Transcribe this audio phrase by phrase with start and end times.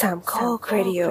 [0.00, 1.02] สามข้อครดิโอ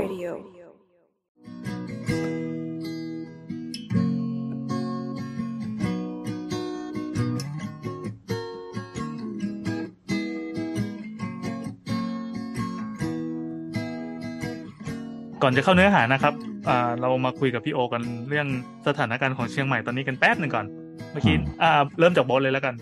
[15.44, 16.34] ก่อนจะเข้าเนื้อหานะครับ
[16.70, 18.48] อ่าเรามาคุยกับพี่โอกันเรื่อง
[18.88, 20.66] สถานการณ์ของเชียงใหม่ตอนนี้กันแป๊บหนึ่งก่อน
[21.12, 22.76] เมื่อกี้อืมอ่าเริ่มจากโบสเลยแล้วกัน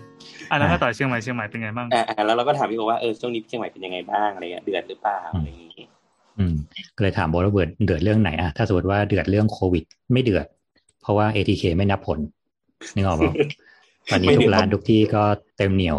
[0.50, 5.65] อ่าแล้วอ่าถ้าต่อเชียงใหม่เชียงใหม่เป็นไงบ้างอ่าแล้วเราก็ถามพี่โอว่าเออช่วงนี้เชียงใหม่เป็นยังไงบ้างอะไรเงี้ยเดือดหรือเปล่าอะไรอย่างงี้
[6.38, 6.54] อืม
[6.96, 10.46] ก็เลยถามโบทว่าเดือดเดือดเรื่องไหนอะถ้าสมมติว่าเดือดเรื่องโควิด ไม่เดือด
[11.02, 12.18] เพราะว่า ATK ไม่นับผล
[12.94, 13.32] นึกออกปะ
[14.10, 15.22] ตอนนี้ทุกร้านทุกที่ก็
[15.58, 15.98] เต็มเหนียว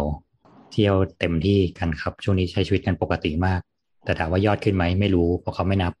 [0.72, 3.60] เที่ยวเต็มที่กันครับ ช่วงนี้ใช้ชีวิตกันปกติมาก
[4.04, 5.92] แต่ถามว่ายอดขึ้นไหมไม่รู้เพราะเขาไม่นับ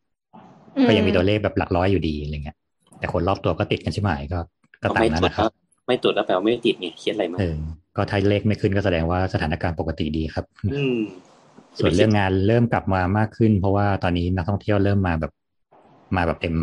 [0.88, 2.56] ก็ยังมีตัวเลขแบบหลักร้อยอยู่ดีอะไรเงี้ย
[2.98, 4.38] แต่คนรอบตัวก็ติดกันใช่ไหมก็
[4.82, 5.52] ก็ตามไม่นั้นตรวจนะครับ
[5.86, 7.56] ไม่ตรวจแล้วแปลว่าไม่ติดไงเครียดอะไรมากเออ
[7.96, 10.98] ก็ถ้าเลขไม่ขึ้นก็แสดงว่าสถานการณ์ปกติดีครับ อืม
[11.80, 15.32] ส่วนเรื่องงานเริ่มกลับมามากขึ้น เพราะว่าตอนนี้นักท่องเที่ยวเริ่มมาแบบ
[16.16, 16.54] มาแบบเต็ม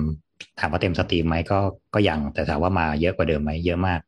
[0.60, 1.60] ถามว่าเต็มสตรีมไหมก็
[1.94, 4.00] ก็ยังแต่ถามว่ามาเยอะกว่าเดิมไหมเยอะมาก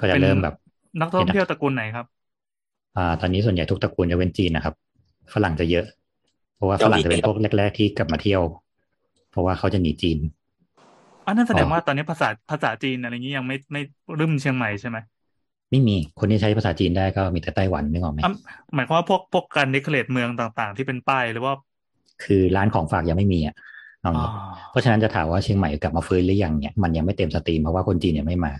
[0.00, 0.54] ก็จะเริ่มแบบ
[1.00, 2.06] นักท่องเที่ยวตระกูลไหนครับ
[2.96, 4.74] อ่า ตอนนี้ส่วนใหญ่ทุกตระกูลจะเป็นจีนนะครับ
[5.32, 5.86] ฝรั่งจะเยอะ
[6.56, 8.42] เพราะว่าฝรั่งจะเป็นพวกแรก ๆ ที่กลับมาเที่ยว
[9.30, 10.18] เพราะว่าเขาจะหนีจีน
[11.26, 13.80] อันนั้นแสดงอ๋อว่าตอนนี้ภาษาภาษาจีนอะไรอย่างนี้ยังไม่ไม่
[14.18, 14.98] รึมเชียงใหม่ใช่ไหม
[15.70, 18.28] ไม่มีคนที่ใช้ภาษาจีนได้ก็มีแต่ไต้หวันนึกออกไหมอะ
[18.74, 21.54] หมายความว่าพวกพวกการ decorate เมืองต่างๆ ที่เป็นป้ายหรือว่า
[22.24, 23.54] คือร้านของฝากยังไม่มีอะ
[24.02, 24.30] เอาอ๋องี้
[24.70, 28.52] เพราะฉะนั้นจะถามว่าเชียงใหม่กลับมาฟื้นหรือยังเนี่ยมันยังไม่เต็ม steam เพราะว่าคนจีนยังไม่มา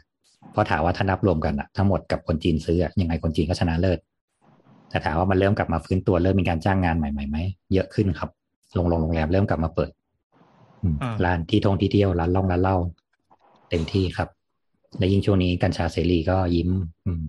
[0.52, 3.98] เพราะถามว่าถ้านับรวมกันอะทั้งหมดกับคนจีนซื้ออะยังไงคนจีนก็ชนะเลิศ
[4.90, 7.36] แต่ถามว่ามันเริ่มกลับมาฟื้นตัวเริ่มมีการจ้างงานใหม่ๆไหม
[7.74, 8.30] เยอะขึ้นครับ
[8.74, 9.90] โรงโรงโรงแรมเริ่มกลับมาเปิด
[10.82, 12.76] อืมอ่าร้านที่ท่องที่เที่ยวร้านล่องร้านเหล้า
[13.70, 14.28] เต็มที่ครับ
[14.98, 16.70] และยิ่งช่วงนี้กัญชาเสรีก็ยิ้ม
[17.06, 17.22] อืม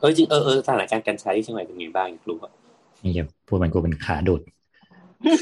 [0.00, 2.52] เออจริงเออเออสถานการณ์การใช้ที่เชียงใหม่เป็นไงบ้างอยากรู้อะ
[3.04, 4.40] นี่จะพูดมันกูเป็นขาดูด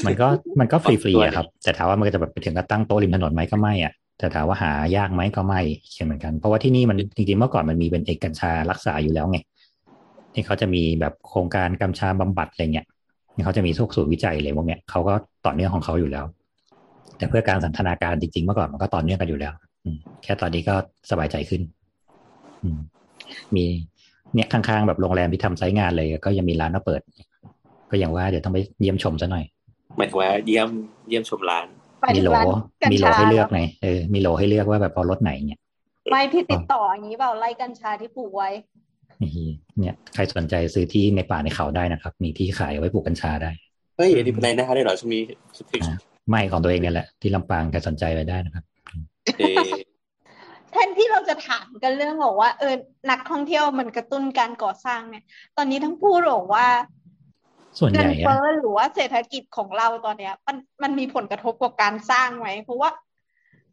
[0.05, 0.27] มันก็
[0.59, 5.61] มันก็ฟรีๆอะครับ แต่ถามว่ามันก็จะแบบไปถึงกับตั้งโต๊ะริมถนนไหมก็ไม่อะแต่ถามว่าหายากไหมก็ไม่
[5.93, 9.39] เช่นเหมือนกัน เพราะว่าที่นี่มันจริงๆเมื่อก่อนมันมีเป็นเอกกัญชารักษาอยู่แล้วไง
[10.33, 12.85] ที่เขาจะมีแบบโครงการกัญชาบำบัดอะไรเงี้ย
[13.35, 15.13] นี่เขาจะมีทุกศูนย์วิจัยเลยพวกเนี้ยเขาก็
[15.45, 16.25] ต่อเนื่องของเขาอยู่แล้ว
[17.17, 19.74] แต่เพื่อการสันทนาการจริงๆเมื่อก่อนมันก็ต่อเนื่องกันอยู่แล้วอืม
[20.23, 20.75] แค่ตอนนี้ก็
[21.11, 21.61] สบายใจขึ้น
[22.63, 22.79] อืม
[23.55, 23.65] มี
[24.33, 27.01] เนี่ยข้างๆแบบโรงแรมที่ทำไซต์งานเลย ก็ยังมีร้านมาเปิด
[27.89, 29.45] ก็อย่างว่าเดี๋ยวต้องไปเยี่ยมชมซะหน่อย
[29.97, 30.69] หมายถึงว่าเยี่ยม
[31.09, 31.67] เยี่ยมชมร้าน
[31.99, 32.47] ไปมีถึโหลงร้าน
[32.81, 35.59] กัญมีโหลชาให้เลือกไงเออมีโหลให้เลือกว่าแบบเอารถไหนเนี่ย
[36.11, 38.49] ไม่พี่ติดต่ออย่างนี้เปล่าไล่กัญชาที่ปลูกไว้
[39.21, 43.51] นี่เนี่ยใครสนใจซื้อที่ในป่าในเขาได้นะครับ มีที่ขายเอาไว้ปลูกกัญชาได้
[43.97, 45.23] เฮ้ยอันนี้เป็นไรหน้าได้เหรอช่วงนี้
[45.83, 45.95] อ่า
[46.29, 48.74] ไม่ของตัวเองเนี่ยแหละที่ลำปางใครสนใจไปได้นะครับเออ
[50.71, 52.73] แทนที่เราจะถามกันเรื่องบอกว่าเออ
[53.11, 55.23] นักท่องเที่ยวมันกระตุ้นการก่อสร้างเนี่ย
[55.57, 56.67] ตอนนี้ทั้งพูดบอกว่า
[57.79, 62.89] ส่วนใหเงิญ่นอะเฟ้อหรือว่าเศรษฐกิจของเราตอนเนี้ย มันมันมีผลกระทบกับการสร้างไหมเพราะว่า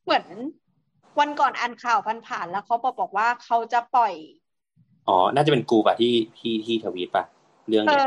[0.04, 0.24] เหมือน
[1.20, 4.14] วันก่อนอ่านข่าวผ่านๆแล้วเขาบอกบอกว่าเขาจะปล่อย
[5.08, 7.24] อ๋อ น่าจะเป็นกูป่ะที่ที่ที่ทวีตป่ะ
[7.68, 8.06] เรื่องเอเนี้ย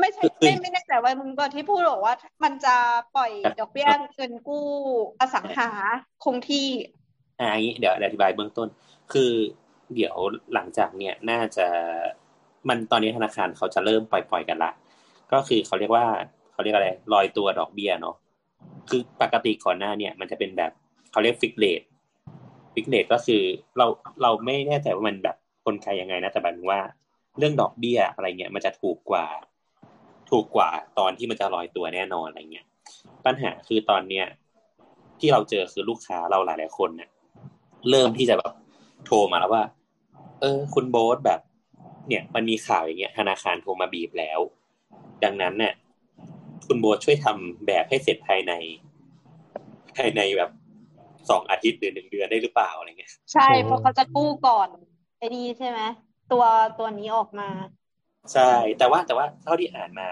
[0.00, 2.76] ไม่ใช่ไม่ไม่แน่ใจว่ามึงก็ที่พูดบอกว่า มันจะ
[3.16, 4.66] ปล่อยดอกเบี้ยเงินกู้
[5.20, 5.68] อสังหา
[6.24, 6.66] คงที่
[7.40, 8.68] อ่าอย่างนี้เดี๋ยวอธิบายเบื้องต้น
[9.12, 9.32] คือ
[9.94, 10.16] เดี๋ยว
[10.54, 11.66] หลังจากเนี่ยน่าจะ
[12.68, 14.72] มันตอนนี้ธนาคารเขาจะเริ่มปล่อยๆกันละ
[15.32, 16.06] ก็คือเขาเรียกว่า
[16.52, 18.16] เขาเรียกอะไรลอยตัวดอกเบี้ยเนาะ
[18.90, 20.72] คือปกติก่อนหน้าเนี่ยมันจะเป็นแบบ
[21.12, 21.82] เขาเรียก fixed rate
[22.74, 23.42] fixed rate ก็คือ
[23.78, 23.86] เรา
[24.22, 26.80] เราไม่แน่ใจว่ามันแบบคนใครยังไงนะแต่แบบว่า
[27.38, 29.26] เรื่องดอกเบี้ยอะไรเงี้ยมันจะถูกกว่า
[30.32, 32.66] ถูกกว่าตอนที่มันจะลอยตัวแน่นอนอะไรเงี้ย
[33.24, 34.26] ปัญหาคือตอนเนี้ย
[35.20, 37.10] ที่เราเจอคือลูกค้าเราหลายๆคนเนี่ย
[37.90, 38.52] เริ่มที่จะแบบ
[39.06, 39.64] โทรมาแล้วว่า
[40.40, 41.40] เออ คุณโบ๊ทแบบ
[42.08, 44.40] เนี่ยมันมีข่าวอย่างเงี้ยธนาคารโทรมาบีบแล้ว
[45.24, 45.74] ดังนั้นเนี่ย
[46.66, 48.52] คุณโบ๊ทช่วยทำแบบให้เสร็จภายใน
[49.96, 50.50] ภายในแบบ
[51.30, 54.68] สองอาทิตย์หรือหนึ่งเดือนได้หรือเปล่าอะไรเงี้ย ใช่โอ้เพราะเขาจะกู้ก่อน
[55.18, 55.80] ไอ้นี่ใช่ไหม
[56.32, 56.44] ตัว
[56.78, 57.48] ตัวนี้ออกมา
[58.32, 60.08] ใช่ แต่ว่าแต่ว่าเท่าที่อ่านมา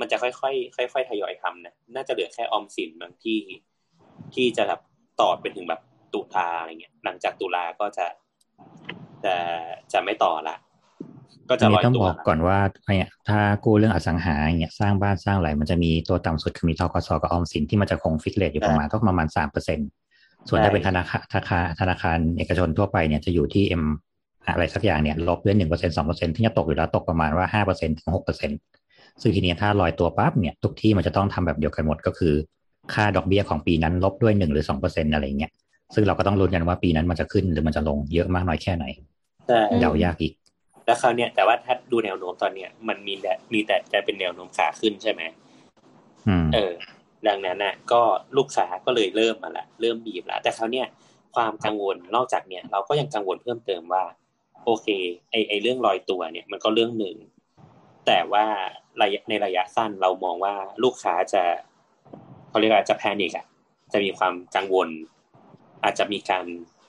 [0.00, 3.40] มันจะค่อยๆค่อยๆทยอยทำนะน่าจะเหลือแค่ออมสินบางที่
[4.34, 4.80] ที่จะแบบ
[5.20, 5.80] ต่อไปถึงแบบ
[6.14, 8.06] ตุลาอะไรเงี้ย หลังจากตุลาก็จะ
[9.24, 9.34] จะ
[9.92, 10.56] จะไม่ต่อละ
[11.50, 12.58] ก็จะอันลนี้อยต้องตัวบอกก่อนว่า
[12.96, 17.08] เนี่ยถ้ากู้เรื่องอสังหาอย่างเงี้ยสร้างบ้านสร้างอะไรมันจะมีตัวต่ำสุดคือมี ธ.ก.ส.
[17.22, 19.78] กับออมสินที่มันจะคง fixed rate อยู่ประมาณต้องประมาณสามเปอร์เซ็น
[20.48, 23.84] ส่วนถ้าเป็นธนาคารธนาคารธนาคารเอกชนทั่วไปเนี่ยจะอยู่ที่ M
[24.48, 28.50] อะไรสักอย่างเนี่ยลบด้วยหนึ่งเปอร์เซ็นสองเปอร์เซ็นที่จะตกอยู่แล้วตกประมาณว่าห้าเปอร์เซ็นถึงหกเปอร์เซ็น
[29.20, 32.34] ซึ่งทีเนี้ยถ้าลอยตัวปั๊บเนี่ยทุกที่มันจะต้องทำแบบเดียวกันหมดก็คือ
[32.94, 35.52] ค่าดอกเบี้ยของปีนั้นลบด้วยหนึ่งหรือสองเปอร์เซ็นอะไรเงี้ย
[35.94, 38.84] ซึ่งเราก็ต้องลุ้นกันว่าปีนั้นมันจะขึ้นหรือมันจะลงเยอะมากน้อยแค่ไหน
[39.48, 40.32] ใช่เดายากอีก
[40.86, 45.22] แล้วคราวเนี้ยแต่ว่าถ้าดูแนวโน้มตอนเนี้ยมันมีแต่มีแต่จะเป็นแนวโน้มขาขึ้นใช่ไหม
[46.28, 46.72] อืมเออ
[47.28, 48.02] ดังนั้นน่ะ ก็
[48.36, 50.86] ลูกค้าก็เลยเริ่มมาละเริ่มบีบละแต่คราวเนี้ย
[51.34, 54.04] ความกังวลนอกจากเนี้ยเราก็ยังกังวลเพิ่มเติมว่า
[54.66, 54.88] โอเค
[55.30, 57.16] ไอไอเรื่องลอยตัวเนี่ยมันก็เรื่องหนึ่ง
[58.06, 58.44] แต่ว่า
[59.02, 60.54] ระยะในระยะสั้นเรามองว่า
[60.84, 61.42] ลูกค้าจะ
[62.48, 63.46] เขาเรียกว่าจะแพนิกอะ
[63.92, 64.88] จะมีความกังวล
[65.84, 66.44] อาจจะมีการ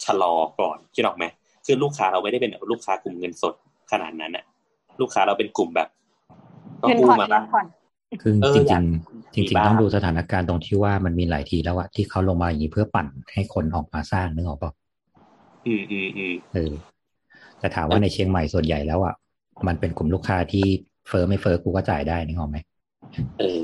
[0.05, 1.25] ชะลอก่อนคิดออกไหม
[1.65, 3.53] คือลูกค้าเราไม่ได้เป็นลูกค้ากลุ่มเงินสด
[3.91, 4.45] ขนาดนั้นอะ
[4.99, 5.89] ลูกค้าเราเป็นกลุ่มแบบ
[6.81, 7.65] ก็เงินกู้ผ่อนมาเงิบ้างนผ่อน
[8.21, 14.71] คือเออจอริยากงๆจริงมีบ้างๆต้องดูสถานการณ์ตรงที่ว่ามันมีหลายทีแล้วอะที่เขาลงมาอย่างนี้เพื่อปั่นให้คนออกมาสร้างนึกออกปะ
[15.67, 16.73] อืมอืมอืมเออ
[17.59, 19.15] แต่ถามว่าในเชียงใหม่ส่วนใหญ่แล้วอะ
[19.67, 20.65] มันเป็นกลุ่มลูกค้าที่
[21.07, 22.57] เฟอร์ไม่เฟอร์กูก็จ่ายได้นึกออกไหม
[23.39, 23.63] เออ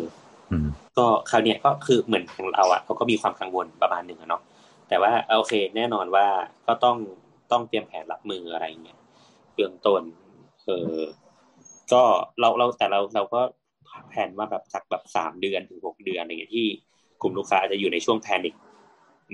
[0.52, 0.68] อืม
[0.98, 4.42] ก็คราวเนี้ยก็คือเหมือนของเราอะเขาก็มีความกังวลประมาณหนึ่งอะเนาะ
[4.90, 6.28] แต่ว่าโอเค แน่นอนว่า
[6.68, 6.98] ก็ต้อง
[7.52, 9.00] ต้องเตรียมแผนรับมืออะไรเงี้ย
[9.54, 10.02] เบื้องต้น
[10.66, 11.00] เออ
[11.94, 12.04] ก็
[12.40, 13.42] เราเราแต่เราเราก็
[14.10, 16.68] แผนว่าแบบจากแบบสามเดือนถึงหกเดือนอะไรเงี้ยที่
[17.22, 18.54] กลุ่มลูกค้าอาจจะอยู่ในช่วงแพนิค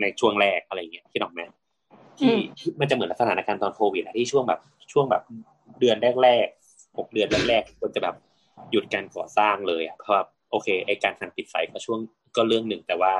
[0.01, 1.41] ในช่วงแรกอะไรเงี้ยที่ออกไหม
[2.19, 2.33] ที่
[2.79, 4.59] มันจะเหมือนสถานการณ์ตอนโควิดอะที่ช่วงแบบ
[4.91, 5.23] ช่วงแบบ
[5.79, 8.15] เดือนแรกๆหกเดือนแรกๆควรจะแบบ
[8.71, 10.15] หยุดการก่อสร้างเลยอะเพราะ
[10.51, 11.99] โอเคไอการสั่งปิดไฟก็ช่วง
[12.35, 13.13] ก็เรื่องหนึ่งแต่ว่า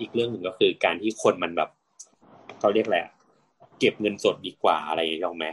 [0.00, 1.70] อีกเรื่องหนึ่งก็คือการที่คนมันแบบ
[2.58, 3.12] เขาเรียกอะไรอะ
[3.78, 5.46] เก็บเงินสดดีกว่าอะไรอย่างเงี้ยหรอกไหม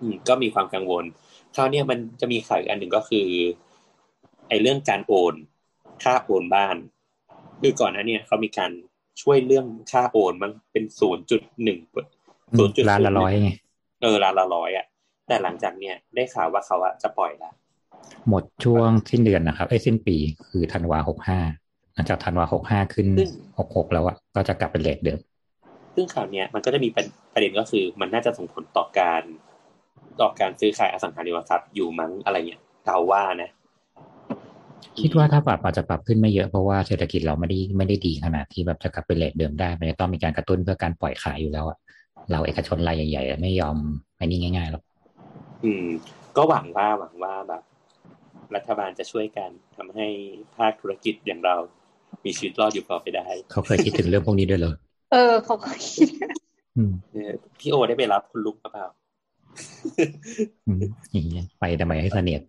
[0.00, 1.04] อืมก็มีความกังวล
[1.54, 3.26] คราวนี้มันจะมีข่าวอีกอันหนึ่งก็คือ
[4.48, 5.34] ไอเรื่องการโอน
[6.02, 6.76] ค่าโอนบ้าน
[7.60, 8.70] คือก่อนหน้านี้เขามีการ
[9.20, 11.78] ช่วยเรื่องค่าโอนมันเป็นศูนย์จุดหนึ่ง
[12.52, 13.50] อืมร้านละร้อยไง
[14.02, 14.86] เออล้านละร้อยอะ
[15.26, 17.50] แต่หลังจากเนี้ยได้ข่าวว่าเขาอะจะปล่อยละ
[18.28, 20.16] หมดช่วงสิ้นเดือนนะครับไอ้ยสิ้นปี
[20.48, 21.40] คือธันวาหกห้า
[21.94, 23.06] หลังจากธันวาหกห้าขึ้น
[23.58, 25.18] หกหกแล้วอะก็จะกลับเป็นเลทเดิม
[25.94, 29.22] ซึ่งข่าวเนี้ยมันก็จะมีประประเด็นก็คือมันน่าจะส่งผลต่อการ
[30.20, 33.50] ต่อการซื้อขายอสังหาริมทรัพย์อยู่มั้งอะไรเงี้ยเดาว่านะ
[35.00, 41.78] คิดว่าถ้าปรับอาจจะปรับขึ้นไม่เยอะเพราะว่าเศรษฐกิจเราไม่ได้ไม่ได้ดีขนาดที่แบบจะกลับเป็นเลทเดิมได้ มันจะต้องมีการกระตุ้นเพื่อการปล่อยขายอยู่แล้วอะ
[42.32, 43.76] เราเอกชนรายใหญ่ๆอะไม่ยอม
[44.16, 44.82] ไอ้นี่ง่ายๆหรอก
[45.64, 45.86] อืม
[46.36, 47.62] ก็หวังว่าหวังว่าแบบ
[48.54, 50.06] รัฐบาลจะช่วยกันทำให้
[50.56, 51.56] ภาคธุรกิจอย่างเรา
[52.24, 54.74] มีชีวิตรอดอยู่ต่อไปได้ เขาเคยคิดถึงเรื่องพวกนี้ด้วยเหรอ
[55.12, 56.08] เออ เขาก็คิด
[56.76, 58.86] อืมเออพี่โอได้ไปรับคุณลุกหรือเปล่า
[60.66, 62.42] อืมอย่างเงี้ยไปทำไมให้เสนียด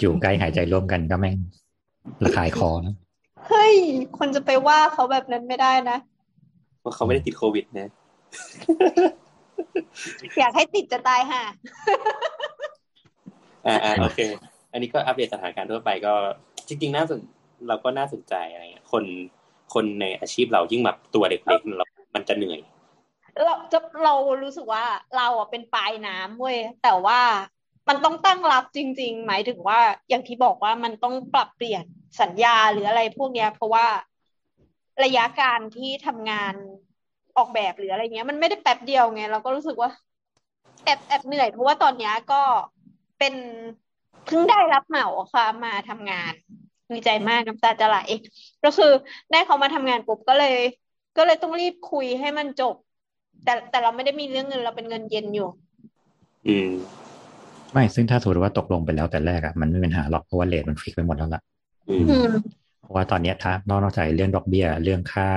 [0.00, 1.36] อยู่ใกล้หายใจร่วมกันก็แม่ง
[2.24, 2.94] ระคายคอนะ
[3.48, 3.74] เฮ้ย
[4.18, 5.98] คนจะไปว่าเขาแบบนั้นไม่ได้นะ
[6.80, 7.88] เพราะเขาไม่ได้ติดโควิดนะ
[10.38, 11.42] อยากให้ติดจะตายห่า
[13.66, 14.20] อ่าอ่าโอเค
[14.72, 16.14] อันนี้ก็อัปเดตสถานการณ์ทั่วไปก็
[16.68, 17.20] จริงๆน่าสน
[17.68, 19.04] เราก็น่าสนใจอะไรเงี้ยคน
[19.74, 22.60] คนในอาชีพเรายิ่งแบบตัวเด็กๆเรามันจะเหนื่อย
[23.44, 24.84] เราจะเรารู้สึกว่า
[25.16, 27.20] เราอะเป็นปลายน้ำเว้ยแต่ว่า
[27.88, 31.84] มันต้องตั้งรับจริง ๆ หมายถึงว่าอย่างที่บอกว่ามันต้องปรับเปลี่ยน
[32.20, 33.86] สัญญาหรืออะไรพวกเนี้ย เพราะว่า
[35.04, 36.54] ระยะการที่ทำงาน
[37.36, 39.90] ออกแบบหรืออะไรเงี้ย มันไม่ได้แป๊บเดียวไง เราก็รู้สึกว่า
[40.84, 42.42] แอบแอบเหนื่อยเพราะว่าตอนเนี้ยก็
[43.18, 43.34] เป็น
[44.26, 46.32] เพิ่งได้รับเหมาค่ะมาทำงาน
[46.90, 47.98] ดีใจมากน้ำตาจะไหล
[48.64, 48.92] ก็คือ
[49.30, 50.56] ได้เขามาทำงานปุ๊บก็เลย
[51.16, 52.74] ก็เลยต้องรีบคุยให้มันจบ
[53.44, 55.48] แต่แต่เราไม่ได้มีเรื่องเงินเราเป็นเงินเย็นอยู่
[56.48, 56.70] อืม
[57.72, 61.42] ไม่ซึ่งถ้าสมมติว่าตกลงไปแล้วแต่แรกอะมันไม่เป็นปัญหาหรอกเพราะว่าเลทมันฟิกไปหมดแล้วล่ะ
[61.88, 62.30] อืมอืม
[62.80, 65.28] เพราะว่าตอนเนี้ยถ้านอกจากเรื่องดอกเบี้ยเรื่องค่า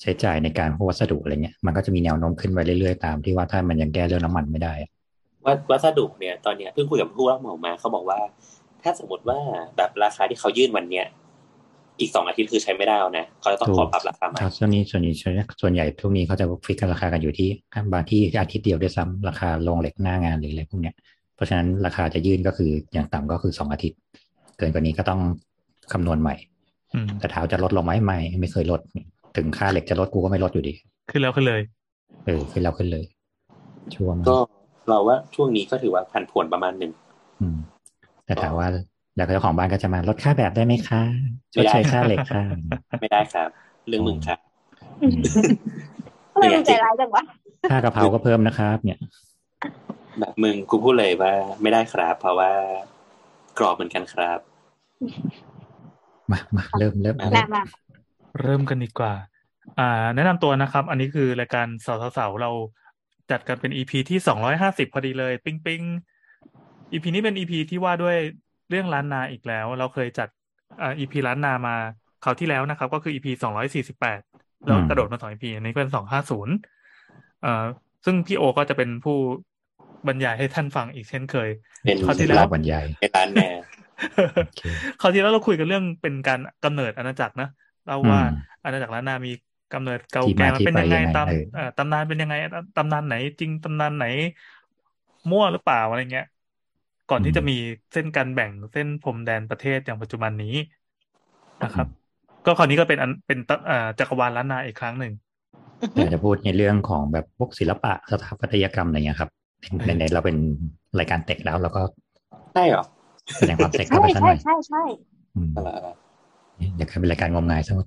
[0.00, 4.90] ใช้จ่ายในการพวกวัสดุอะไรเงี้ยมันก็จะมีแนวโน้มขึ้นไปเรื่อยๆตามที่ว่าถ้ามันยังแก้เรื่องน้ำมันไม่ได้อะ
[5.44, 8.18] ว่าวัสดุเนี่ย ตอนเนี้ยเพิ่งคุยกับผู้รับเหมามาเขาบอกว่า
[8.82, 9.38] ถ้าสมมติว่า
[9.76, 11.06] แบบราคาที่เขายื่นวันเนี้ย
[12.00, 15.12] อีกสองอาทิตย์คือใช้ไม่ได้แล้วนะเขาจะต้องขอปรับราคาใหม่ถ้าช่วงนี้ส่วนใหญ่
[15.62, 17.48] ส่วนใหญ่ทุกนี้เขาจะฟิกกันราคากันอยู่ที่
[17.92, 20.94] บางที่อาทิตย์เดียวด้วยซ้ำราคาโรงเหล็กหน้างานหรืออะไรพวกเนี้ย
[21.36, 23.98] เพราะฉะนั้นราคาจะยื่นก็คืออย่างต่ำก็คือสองอาทิตย์
[24.58, 25.20] เกินกว่านี้ก็ต้อง
[25.92, 26.34] คำนวณใหม่
[26.94, 28.80] อืมแต่ถามจะลดลงไหมไม่ไม่เคยลด
[29.36, 30.72] ถึงค่าเหล็กจะลดกูก็ไม่ลดอยู่ดี
[31.10, 31.60] ขึ้นแล้วขึ้นเลย
[32.26, 33.04] เออขึ้นแล้วขึ้นเลย
[33.94, 34.36] ช่วงก็
[34.88, 36.92] เราว่าช่วงนี้ก็ถือว่าผันผวนประมาณหนึ่ง
[37.40, 37.56] อืม
[38.26, 38.66] แต่ถามว่า
[39.16, 41.02] แล้วเจ้าของบ้านก็จะมาลดค่าแบบได้ไหมคะ
[41.54, 42.42] ชไม่ดได้เชยค่าเหล็กค่ะ
[43.00, 43.48] ไม่ได้ครับ
[43.88, 44.38] เรื่องมึงครับ
[45.02, 45.20] อืม
[46.32, 47.22] ทำไมมึงใจร้ายจังวะ
[47.70, 48.98] ค่ากะเพราก็เพิ่มนะครับ เนี่ย
[50.18, 51.32] แบบมึงกูพูดเลยว่า
[51.62, 52.50] ไม่ได้ครับ เพราะว่า
[53.58, 54.38] กรอบเหมือนกันครับ
[56.30, 57.62] มามาเริ่มเริ่มเอามามา
[58.42, 59.12] เริ่มกันดีกว่า
[59.78, 62.50] อ่า แนะนำตัวนะครับ อันนี้คือรายการสาวสาวๆเรา
[63.30, 65.82] จัดกันเป็น EP ที่สองร้อยห้าสิบพอดีเลย ปิ๊งปิ๊ง
[66.92, 68.16] EP นี้เป็น EP ที่ว่าด้วย
[68.70, 70.28] เรื่องล้านนาอีกแล้ว เราเคยจัด
[70.82, 71.76] อ่า EP ล้านนามา
[72.24, 74.20] คราวที่แล้วนะครับ ก็คือ EP สองร้อยสี่สิบแปด
[74.64, 76.54] แล้วกระโดดมาสอง EP อันนี้เป็นสองห้าศูนย์
[77.42, 77.64] เอ่อ
[78.04, 79.18] ซึ่งพี่โอก็จะเป็นผู้
[80.08, 81.48] บรรยายให้ท่านฟังอีกเช่นเคย
[81.82, 83.48] เป็นคราวที่แล้วบรรยายในร้านแน่
[85.00, 87.48] คราวที่แล้วเราคุยกันเรื่องเป็นการกำเนิดอาณาจักรนะ
[87.86, 89.32] เราว่าอืมอาณาจักรล้านนามี
[89.74, 92.34] กำเนิดเก่าที่แก่มามันที่เป็นไปยังไงยังไงตามเออเอ่อตำนานเป็นยังไง
[92.78, 94.06] ตำนานไหน จริงตำนานไหน
[95.30, 96.26] มั่วหรือเปล่าอะไรเงี้ย
[97.10, 97.56] ก่อนที่จะมี
[97.92, 100.54] เส้นการแบ่งเส้นพรมแดนประเทศอย่างปัจจุบันนี้
[101.64, 101.86] นะครับ
[102.46, 105.12] ก็คราวนี้ก็เป็นอันเป็นตะเอ่อจักรวาลล้านนาอีกครั้งหนึ่ง
[105.96, 109.30] อยากจะพูดในเรื่องของแบบพวกศิลปะสถาปัตยกรรมอะไรเงี้ยครับ
[109.78, 110.36] เออในๆเราเป็น
[110.98, 111.82] รายการเต็กแล้วเราก็
[112.54, 112.84] ใช่เหรอ
[113.38, 114.82] แสดงความเต็กใช่เข้าไปสักหใช่น่อยใช่ใช่
[115.36, 115.88] อืมอะไรอะไร
[116.76, 117.86] เดี๋ยวกลายเป็นรายการงมงายซะหมด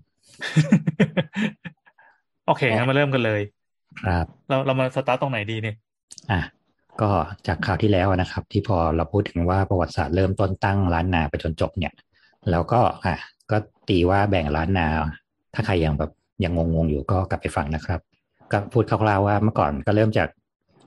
[2.48, 3.42] โอเคงั้นมาเริ่มกันเลย
[4.06, 5.76] ครับ เราเรามาสตาร์ตตรงไหนดีเนี่ย
[6.32, 6.42] อะ
[7.02, 7.10] ก็
[7.48, 11.94] จากข่าวที่แล้วนะครับ ที่พอเราพูดถึงว่าประวัติศาสตร์เริ่มต้นตั้งล้านนาไปจนจบเนี่ย
[12.52, 13.16] แล้วก็อะ
[13.52, 13.58] ก็
[13.90, 14.88] ตีว่าแบ่งล้านนา
[15.54, 16.12] ถ้าใครยังแบบ
[16.44, 18.00] ยังงงๆอยู่ก็กลับไปฟังนะครับ
[18.52, 20.28] ก็พูดคร่าวๆว่าเมื่อก่อนก็เริ่มจาก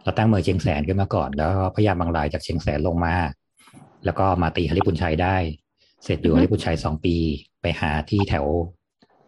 [0.02, 3.14] เราตั้งเมืองเชียงแสนขึ้นมาก่อน แล้วก็พญามบางรายจากเชียงแสนลงมา
[4.04, 5.36] แล้วก็มาตีฮาริปุนชัยได้
[6.04, 7.16] เสร็จอยู่ฮาริปุนชัยสองปี
[7.62, 8.46] ไปหาที่แถว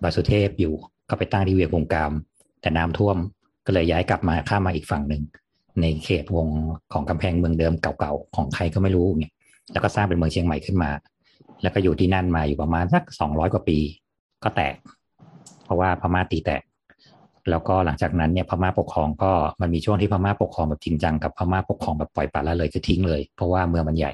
[0.02, 0.74] บาสุเทพอยู่
[1.08, 2.12] ก็ไปตั้งที่เวียงกุมกาม
[2.60, 3.16] แต่น้ำท่วม
[3.66, 5.22] ก็เลยย้ายกลับมาข้ามมาอีกฝั่งหนึ่ง
[5.80, 6.48] ในเขตวง
[6.92, 9.32] ของกำแพงเมืองเดิมเก่าๆของใครก็ไม่รู้เนี่ย
[9.72, 10.90] แล้วก็สร้างเป็นเมืองเชียงใหม่ขึ้นมา
[11.62, 13.78] แล้วก็อยู่ที่นั่นมาอยู่ประมาณสักสองร้อยกว่าปี
[14.44, 14.74] ก็แตก
[15.64, 16.62] เพราะว่าพม่าตีแตก
[17.50, 24.12] แล้วก็หลังจากนั้นเนี่ยพม่าปกครองก็มันมีช่วงที่พม่าปกครองแบบจริงจังกับพม่าปกครองแบบปล่อยปละละเลยคือทิ้งเลย เพราะว่าเมืองมันใหญ่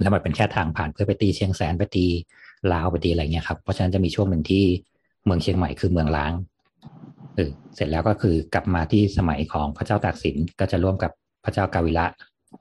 [0.00, 2.06] แล้วมันเป็นแค่ทางผ่านเพื่อไปตีเชียงแสนไปตี
[2.72, 4.64] ลาวไปตีอะไรเงี้ยครับเพราะฉะนั้นจะมีช่วงหนึ่งที่
[5.24, 6.32] เมืองเชียงใหม่คือเมืองล้าง
[7.36, 11.10] เออเสร็จแล้วก็คือกลับมาที่สมัยของพระเจ้าตากสินก็จะร่วมกับ
[11.44, 12.06] พระเจ้ากาวิระ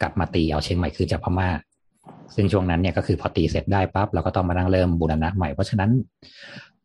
[0.02, 1.50] กลับมาตีเอาเชียงใหม่คืนจากพม่า
[2.36, 5.92] ซึ่งช่วงนั้นเนี่ยก็คือพอตีเสร็จได้ปั๊บเราก็ต้องมานั่งเริ่มบูรณะใหม่เพราะฉะนั้น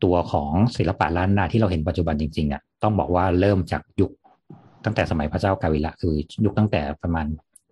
[0.03, 4.11] ตัวของศิลปะล้านนาที่เราเห็นปัจจุบันจริงๆอะต้องบอกว่าเริ่มจากยุค
[4.85, 6.13] ตั้งแต่สมัยพระเจ้ากาวิระคือ
[6.45, 7.25] ยุคตั้งแต่ประมาณ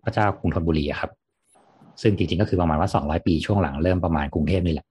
[0.03, 1.11] พระเจ้ากรุงธนบุรีอะครับ
[2.01, 4.87] ซึ่งจริงๆก็คือประมาณว่า200ปีช่วงหลังเริ่มประมาณกรุงเทพนี่แหละ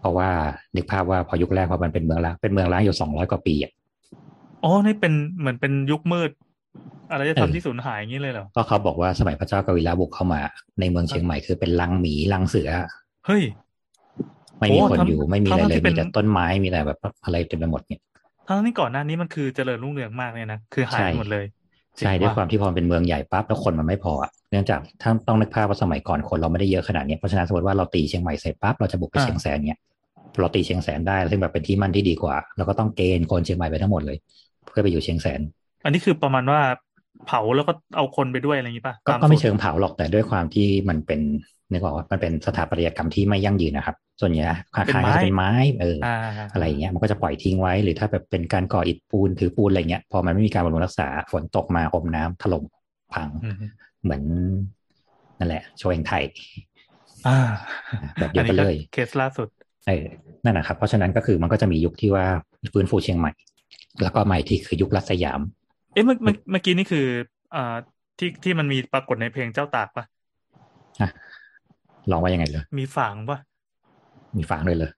[0.00, 0.28] เพราะว่า
[0.76, 3.72] นึกภาพว่าพอยุคแรกพอมันเป็นเมืองล้างเป็นเมืองล้างอยู่200กว่าปีอะ
[4.64, 6.30] อ๋อนี่เป็นเหมือนเป็นยุคมืด
[7.10, 10.40] อะไรจะเออทำที่สูญหายอย่างนี้เลยเหรอ ก็เขาบอกว่าสมัยพระเจ้ากาวิระบุกเข้ามา
[10.80, 12.70] ในเมืองเชียงใหม่คือเป็นลังหมีลังเสือ
[13.26, 13.42] เฮ้ย
[14.58, 18.00] ไม่มีโอ้คนทั้งอยู่ไม่มีอะไรทั้งเลยที่เป็มีนแต่ต้นไม้มีแต่แบบอะไรเต็มไปหมดเนี่ย
[18.48, 21.44] ทั้งที่ก่อนหน้านี้มันคือเจริญรุ่งเรืองมากเลยนะคือหายใช่ไปหมดเลย
[21.98, 29.80] ใช่จริงด้วยปะความที่พอมันเป็นเมืองใหญ่ปั๊บแล้วคนมันไม่พออะเนื่องจากถ้าต้องนึกภาพว่าสมัยก่อนคนเราไม่ได้เยอะขนาดเนี้ยเพราะฉะนั้นสมมติว่าเราตีเชียงใหม่เสร็จปั๊บเราจะบุกไปเชียงแสนเนี้ย
[30.40, 34.18] เราตีเชียงแสนได้ซึ่งแบบเป็นที่มั่นที่ดีกว่าเราก็ต้องเกณฑ์คนเชียงใหม่ไปทั้งหมดเลย
[34.68, 35.40] เพื่อไปอยู่เชียงแสน
[35.84, 36.60] อันนี้คือประมาณว่า
[37.26, 41.20] เผาแล้วก็เอาคนไปด้วยอะไรอย่างนี้ป่ะก็ตามก็ไม่สูตรเชิงเผาหรอกแต่ด้วยความที่มันเป็น
[41.70, 44.44] นึกออกว่ามันเป็นสถาปัตยกรรมที่ไม่ยั่งยืนนะครับ ส่วนใหญ่
[44.76, 46.16] อาคารก็จะเป็นไม้เออออ่า
[46.52, 52.64] อะไรอย่างเงี้ยมันก็จะปล่อยทิ้งไว้ หรือถ้าแบบเป็นการก่ออิฐปูนถือปูนอะไรเงี้ย พอมันไม่มีการบำรุงรักษาฝนตกมาอมน้ำถล่ม
[53.14, 53.56] พังอืม
[54.02, 54.22] เหมือน
[55.38, 56.22] นั่นแหละ โชว์เองไทย
[57.26, 57.38] อ่า
[58.20, 59.48] แบบเดียวกันเลยเคสล่าสุด
[59.86, 60.06] เออ
[60.44, 62.26] นั่นนะครับ เพราะฉะนั้นก็คือมันก็จะมียุคที่ว่า
[62.72, 63.32] ฟื้นฟูเชียงใหม่
[64.02, 65.40] แล้วก็ใหม่ที่คือยุครัฐสยาม
[65.94, 67.06] เอ๊ะเมื่อเมื่อเมื่อกี้นี่คือ
[67.54, 67.76] อ่า
[68.18, 70.04] ที่ที่มันมีปรากฏในเพลงเจ้าตากปะ
[71.00, 71.08] อะ
[72.10, 73.38] ลองว่ายังไงเลยมีฝางปะ
[74.36, 74.90] มีฝางด้วยเลย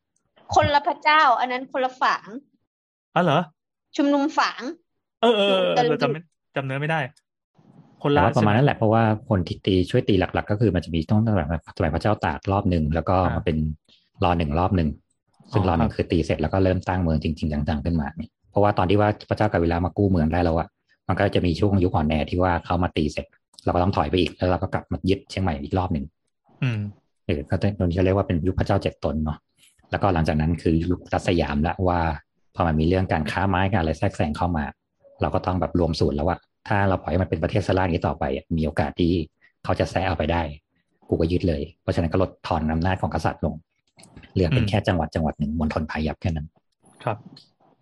[0.55, 2.29] คนละพระเจ้า อันนั้นคนละฝาง
[3.15, 3.41] อ๋อเหรอ
[3.97, 4.63] ชุมนุมฝาง
[5.23, 6.21] เออเออเออแต่เอรู้อจำไม่
[6.57, 7.01] จำเนื้อไม่ได้
[8.03, 11.45] คนแต่ละว่าประมาณใช่นั้ไหนแหละเพราะว่าคนที่ตีช่วยตีหลัก ๆ ก็คือมันจะมีต้องตั้งแต่
[11.77, 13.57] สมัยพระเจ้าตากรอบหนึ่งแล้วก็อ่ามมาเป็น
[14.25, 14.89] รอหนึ่งรอบหนึ่ง
[15.53, 20.69] ซึ่งอ๋อรอหนึ่งครับคือตีเสร็จแล้วก็เริ่มตั้งเมืองจริงๆจังๆขึ้นมาเนี่ยเพราะว่าตอนที่ว่าพระเจ้ากาวิลามากู้เมืองได้แล้วอะ
[21.09, 23.27] มันก็จะมีช่วงยุคอ่อนแอที่ว่าเขามาตีเสร็จ
[23.65, 26.05] เราก็ต้องถอยไปอีกแล้วเราก็กลับมายึดเชียงใหม่อีกรอบหนึ่ง
[26.63, 26.81] อืม
[27.27, 29.39] เออก็ตรงนี้เขาเรียกว่าเป็นยุคพระเจ้าเจ็ดตนเนาะ
[29.91, 32.01] แล้วก็หลังจากนั้นคือยุครัฐสยามละว่า
[32.55, 34.65] พอมันมีเรื่องการค้าไม้การอะไรแทรกแซงเข้ามา
[35.21, 36.37] เราก็ต้องแบบรวมสูตรแล้วว่า
[36.69, 39.13] ถ้าเราปล่อยให้มันเป็นประเทศสลาอย่างนี้ต่อไปอะมีโอกาสที่
[39.65, 40.43] เขาจะแซะเอาไปได้
[41.09, 43.55] กูก็ยึดเลย เพราะฉะนั้นก็ลดทอนอำนาจของกษัตริย์ลง
[44.33, 46.47] เหลือเป็นอืมแค่จังหวัดจังหวัดหนึ่งมณฑลพายัพแค่นั้น
[47.05, 47.17] ครับ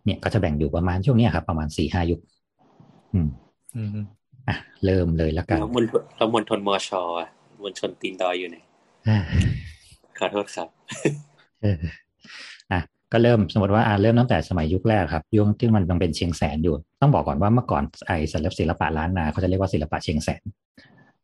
[0.05, 2.21] เนี่ยก็จะแบ่งอยู่ประมาณช่วงเนี้ยครับประมาณสี่ห้ายุค
[3.15, 3.29] อืม
[3.77, 4.07] อืม
[4.49, 7.29] อะเริ่มเลยแล้วกันแล้วมณฑลแล้วมณฑลมอชอะ
[7.63, 8.57] มณฑลตีนดอยอยู่ไหน
[10.19, 10.69] ขอโทษครับ
[11.63, 11.77] เออ
[12.73, 12.81] อะ
[13.13, 20.43] ก็เริ่มสมมติว่าอะเริ่มตั้งแต่สมัยยุคแรกครับยุคที่มันยังเป็นเชียงแสนอยู่ ต้องบอกก่อนว่าเมื่อก่อนไอ้ศิลปศิลปะล้านนาเขาจะเรียกว่าศิลปะเชียงแสน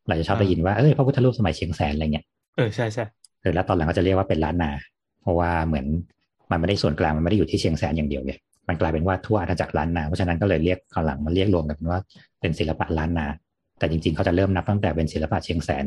[0.06, 2.24] เราจะชอบได้ยินว่าเอ้ยพระพุทธรูปสมัยเชียงแสนอะไรเงี้ย
[2.56, 3.04] เออใช่ใช่
[3.40, 4.70] เออแล้วตอนหลังก็จะเรียกว่าเป็นล้านนา
[5.22, 5.86] เพราะว่าเหมือน
[6.50, 8.34] มันไม่ได้ส่วนกลางมันไม่ได้อยู่ที่เชียงแสนอย่างเดียวไง
[8.70, 12.00] มันกลายเป็นว่าทั่วอาณาจักรล้านนาเพราะฉะนั้นก็เลยเรียกข้างหลังมันเรียกรวมกันเป็นว่า
[12.40, 13.26] เป็นศิลปะล้านนา
[13.78, 15.86] แต่จริงๆเขาจะเริ่มนับตั้งแต่เป็นศิลปะเชียงแสน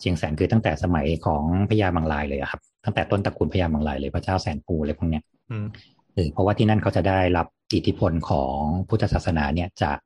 [0.00, 5.66] เชียงแสนคือตั้งแต่สมัยของพญามังลายเลยอะครับ ตั้งแต่ต้นตระกูลพญามังลายเลยพระเจ้าแสนปูอะไรพวกเนี้ยอืม
[6.14, 8.56] เออเพราะว่าที่นั่นเขาจะได้รับอิทธิพลของ
[8.88, 9.98] พุทธศาสนาเนี่ยจาก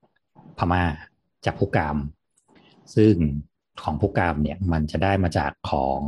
[0.58, 0.82] พม่า
[1.44, 1.96] จากพุกาม
[2.94, 3.14] ซึ่ง
[3.82, 6.00] ของพุกามเนี่ยมันจะได้มาจากของ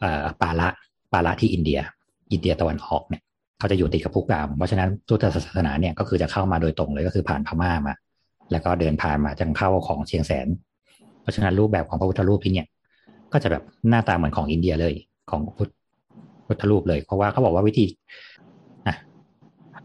[0.00, 0.68] เอ่อปาละ
[1.12, 1.80] ปาละที่อินเดีย
[2.32, 3.22] อินเดียตะวันออกเนี่ย
[3.58, 7.94] เขาจะอยู่ติดกับพุกามเพราะฉะนั้นพุทธศาสนาเนี่ยก็คือจะเข้ามาโดยตรงเลยก็คือผ่านพม่ามา
[8.52, 10.46] แล้วก็เดินผ่านมาจังเข้าของเชียงแสน
[11.22, 12.66] เพราะฉะนั้นรูปแบบของพระพุทธรูปที่เนี่ย
[13.32, 14.94] ก็จะแบบหน้าตาเหมือนของอินเดียเลย
[15.30, 15.70] ของพุทธ
[16.46, 17.86] พุทธรูปเลยเพราะว่าเขาบอกว่าวิธี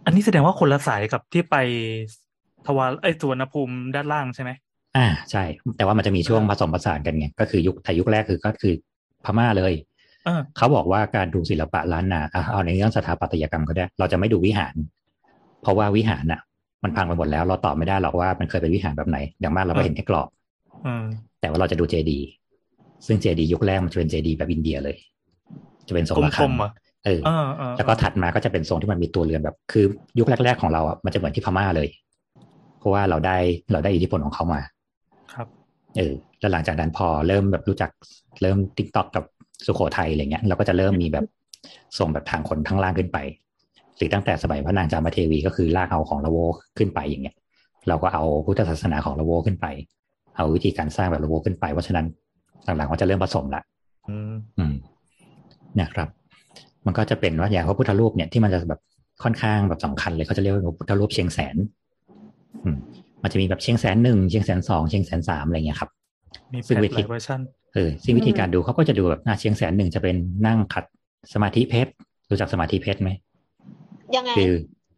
[0.06, 1.56] อันนี้แสดงว่าคนละสายกับที่ไป
[2.66, 4.52] ทวารไอ้ยสวนภูมิด้านล่างใช่ไหม
[4.98, 5.44] อ่าใช่
[5.78, 8.74] แต่ว่ามันจะมีช่วงผสมผสานกันไงก็คือยุคไทยยุคแรกคือก็คือ
[9.26, 9.74] พม่าเลย
[10.26, 14.76] เออเขาบอกว่าการดูศิลปะล้านนาอะเอาในเรื่องสถาปัตยกรรมก็ได้ เราจะไม่ดูวิหาร
[15.62, 16.42] เพราะว่าวิหารน่ะ
[16.84, 20.28] มันพังไปหมดแล้ว เราตอบไม่ได้หรอกว่ามันเคยเป็นวิหารแบบไหน อย่างมากเราก็เห็นแค่กรอบ
[20.84, 21.06] เออ
[21.40, 22.20] แต่ว่าเราจะดูเจดี
[23.06, 24.98] ซึ่งเจดียุคแรกมันจะเป็นเจดีแบบอินเดียเลย
[25.88, 26.70] จะเป็นทรงกระฆัลงมๆเหรอ
[27.06, 29.86] เออเออเออแล้วก็ถัดมาก็จะเป็นทรงที่มันมีตัวเรือนแบบ คือ
[30.20, 31.88] ยุคแรก ๆของเราอะมันจะเหมือนที่พม่าเลย
[32.80, 33.38] เพราะว่าเราได้
[33.72, 34.62] เราได้อิทธิพลของเขามา
[35.34, 35.48] ครับ
[35.98, 37.92] เออแล้วหลังจากนั้นพอเริ่มแบบรู้จัก
[38.42, 39.24] เริ่มติ๊กต็อกกับ
[39.66, 41.26] สุโขทัยอะไรเงี้ยเราก็จะเริ่มมีแบบ
[41.98, 43.18] ส่งแบบทางคนทั้างล่างขึ้นไป
[43.98, 46.38] หรือตั้งแต่สมัยพระนางจามเทวีก็คือลากเอาของละโว
[46.78, 47.36] ขึ้นไปอย่างเงี้ย
[47.88, 49.66] เราก็เอาพุทธศาสนาของละโวขึ้นไป
[50.36, 52.06] เอาวิธีการสร้างแบบละโวขึ้นไป เพราะฉะนั้น
[52.66, 53.62] หลังๆก็จะเริ่มผสมละ
[54.10, 54.74] อืมอืม
[55.80, 56.08] นะครับ
[56.86, 58.82] มันก็จะเป็นว่าอย่างพระพุทธรูปเนี่ยที่มันจะแบบ
[59.24, 61.56] ค่อนข้างแบบสำคัญเลยเขาจะเรียกว่าพระพุทธรูปเชียงแสน
[62.64, 62.78] อืม
[63.24, 65.92] มันจะมีแบบเชียงแสนหนึ่งเชียงแสนสองเชียงแสนสามอะไรเงี้ยครับ
[66.52, 67.40] มีซึ่แพงทวิหธีลายเวอร์ชัน
[67.74, 70.16] เออซึ่งวิธีการดูเขาก็จะดูแบบอะเชียงแสนหนึ่งจะเป็น
[70.48, 70.86] นั่งขัด
[71.34, 71.92] สมาธิเพชร
[72.30, 73.10] รู้จักสมาธิเพชรไหม
[74.16, 74.52] ยังไงคือ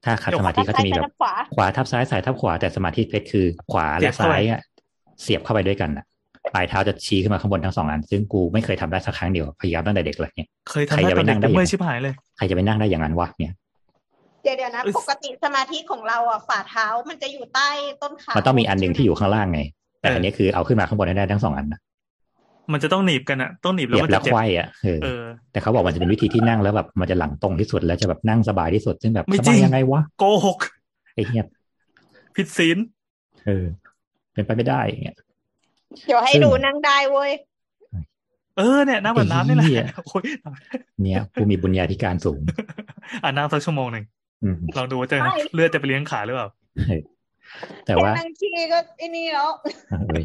[0.04, 4.60] ถ้าขัดสมาธิก็จะมีแบบซ้ายไปทางขวาขวาทับซ้ายซ้ายทับขวาแต่สมาธิเพชรคือขวาและซ้ายอะ
[5.22, 6.06] เสียบเข้าไปด้วยกันอะ
[6.54, 13.54] ปลายเท้าจะชี้ขึ้นมาข้างบนทั้งสองอัน ซึ่งกูไม่เคยทำได้สักครั้งเดียวพยายามตั้งแต่เด็กเลยเนี่ยเคยทำได้ตอนเด็กแต่เมื่อยชิบหายเลยใครจะไปนั่งได้อย่างนั้นวะเนี่ย
[14.44, 17.70] เดี๋ยวเดี๋ยวนะเอ้ยปกติสมาธิของเราอะฝ่าเท้ามันจะอยู่ใต้
[18.02, 19.62] ต้นขามันต้องมีอันหนึ่งที่อยู่ข้างล่างไง
[20.04, 21.80] แต่อันนี้คือเอาขึ้นมาข้างบนให้ได้ทั้งสองอันนะ
[22.72, 30.58] มันจะต้องหนีบกันอะต้องหนีบเหแล้วยียมับนแล้จะวเจ็บไขว้อะเออเออ แต่เขาบอกมันจะเป็นวิธีที่นั่งแล้วแบบมันจะหลังตรงที่สุดแล้วจะแบบนั่งสบายที่สุดซึ่งแบบไม่สจริบายงยังไงวะโกหก
[31.14, 31.46] ไอ้เหี้ย
[32.36, 32.78] ผิดศีล
[33.46, 33.66] เออ
[34.34, 35.18] เป็นไปไม่ได้อย่างเงี้ย
[36.06, 37.32] เดี๋ยวให้ซึ่งดูนั่งได้เว้ย
[38.58, 40.24] เออเนี่ยน้ำแบบน้ำนี่แหละไอ้เหี้ยโอ้ย
[41.02, 42.40] เนี่ยผู้มีบุญญาธิการสูง
[43.24, 44.06] อ่านน้ำสักชั่วโมงหนึ่ง
[44.44, 46.48] อืมลองดูว่าจะใช่เลือดจะไปเลี้ยงขาหรือเปล่า
[47.86, 49.50] แต่ว่าแค่นั่งขี้ก็ไอ้นี่แล้ว
[49.90, 50.22] เออ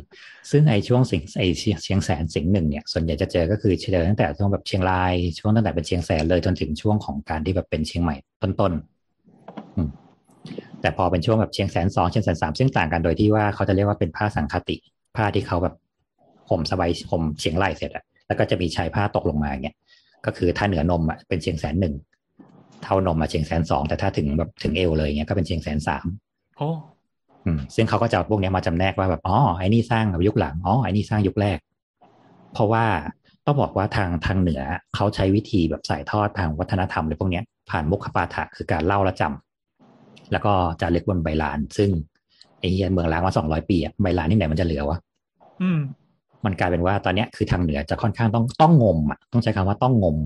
[0.50, 9.88] ซึ่งไอ้ช่วงสิงไอ้เชียงเชียงแสนสิงห์หนึ่งเนี่ย ส่วนใหญ่จะเจอก็คือเจอตั้งแต่ช่วงแบบเชียงรายช่วงตั้งแต่เป็นเชียงแสนเลยจนถึงช่วงของการที่แบบเป็นเชียงใหม่ต้นๆอืม
[10.80, 14.76] แต่พอเป็นช่วงแบบเชียงแสนสองเชียงแสนสามซึ่งต่างกันโดยที่ว่าเขาจะเรียกว่าเป็นผ้าสังคติ
[15.16, 15.74] ผ้าที่เขาแบบ
[16.50, 19.76] ห่มสบายห่มเชียงรายเสร็จอะแล้วก็จะมีชายผ้าตกลงมาอย่างเงี้ย
[20.26, 21.94] ก็คือถ้าเหนือนมอะเป็นเชียงแสนหนึ่ง
[22.84, 26.06] เท่านมอะเชียงแสนสองแต่ถ้าถึงแบบถึงเอวเลยเงี้ยก็เป็นเชียงแสนสาม
[26.56, 26.97] โอ้อืม
[27.74, 31.58] ซึ่งเขาก็จะเอาพวกเนี้ยมาจำแนกว่าแบบอ๋อไอ้นี่สร้างแบบยุคหลังอ๋อไอ้นี่สร้างยุคแรก
[32.52, 32.84] เพราะว่า
[33.46, 34.62] ต้องบอกว่าทางทางเหนือ
[34.94, 41.90] เขาใช้วิธีแบบสายทอดทางวัฒนธรรมอะไรพวกเนี้ยผ่านมุขปาฐะคือการเล่าและจำแล้วก็จะเล็กบนใบลาน ซึ่ง
[42.58, 44.98] ไอ้เหี้ยเมืองล้างมาสองร้อยปีอะใบลานที่ไหนมันจะเหลือวะ
[45.62, 45.78] อืม
[46.44, 50.16] มันกลายเป็นว่าตอนเนี้ยคือทางเหนือจะค่อนข้างต้องต้องงมอะต้องใช้คำว่าต้องงม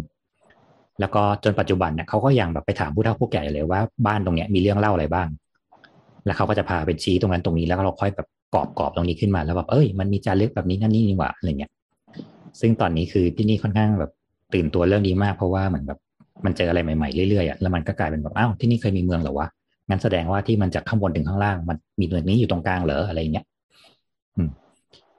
[1.01, 5.29] แล้วก็จนปัจจุบันเนี่ยเขาก็ยังแบบไปถามผู้เฒ่าผู้แก่เลยว่าบ้านตรงเนี้ยมีเรื่องเล่าอะไรบ้าง
[6.25, 11.71] แล้วเขาก็จะพาไปชี้ตรงนั้นตรงนี้แล้วก็เราค่อยแบบกรอบกรอบตรงนี้ขึ้นมาแล้วแบบเอ้ยมันมีจารึกแบบนี้นั่นนี่นี่หว่าอะไรเงี้ย
[12.61, 14.11] ซึ่งตอนนี้คือที่นี่ค่อนข้างแบบ
[14.55, 15.99] ตื่นตัวเรื่องนี้มากเพราะว่าเหมือนแบบ
[16.45, 19.47] มันเจออะไรใหม่ๆเรื่อยๆอะแล้วมันก็กลายเป็นแบบอ้าวที่นี่เคยมีเมืองเหรอวะ
[19.89, 23.45] งั้นแสดงว่าที่มันจากข้างบนถึงข้างล่าง มันมีเมืองนี้อยู่ตรงกลางเหรออะไรเงี้ย
[24.37, 24.51] อืม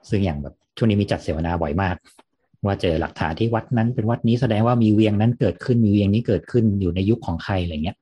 [0.08, 1.94] ซึ่งอย่างแบบช่วงนี้มีจัดเสวนาบ่อยมาก
[2.66, 7.96] ว่าเจอหลักฐานที่วัดนั้นเป็นวัดนี้แสดงว่ามีเวียงนั้นเกิดขึ้นมีเวียงนี้เกิดขึ้นอยู่ในยุคของใครอะไรเงี้ย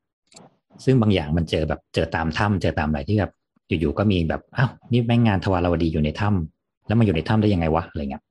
[0.84, 3.32] ซึ่งบางอย่างมันเจอแบบเจอตามถ้ำเจอตามอะไรที่แบบ
[3.68, 8.22] อยู่ๆก็มีแบบอ้าวนี่แม่งงานทวารวดีอยู่ในถ้ำแล้วมันอยู่ในถ้ำได้ยังไงวะอะไรเงี้ย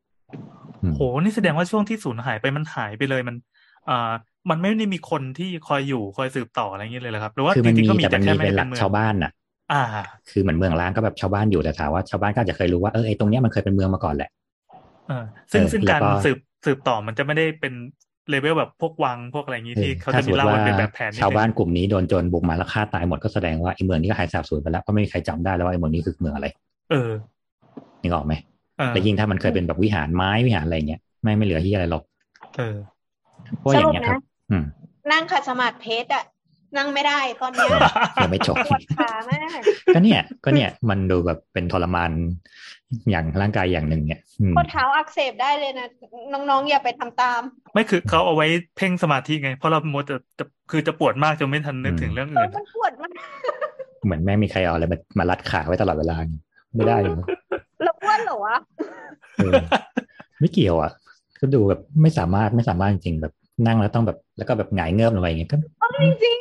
[0.82, 3.36] อืมโหนี่แสดงว่าช่วงที่สูญหายไปมันหายไปเลยมัน
[3.90, 4.12] อ่า
[4.50, 9.32] มันไม่ได้มีคนที่คอยอยู่คอยสืบต่ออะไรอย่างเงี้ยเลยเหรอครับหรือว่าคือจมันริมีงๆก็มีแต่แต่มันแค่มีไม่เป็นได้หลัเป็นเมืองกชาวบ้านน่ะ
[9.72, 9.82] อ่า
[10.30, 14.30] คือเหมือนเมืองล้างก็แบบชาวบ้านอยู่แต่ถามว่าชาวบ้านก็อาจจะเคยรู้ว่าเออไอ้ตรงเนี้ยมันเคยเป็นเมืองมาก่อนแหละ
[15.08, 17.74] เออซึ่งเออซึ่งแล้วการก็สืบสืบต่อมันจะไม่ได้เป็น
[18.30, 26.48] เลเวลแบบพวกวังพวกอะไรอย่างงี้เอที่อเขาถ้าจะสมมีมติเล่าว่ากันเป็นแบบแผนนิดชาวนึงบ้านกลุ่มนี้โดนโจรบุกมาแล้วฆ่าตายหมดก็แสดงว่าไอ้เมืองนี้ก็หายสาบสูญไปแล้วเพราะไม่มีใครจำได้แล้วว่าไอ้เมืองนี้คือเมืองอะไร
[26.92, 27.12] เออ
[28.02, 28.34] นึกออกไหม
[28.78, 32.04] เออและยิ่งถ้ามันเคยเป็นแบบวิหารไม้วิหารอะไรเงี้ยไม่ไม่เหลือที่อะไรหรอก
[32.58, 32.76] เออ
[33.60, 34.64] เพราะอย่างเงี้ยครับอืม
[35.12, 36.24] นั่งขัดสมาธิเพชรอะ
[36.78, 37.70] นั่งไม่ได้ตอนเนี้ย
[38.24, 39.60] ยังไม่จบปวดขามาก
[39.96, 42.12] ก็เนี่ย ก็เนี่ยมันดูแบบเป็นทรมาน
[43.10, 45.88] อย่างร่างกายอย่างหนึ่งเนี่ยอืมข้อเท้าอักเสบได้เลยนะ
[46.34, 47.42] น้องๆอย่าไปทำตาม
[47.74, 53.12] ไม่คือเขาเอาไว้เพ่งสมาธิไง เพราะเราโมวจะจะคือจะปวดมากจนไม่ทันนึกอืมถึงเรื่องเออื่อนมันปวดมาก
[54.06, 56.16] เหมือนแม่งมีใครเอาอะไรมามารัดขาไว้ตลอดเวลา
[56.76, 57.14] ไม่ได้เลย
[57.84, 58.56] แล้วอ้วนเหรอวะ
[59.38, 59.54] เออ
[60.40, 60.92] ไม่เกี่ยวอะ
[61.42, 63.34] ก็ดูแบบไม่สามารถไม่สามารถจริงๆแบบ
[63.68, 65.58] นั่งแล้วต้องแบบ แล้วก็แบบหงายเงือบลงไปอย่างเงี้ยก็
[66.24, 66.40] จริง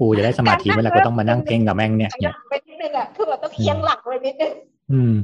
[0.00, 4.52] กูจะได้สมาธิเวลากูต้องมานั่งเพ่งกับแม่งเนี่ยๆเนี่ยไปนิดนึงอะคือแบบต้องเอียงหลังไปนิดนึง
[4.90, 5.14] อืม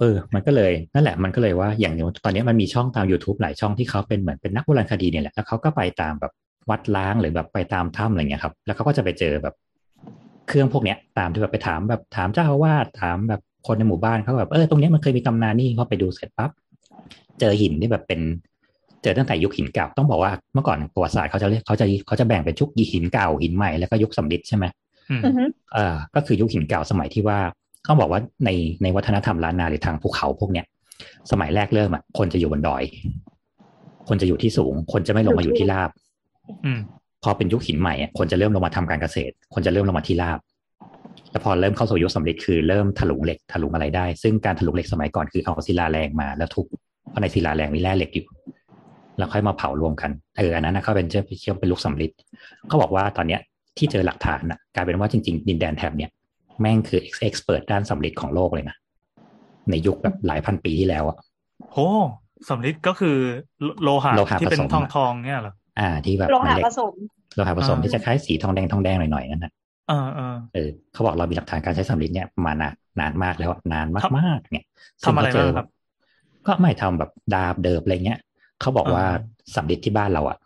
[0.00, 1.94] เออ มันก็เลยนั่นแหละ มันก็เลยว่าอย่าง
[2.24, 6.32] ตอนนี้มันมีช่องตาม youtube หลายช่องที่เขาเป็นเหมือนเป็นนักโบราณคดีเนี่ยแหละแล้วเขาก็ไปตามแบบ
[6.70, 9.54] วัดล้างหรือแบบไปตามถ้ำอะไรเงี้ยครับ แล้วเขาก็จะไปเจอแบบ
[10.48, 16.50] เครื่องพวกเนี้ย ตามที่แบบไปถามแบบถามเจ้าอาวาสถามแบบคนในหมู่บ้านเขาแบบเออตรงเนี้ยมันเคยมีตำนานนี่เขาไปดูเสร็จปั๊บ
[17.40, 18.20] เจอหินที่แบบเป็น
[19.02, 24.64] เจอตั้งแต่ยุคหินเก่าต้องบอกว่าเมื่อก่อนประวัติศาสตร์เขาจะเรียกเขาจะเขาจะแบ่งเป็นชุกหินเก่าหินใหม่แล้วก็ยุคสำริดใช่ไหม
[25.10, 27.38] อืมอือฮึเอ่อก็คือยุคหินเก่าสมัยที่ว่า
[27.88, 28.50] ต้องบอกว่าใน
[28.82, 30.66] ในวัฒนธรรมล้านนาหรือทางภูเขาพวกเนี้ย
[31.30, 32.82] สมัยแรกเริ่มอะคนจะอยู่บนดอย
[34.08, 35.90] คนจะอยู่ที่สูง คนจะไม่ลงมาอยู่ที่ราบ
[36.64, 36.80] อืม
[37.22, 40.38] พอเป็นยุคหินใหม่อะคนจะเริ่มลงมาทำการเกษตร คนจะเริ่มลงมาที่ราบ
[41.30, 46.66] แล้วพอเริ่มเข้าสู่ยุคสำริดคือเริ่มถลุงเหล็กถลุงอะไรได้ ซึ่งการถลุงเหล็กสมัยก่อนคือเอาศิลาแรงมาแล้วทุบ
[47.10, 48.26] เพราะในศิลาแรงมีแร่เหล็กอยู่
[49.18, 52.12] แล้วค่อยมาเผารวมกันเอออันนั้นนะเขาเป็นเชื่อเชื่อเป็นลูกสำริด
[52.68, 53.40] เขาบอกว่าตอนเนี้ย
[53.78, 56.10] ที่เจอหลักฐานน่ะกลายเป็นว่าจริง ๆ ดินแดนแถบเนี้ย
[56.60, 58.76] แม่งคือเอ็กซ์เพรสด้านสำริดของโลกเลยนะ
[59.70, 61.16] ในยุคแบบหลายพันปีที่แล้วอะ
[61.70, 61.76] โห
[62.48, 63.08] สำลิดก็คือ
[63.60, 66.94] โลโลหะโลหะที่เป็นผสมทองอะทองเนี่ยเหรออ่า ที่แบบโลมันหะเหล็กผสม
[67.34, 69.52] โลหะผสมอ่าที่จะคล้ายสีทองแดงทองแดงหน่อยๆนั่นนะ
[69.86, 74.66] เออเออเออเขาบอกเรามีหลักฐานการใช้สำลิดเนี่ยมานานนานมากแล้วอะนานทำมากๆเนี่ย
[75.04, 75.66] ทำอะไรซึ่งบ้างเขาเจครับ
[76.46, 78.20] ก็ไม่ทำแบบดาบเดิบอะไรเงี้ย
[78.60, 80.36] เขาบอกว่าอ่าสำริดที่บ้านเราอะ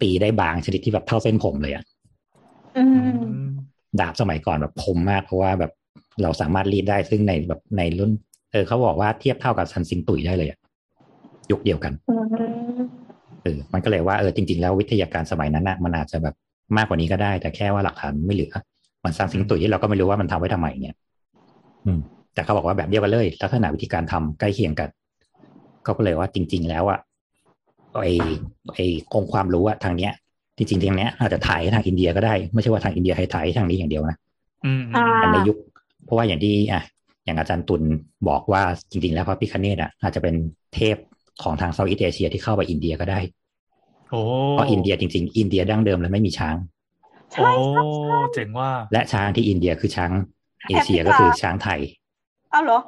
[0.00, 1.84] ตีได้บางชนิดที่แบบเท่าเส้นผมเลยอะ
[2.74, 3.67] อือืมม
[4.00, 5.72] ดาบสมัยก่อนแบบคมมาก เพราะว่าแบบ
[6.22, 8.10] เราสามารถรีดได้ซึ่งในแบบในรุ่น
[8.52, 10.58] เออเขาบอกว่าเทียบเท่ากับซันซิงตุยได้เลยอะ
[11.50, 12.16] ยุคเดียวกันอื
[12.78, 12.80] ม
[13.42, 16.34] เออมันก็เลยว่าเออจริง ๆ แล้ววิทยาการสมัยนั้นน่ะมันอาจจะแบบ
[16.76, 18.52] มากกว่านี้ก็ได้ แต่แค่ว่าหลักฐานไม่เหลือ
[19.04, 20.94] มันซันซิงตุยที่เราก็ไม่รู้ว่ามันทำไว้ทำไมเนี่ย
[21.86, 22.00] อืม
[22.34, 24.88] แต่เขาบอกว่าแบบเดียวกันเลยลักษณะวิธีการทำใกล้เคียงกัน
[25.84, 26.98] เขาก็เลยว่าจริง ๆ แล้วอะ
[28.02, 28.06] ไอ
[28.74, 28.78] ไอ
[29.14, 30.12] องค์ความรู้อะทางเนี้ย
[30.58, 34.16] จริงๆทางเนี้ยอาจจะถ่ายให้ทางอินเดียก็ได้ ไม่ใช่ว่าทางอินเดียให้ถ่ายให้ทางนี้อย่างเดียวนะ
[34.64, 35.56] อืมอ่าอันในยุค
[36.04, 36.82] เพราะว่าอย่างที่อะ
[37.24, 37.82] อย่างอาจารย์ตุล
[38.28, 40.34] บอกว่าจริงๆ แล้วพระพิคเนตอะอาจจะเป็น
[40.74, 40.96] เทพ
[41.42, 43.20] ของทางเซาท์อีสเอเชียที่เข้าไปอินเดียก็ได้
[44.10, 44.20] โอ้
[44.52, 46.56] เพราะอินเดียจริง ๆ อินเดียดั้งเดิมแล้วไม่มีช้าง
[47.32, 50.10] ใช่โอ้ใช่ใช่เจ๋งว่ะ และช้างที่อินเดียคือช้าง
[50.68, 51.80] เอเชียแอฟริกาก็คือช้างไทย
[52.54, 52.78] อ้าวเหรอ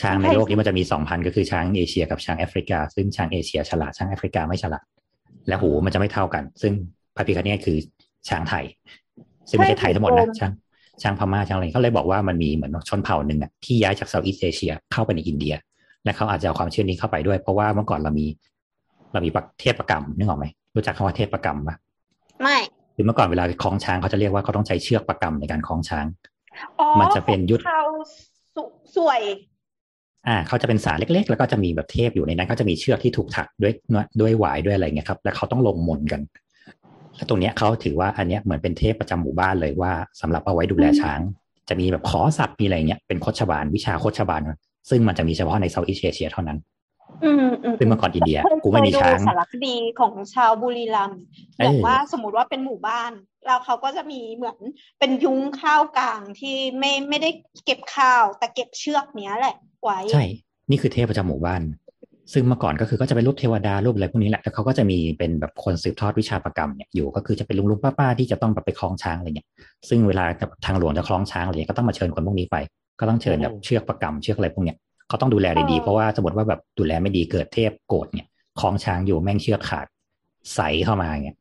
[0.00, 4.84] ช้างในโลกนี้มันจะมีสองพันธุ์ก็คือช้างเอเชียกับช้างแอฟริกา ซึ่งช้างเอเชียฉลาดช้างแอฟริกาไม่ฉลาด
[5.48, 6.72] และหูมันจะไม่เท่ากัน ซึ่ง
[7.16, 7.76] พระพิฆเนศคือ
[8.28, 8.64] ช้างไทย
[9.48, 10.52] ซึ่งไม่ใช่ไทยทั้งหมดนะช้าง
[11.02, 15.54] ช้างพม่าช้างอะไรเขาเลยบอกว่ามันมีเหมือนชนเผ่าหนึ่งอะที่ย้ายจาก Southeast Asia เข้าไปในอินเดีย
[16.04, 18.26] และเขาอาจจะเอาความเชื่อนี้เข้าไปด้วย เพราะว่าเมื่อก่อนเรามี
[19.12, 21.76] เรามีเทพประกรรมนึกออกไหมรู้จักคำว่าเทพประกรรมปะ
[22.42, 22.58] ไม่
[22.94, 26.06] คือเมื่อก่อนเวลาคล้องช้างเขาจะเรียกว่าเขาต้องใช้เชือกประกรรมในการคล้องช้าง
[26.80, 27.82] อ๋อมันจะเป็นยุทธเขา
[28.54, 28.62] สุ
[28.96, 29.22] สวย
[30.26, 33.72] อ่า เขาจะเป็นสารเล็ก ๆ แล้วก็จะมีแบบเทพอยู่ในนั้น ก็จะมีเชือกที่ถูกถักด้วย
[34.20, 36.20] ด้วยหวายด้วยอะไรเงี้ยครับ แล้วเขาต้องลงมนต์กัน
[37.16, 41.20] แล้วตรงเนี้ยเขาถือว่าอันเนี้ยเหมือนเป็นเทพประจำหมู่บ้านเลยว่าสำหรับเอาไว้ดูแลช้าง
[41.68, 44.42] จะมีแบบขอสับมีอะไรเงี้ยเป็นโคชบาลวิชาโคชบาล
[44.90, 46.58] ซึ่งมันจะมีเฉพาะในเซาท์อีสเอเชียเท่านั้น
[47.24, 51.20] อืมอืมซึ่งเมื่อก่อนอินเดียเคยกูไม่มีเคยดูช้างสารคดีของชาวบุรีรัมย์
[51.58, 53.12] เออบอกว่าสมมติว่าเป็นหมู่บ้าน
[53.46, 54.58] แล้วเขาก็จะมีเหมือน
[54.98, 57.30] เป็นยุ้งข้าวกลางที่ไม่ไม่ได้
[57.64, 60.24] เก็บข้าว แต่เก็บเชือกเนี้ยแหละไว้ใช่
[60.70, 61.62] นี่คือเทพประจำหมู่บ้าน
[62.32, 69.48] ซึ่งเมื่อก่อนก็คือก็จะเป็นรูปเทวดารูปอะไรพวกนี้แหละแล้วเขาก็จะมีเป็นแบบคนสืบทอดวิชาประกรรมเนี่ยอยู่ก็คือจะเป็นลุงลุงป้าป้าๆที่จะต้องแบบไปคล้องช้างอะไรเงี้ย
[69.88, 70.24] ซึ่งเวลา
[70.66, 72.56] ทางหลวงจะคล้องช้างอะไรเงี้ยก็ต้องมาเชิญคนพวกนี้ไป
[73.00, 74.76] ก็ต้องเชิญแบบเชือกประกรรมเชือกอะไรพวกเนี้ย
[75.08, 78.26] เขาต้องดูแลดีๆเพราะว่าสมมติว่าแบบดูแลไม่ดีเกิดเทพโกรธเนี่ย
[78.60, 79.86] คล้องช้างอยู่แม่งเชือกขาด
[80.54, 81.36] ใสเข้ามาเงี้ย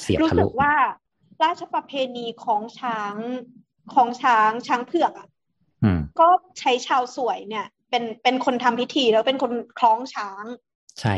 [0.00, 0.74] เสียบรู้ทะสึลุกว่า
[1.42, 3.14] ราชประเพณีของช้าง
[3.94, 5.28] ของช้างช้างเผือกอะ
[5.84, 10.44] อืมก็ใช้ชาวสวยเนี่ย เป็นเป็นคนทำพิธีแล้วเป็นคนคล้องช้าง
[11.00, 11.14] ใช่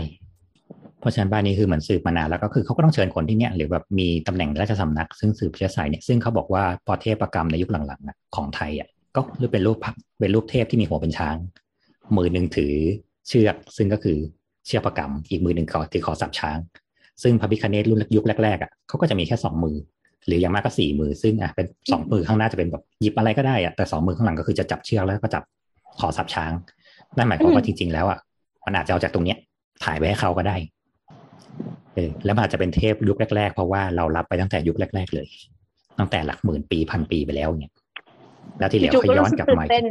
[1.01, 9.21] เพราะฉะนั้นบ้านนี้คือเหมือนสืบมานานแล้วก็คือเขาก็ต้องเชิญคนที่เนี่ยหรือแบบมีตำแหน่งราชสำนัก ซึ่งสืบเชื้อสายเนี่ยซึ่งเขาบอกว่าพอเทพประกรรมในยุคหลังๆของไทยอะก็
[9.53, 11.37] เป็นรูปพระเป็นรูปเทพที่มีหัวเป็นช้าง
[12.17, 12.75] มือหนึ่งถือ
[13.29, 14.19] เชือกซึ่งก็คือ
[14.67, 16.59] เชือกประกรรม อีกมือหนึ่งขอถือขอสับช้าง
[17.23, 19.77] ซึ่งพระพิคเนตรุ่นยุคแรกๆอะเขาก็จะมีแค่สองมือ
[20.27, 25.43] หรืออย่างมากก็สี่มือซึ่งอะเป็นสองมือข้างหน้าจะเป็นแบบหยิบอะไรก็ได้อะแต่สองมือข้างหลังก็คือจะจับเชือกแล้วก็จับ
[26.01, 26.53] ขอสับช้าง
[27.17, 28.19] นั่นหมายความว่าจริง ๆ แล้วอะ
[28.67, 29.39] มันอาจจะเอาจากตรงเนี้ย
[29.85, 30.57] ถ่ายไปให้เขาก็ได้
[31.95, 35.29] เออแล้วมันอาจจะเป็นเทพยุคแรกๆ เพราะว่าเรารับไปตั้งแต่ยุคแรก ๆ เลย
[35.99, 37.73] ตั้งแต่หลักหมื่นปีพันปีไปแล้วเนี่ย
[38.59, 39.85] แล้วที่เหลือจู่ๆเขาก็ย้อรู้นสึกกลับตื่นมาเต้น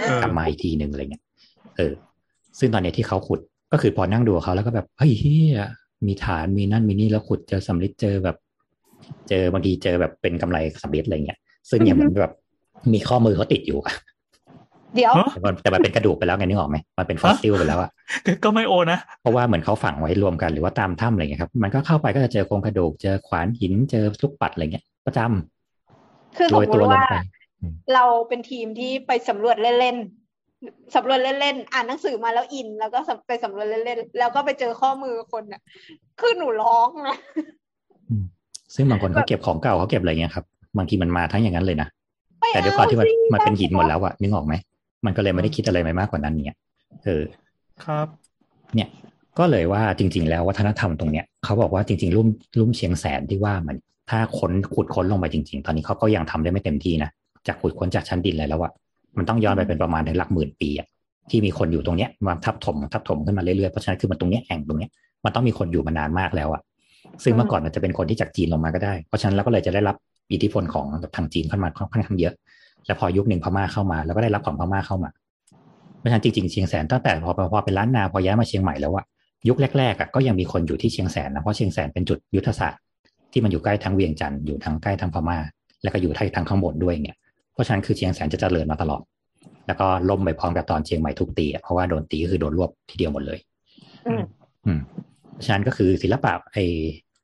[0.00, 1.22] เออกลับมาอีกทีหนึ่งอะไรเงี้ย
[1.76, 1.92] เออ
[2.58, 3.40] ซึ่งตอนเนี้ยที่เขาขุด
[3.72, 5.60] ก็คือพอนั่งดูเขาแล้วก็แบบเฮ้ยเฮีย
[6.06, 8.36] มีฐานมีนั่นมีนี่แล้วขุดเจอสำริดเจอแบบ
[9.28, 11.38] เจอบางทีเจอแบบเป็นกำไรสำริดอะไรเงี้ย
[11.70, 12.32] ซึ่งเนี่ยเหมือนแบบ
[12.92, 13.94] มีข้อมือเขาติดอยู่อะ
[14.94, 17.90] เดี๋ยวฮะแต่มันแต่มันเป็นกระดูกไปแล้วไงนึกออกไหมมันเป็นฟอสซิลไปแล้วอะ
[18.26, 27.16] ก็ก็ไม่โอนะเพราะว่าเหมือนเขาฝังไว้รวมกันหรือว่าตามถ้ำอะไรเงี้ยครับมันก็เข้าไปก็จะเจอโครงกระดูกเจอขวานหินเจอลูกปัดอะไรเงี้ยประจำคือสโรมยมตัวติลงว่าไป
[27.94, 35.60] เราเป็นทีมที่ไปสำรวจเล่นๆสำรวจเล่นๆอ่านหนังสือมาแล้วอิน แล้วก็ไปสำรวจเล่นๆแล้วก็ไปเจอข้อมือคนน่ะ
[36.20, 37.16] คือหนูร้องนะ
[38.74, 40.44] ซึ่งบางคนแบเขาบเก็บของเก่าเขาเก็บอะไรเงี้ยครับ
[40.76, 41.88] บางทีมันมาทั้งอย่างนั้นเลยนะ
[42.40, 44.54] ไม่แต่ด้วยความที่มันเอาสิมันเป็นหินหมดแล้วอะนึกออกไหม
[45.06, 46.58] มันก็เลยไม่ได้คิดอะไรไปมากกว่านั้นเนี่ย
[47.04, 47.22] เออ
[47.84, 48.06] ครับ
[48.74, 48.88] เนี่ย
[49.38, 53.76] ก็เลยว่าจริง ๆ แล้ววัฒนธรรมตรงเนี้ยเขาบอกว่าจริงๆลุ่มลุ่มเชียงแสนที่ว่ามัน
[54.10, 57.10] ถ้าค้นขุดค้นลงไปจริง ๆ ตอนนี้เขาก็ยังทำได้ไม่เต็มที่นะ
[57.46, 58.72] จากขุดค้นจากชั้นดินเลยแล้วอะ
[59.18, 60.86] มันต้องย้อนไปเป็นประมาณในหลักหมื่นปีอะ
[61.30, 64.90] ที่มีคนอยู่ตรงเนี้ยมาทับถมทับถมขึ้นมาเรื่อยๆเพราะฉะนั้นคือมันตรงเนี้ยแอ่งตรงเนี้ย
[65.24, 66.62] มันต้องมีคนอยู่มานานมากแล้วอะ
[67.24, 69.96] ซึ่งเมื่อก่อนมันจะเป็นคนที่จากจีนลงมาก็ได้ เพราะฉะนั้นเราก็เลยจะได้รับ
[70.32, 72.34] อิทธิพลของทางจีนเข้ามาค่อนข้างเยอะ
[72.86, 75.10] แล้วพอยุคหนึ่งพม่าเข้ามา แล้วก็ได้รับของพม่าเข้ามา
[75.98, 79.04] เพราะฉะนั้นจริงๆเชียงแสนตั้งแต่พอพอพอเป็นล้านนาพอย้ายมาเชียงใหม่แล้วอะ
[79.48, 82.80] ยุคแรกๆอะก็ยังมีคนอยู่ที่เชียงแสนนะเพราะเชียงแสนเป็นจุดยุทธศาสตร์
[83.32, 85.38] ที่มันอยู่ใกล้ทั้งเวียงจันทร์อยู่ทั้งใกล้ทั้งพม่า
[85.82, 87.16] แล้วก็อยู่ทางทางข้างบนด้วยเนี่ย
[87.52, 89.02] เพราะฉะนั้นคือเชียงแสนจะเจริญมาตลอด
[89.66, 93.38] แล้วก็ล่มไปพร้อมกับตอนเชียงใหม่ทุกตีอะเพราะว่าโดนตีก็คือโดนรวบทีเดียวหมดเลย
[94.06, 94.22] อืม
[94.66, 94.80] อืม
[95.32, 96.58] เพราะฉะนั้นก็คือศิลปะไอ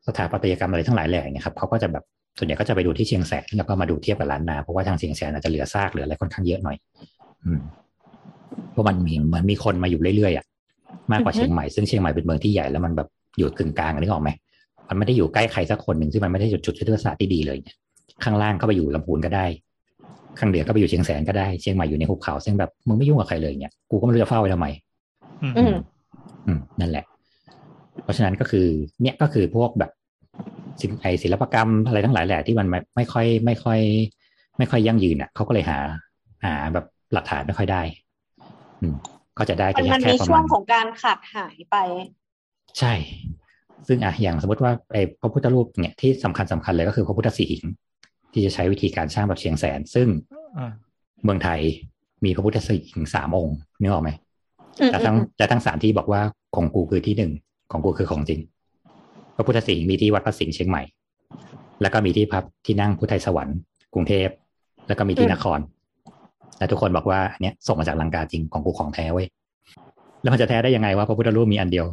[0.06, 2.04] สถาปัตยกรรมอะไรทั้งหลายแหล่เนี่ยครับเขาก็จะแบบ
[2.38, 6.76] ส่วนใหญ่ก็จะไปดูที่เชียงแสนแล้วก็มาดูเทียบกับล้านนาเพราะว่าทางเชียงแสนอาจจะเหลือซากเหลืออะไรค่อนข้างเยอะหน่อย
[7.44, 7.60] อืม
[8.72, 10.46] เพราะมันมีเหมือนมีคนมาอยู่เรื่อยๆอะ
[11.12, 14.30] มากกว่าอือฮึเชียงใหม่ซึ่งเชียงใหม่เป็นเมืองที่ใหญ่แล้วมันแบบอยู่กึ่งกลางอะนึกออกไหม
[14.88, 17.76] มันไม่ได้อยู่ใกล้ใครสักคนหนึ่งซึ่งมันไม่ได้จุดจุดยุทธศาสตร์ที่ดีเลยเนี่ย
[18.24, 19.46] ข้างล่างก็ไปอยู่ลำพูนก็ได้
[20.38, 24.66] ข้างเหนือก็ไปอยู่เชียงแสนก็ได้เชียงใหม่อยู่ในหุบเขาซึ่งแบบมึงไม่ยุ่งกับใครเลยเนี่ยกูก็ไม่รู้จะเฝ้าไว้ทำไม
[25.42, 25.76] อืมอืม
[26.46, 27.04] อืมนั่นแหละ
[28.02, 28.66] เพราะฉะนั้นก็คือ
[29.02, 30.01] เนี่ยก็คือพวกแบบศิลป
[31.02, 33.80] ไอศิลปกรรมอะไรทั้งหลายแหละที่มันไม่ไม่ค่อยไม่ค่อย
[34.58, 35.78] ไม่ค่อยยั่งยืนอะเขาก็เลยหา
[36.44, 37.82] หาแบบหลักฐานไม่ค่อยได้
[38.80, 38.94] อืม
[39.38, 41.76] ก็จะได้มัแต่นแค่มันแค่มีประช่วมางณของการขาดหายไป
[42.78, 42.92] ใช่
[43.88, 47.64] ซึ่งอะอย่างสมมติว่าไอ้พระพุทธรูปเนี่ยที่สำคัญสำคัญเลยก็คือพระพุทธสีหิง
[48.32, 50.08] ที่จะใช้วิธีการสร้างแบบเชียงแสน ซึ่ง
[50.56, 50.72] อ่า
[51.24, 51.60] เมืองไทย
[52.24, 54.10] มีพระพุทธสีหิงสามองค์นึกออกไหม
[54.80, 56.22] อืมแต่ทั้งแต่ทั้งสามที่บอกว่า
[56.56, 57.32] ของกูคือที่หนึ่ง
[57.72, 58.40] ของกูคือของจริง
[59.36, 60.82] พระพุทธสิงห์มีที่วัดพระสิงห์เชียงใหม่
[61.82, 63.58] แล้วก็มีที่พับที่นั่งพุทธไทยสวรรค์
[63.94, 64.28] กรุงเทพ
[64.88, 65.58] แล้วก็มีที่นคร
[66.58, 69.26] และทุกคนบอกว่าอันเนี้ยส่งมาจากลังกาจริงของกูของแท้เว้ย
[70.22, 71.86] แล้วมันจะแท้ได้ยังไงว่าพระพุทธรูปมีอันเดียว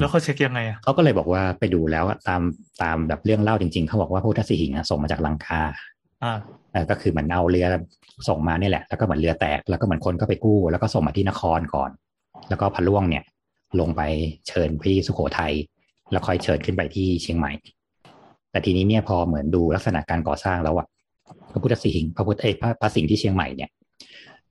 [0.00, 2.42] แล้วเขาเช็คยังไงอะเขาก็เลยบอกว่าไปดูแล้วอะตาม
[2.82, 5.60] ตามแบบเรื่องเล่าจริงๆเขาบอกว่าพระพุทธสิหิงห์อะส่งมาจากลังกา
[6.22, 6.38] อ่า
[6.72, 7.66] เออก็คือเหมือนเอาเรือ
[8.28, 11.90] ส่งมานี่แหละ แล้วก็เหมือนเรือแตกแล้วก็เหมือนคนก็ไปกู้ แล้วก็ส่งมาที่นครก่อน
[12.48, 13.24] แล้วก็พะล่วงเนี่ย
[13.80, 14.02] ลงไป
[14.48, 15.52] เชิญที่สุโขทัย
[16.10, 17.52] แล้วค่อยเชิญขึ้นไปที่เชียงใหม่
[18.50, 20.86] แต่ทีนี้เนี่ยพอเหมือนดูลักษณะการก่อสร้างแล้วอะ
[21.52, 23.70] พระพุทธสิหิงห์พระพุทธเอยพระพระสิงห์ที่เชียงใหม่เนี่ย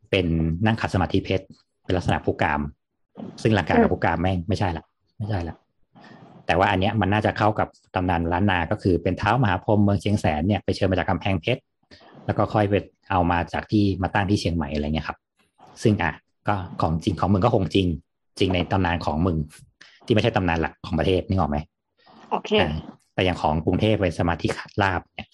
[0.09, 0.25] เป็น
[0.65, 1.45] นั่งขัดสมาธิเพชร
[1.83, 2.61] เป็นลักษณะผู้กาม
[3.41, 4.83] ซึ่งหลักการกับผู้กามแม่งไม่ใช่ละ
[5.17, 5.55] ไม่ใช่ละ
[6.45, 11.61] แต่ว่าอันเนี้ยมันน่าจะเข้ากับตำนานล้านนา ก็คือเป็นเท้ามหาพรหมเมืองเชียงแสนเนี่ยไปเชิญมาจากกำแพงเพชร
[12.25, 12.73] แล้วก็ค่อยไป
[13.11, 15.17] เอามาจากที่มาตั้งที่เชียงใหม่อะไรเงี้ยครับ
[15.83, 16.11] ซึ่งอะ
[16.47, 17.87] ก็ของจริงของมึงก็คงจริง
[18.39, 19.37] จริงในตำนานของมึง
[20.05, 21.57] ที่ไม่ใช่ตำนานหลักของประเทศนึกออกไหม
[22.31, 22.71] โอเคอ่า
[23.13, 25.29] แต่อย่างของกรุงเทพเป็นสมาธิขาดลาบเนี่ย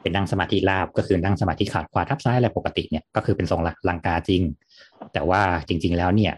[0.00, 4.42] เป็นนั่งสมาธิลาบก็คือนั่งสมาธิขาดขวาทับซ้ายอะไรปกติเนี่ยก็คือเป็นทรงลังกาจริง
[5.12, 6.34] แต่ว่าจริง ๆ แล้วเนี่ย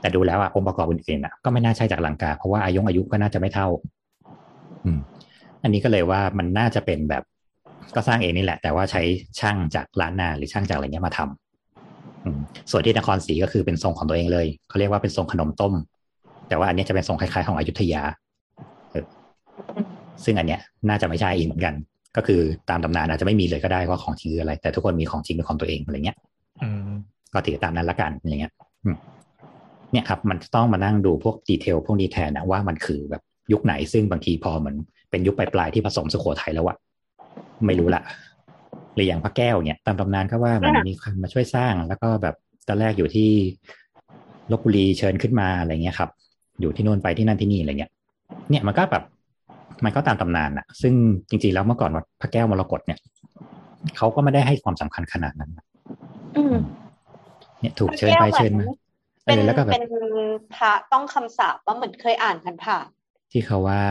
[0.00, 3.68] แต่ดูแล้วอะองค์ประกอบอื่นๆอะก็ไม่น่าใช่จากลังกา เพราะว่าอายุอายุก็น่าจะไม่เท่า
[4.84, 5.00] อืม
[5.62, 7.22] อันนี้ก็เลยว่ามันน่าจะเป็นแบบ
[7.94, 9.02] ก็สร้างเองนี่แหละ แต่ว่าใช้
[9.40, 15.74] ช่างจากล้านนาหรือช่างจากอะไรเงี้ยมาทำอืมส่วนที่นครศรีก็คือเป็นทรงของตัวเองเลยเขาเรียกว่าเป็นทรงขนมต้ม
[16.50, 18.02] แต่ว่าอันนี้จะเป็นทรงคล้ายๆของอยุธยา
[18.90, 19.04] เออ
[20.24, 21.74] ซึ่งอันเนี้ยน่าจะไม่ใช่อีกเหมือนกัน
[22.16, 26.16] ก็คือตามตำนานอาจจะไม่มีเลยก็ได้ว่าของจริงคืออะไร แต่ทุกคนมีของจริงเป็นของตัวเองอะไรเงี้ย
[26.62, 26.92] อืม
[27.34, 28.52] ก็ถือตามนั้นละกันอย่างเงี้ย
[28.84, 28.96] อืม
[29.92, 34.76] เนี่ยครับ มันต้องมานั่งดูพวกดีเทลพวกนี้แทนนะว่ามันคือแบบยุคไหนซึ่งบางทีพอเหมือน
[35.10, 36.76] เป็นยุคปลายๆที่ผสมสุโขทัยแล้วอะ
[37.66, 38.02] ไม่รู้ละ
[38.94, 42.34] หรืออย่างพระแก้วเนี่ยตามตำนานก็ว่ามันอ่ามีมีคนมาช่วยสร้าง แล้วก็แบบ
[42.68, 43.30] ตอนแรกอยู่ที่
[44.52, 46.10] ลบบุรีเชิญขึ้นมาอะไรเงี้ยครับ
[46.60, 47.92] อยู่ที่นู่นไปที่นั่นที่นี่อะไรเงี้ย
[48.50, 49.04] เนี่ยมันก็แบบ
[49.84, 50.94] มันก็ตามตำนานอะซึ่ง
[51.28, 52.98] จริงๆแล้วเมื่อก่อนวัดพระแก้วมรกตเนี่ย
[53.96, 55.64] เขาก็ไม่ได้ให้ความสำคัญขนาดนั้นนะ
[56.36, 56.56] อืม
[57.60, 58.70] เนี่ยถูกเชิญไปเชิญมาเอ
[59.24, 59.86] เป็นอแล้วก็แบบเป็น
[60.54, 62.86] พระต้องคำสาปว่าเหมือนเคยอ่านผ่าน
[63.32, 63.82] ที่เขาว่า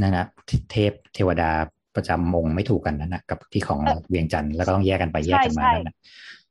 [0.00, 0.26] นั่นนะ
[0.72, 1.50] เทพเทวดา
[1.96, 5.94] ประจำองค์ไม่ถูกกันนั่นนะกับที่ของเวียงจันทร์แล้วก็ต้องแยกกันไปแยกกันมาใช่นั่นนะ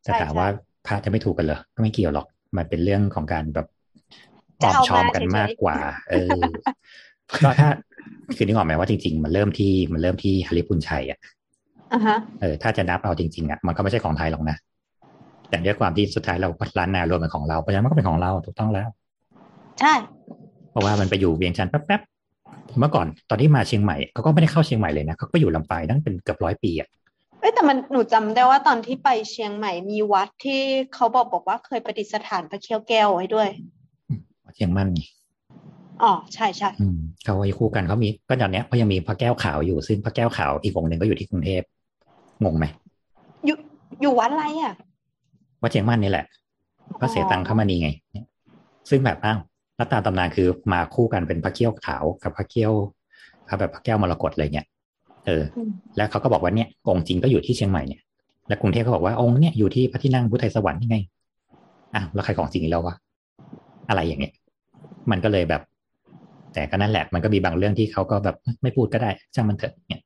[0.03, 0.47] ใช่แต่ถามใช่ว่า
[0.85, 2.27] พระจะไม่ถูกกันเหรอก็ไม่เกี่ยวหรอก
[2.57, 3.67] มันเป็นเรื่องของการแบบ
[4.61, 5.77] อจะอมเอาชอมมากันเฉยๆมากกว่า
[6.09, 6.39] เออ
[7.43, 7.69] ก็ถ้า
[8.35, 14.57] คือนึกออกไหมว่าจริง ๆ มันเริ่มที่มันเริ่มที่ฮาริปุนชัยอะๆอะฮะเออถ้าจะนับเอาจริงๆอะมันก็ไม่ใช่ของไทยหรอกนะ
[15.49, 18.87] แต่ด้วยความที่สุดท้ายเราร้านนารวมเป็นของเราเพราะฉะนั้นมันก็เป็นของเราถูกต้องแล้ว
[19.79, 19.93] ใช่
[20.71, 26.89] เพราะว่ามันไปอยู่เวียงจันทร์แป๊บๆเมื่อก่อนตอนที่มาเชียงใหม่เขาก็ไม่ได้เข้าเชียงใหม่เลยนะเขาก็ไปอยู่ลำปางตั้งเป็นเกือบร้อยปีอะ
[27.39, 30.61] เอ้ยแต่มันหนูจำได้ว่าตอนที่ไปเชียงใหม่มีวัดที่
[30.93, 33.49] เขาบอกบอกว่าเคยประดิษฐานพระเขี้ยวแก้วไว้ด้วย
[34.55, 35.01] เชียงมั่นไง
[36.01, 41.61] อ๋อใช่ใช่อืมเขาไว้คู่กันเขามีก็ตอนเนี้ยเขายังมีพระแก้วขาวอยู่ซึ่งพระแก้วขาวอีกองค์หนึ่งก็อยู่ที่กรุงเทพ
[42.43, 42.65] งงไหม
[43.45, 43.57] อยู่
[44.01, 44.73] อยู่วัดอะไรอะ
[45.61, 46.25] ว่าเชียงมั่นนี่แหละ
[47.01, 47.89] ก็เสียตังค์เข้ามานี่ไง
[48.89, 49.39] ซึ่งแบบอ้าว
[49.75, 52.73] แล้วตามตำนานคือมาคู่กันเป็นพระเกี้ยวขาวกับพระเกี้ยว
[53.59, 54.67] แบบพระแก้วมรกตอะไรเงี้ย
[55.25, 58.01] เอออืมแล้วเขาก็บอกว่าเนี่ยองค์จริงก็อยู่ที่เชียงใหม่เนี่ย
[58.47, 60.97] แล้วกรุงเทพก็บอกว่าองค์เนี่ยอยู่ที่พระที่นั่งพุทธไทยสวรรค์นี่ไง
[61.95, 62.95] อ้าวแล้วใครของจริงอีกแล้ววะ
[63.89, 64.33] อะไรอย่างเงี้ย
[65.11, 65.61] มันก็เลยแบบ
[66.53, 70.01] แต่ก็นั่นแหละมันก็มีบางเรื่องที่เขาก็แบบไม่พูดก็ได้ช่างมันเถอะเนี่ย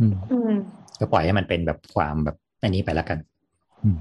[0.00, 0.54] อืมอืม
[1.00, 3.18] ก็ปล่อยให้มันเป็นแบบความแบบอันนี้ไปแล้วกัน
[3.84, 3.98] อืม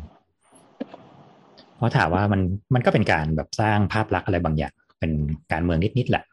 [1.77, 2.41] เพราะถามว่ามัน
[2.73, 5.11] มันก็เป็นการแบบสร้างภาพลักษณ์อะไรบางอย่าง เป็น
[5.51, 6.23] การเมืองนิดๆแหละ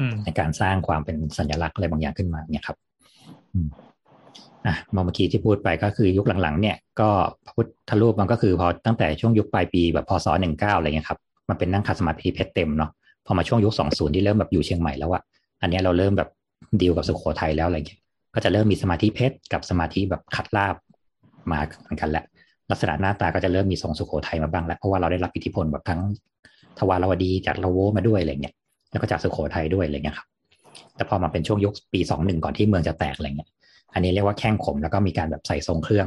[0.00, 2.76] อืมในการสร้างความเป็นสัญลักษณ์อะไรบางอย่างขึ้นมา เนี่ยครับ
[3.52, 3.68] อืม
[4.66, 7.08] อะมาเมื่อกี้ที่พูดไปก็คือยุคหลังๆ เนี่ย ก็
[7.44, 12.90] พระพุทธรูปมันก็คือพอตั้งแต่ช่วงยุคปลายปีแบบพศหนึ่งเก้าอะไรเงี้ยครับมันเป็นนั่งคัดสมาธิเพชรเต็มเนาะ
[13.26, 15.22] พอมาช่วงยุคสองศูนย์ที่เริ่มแบบอยู่เชียงใหม่แล้วอะ
[15.62, 16.28] อันนี้เราเริ่มแบบ
[16.80, 18.00] ดีลกับสุโขทัยแล้วอะไรเงี้ย
[18.34, 20.74] ก็จะเริ่มมีสมาธิเพชรกับสมาธิแบบขัดลาบ
[21.50, 22.24] มาเหมือนกันแล้ว
[22.70, 26.00] ลักษณะหน้าตาก็จะเริ่มมีทรงสุโขทัยมาบ้างแล้วเพราะว่าเราได้รับอิทธิพลแบบทั้ง
[26.78, 28.54] ทวารวดีจากละโวมาด้วยอะไรเงี้ย
[28.90, 30.28] แล้วก็จากสุโขทัยด้วยอะไรเงี้ยครับ
[30.96, 33.50] แต่พอมาเป็นช่วงยุคปีสองหนึ่งก่อนที่เมืองจะแตกอะไรเงี้ย
[33.94, 36.06] อันนี้เรียกว่าแข้งขมแล้วก็มีการแบบใส่ทรงเครื่อง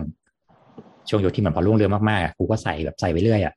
[1.09, 3.53] ช่วงยุคที่มันพอรุ่งเรืองมากๆกูก็ใส่แบบใส่ไปเรื่อยอะ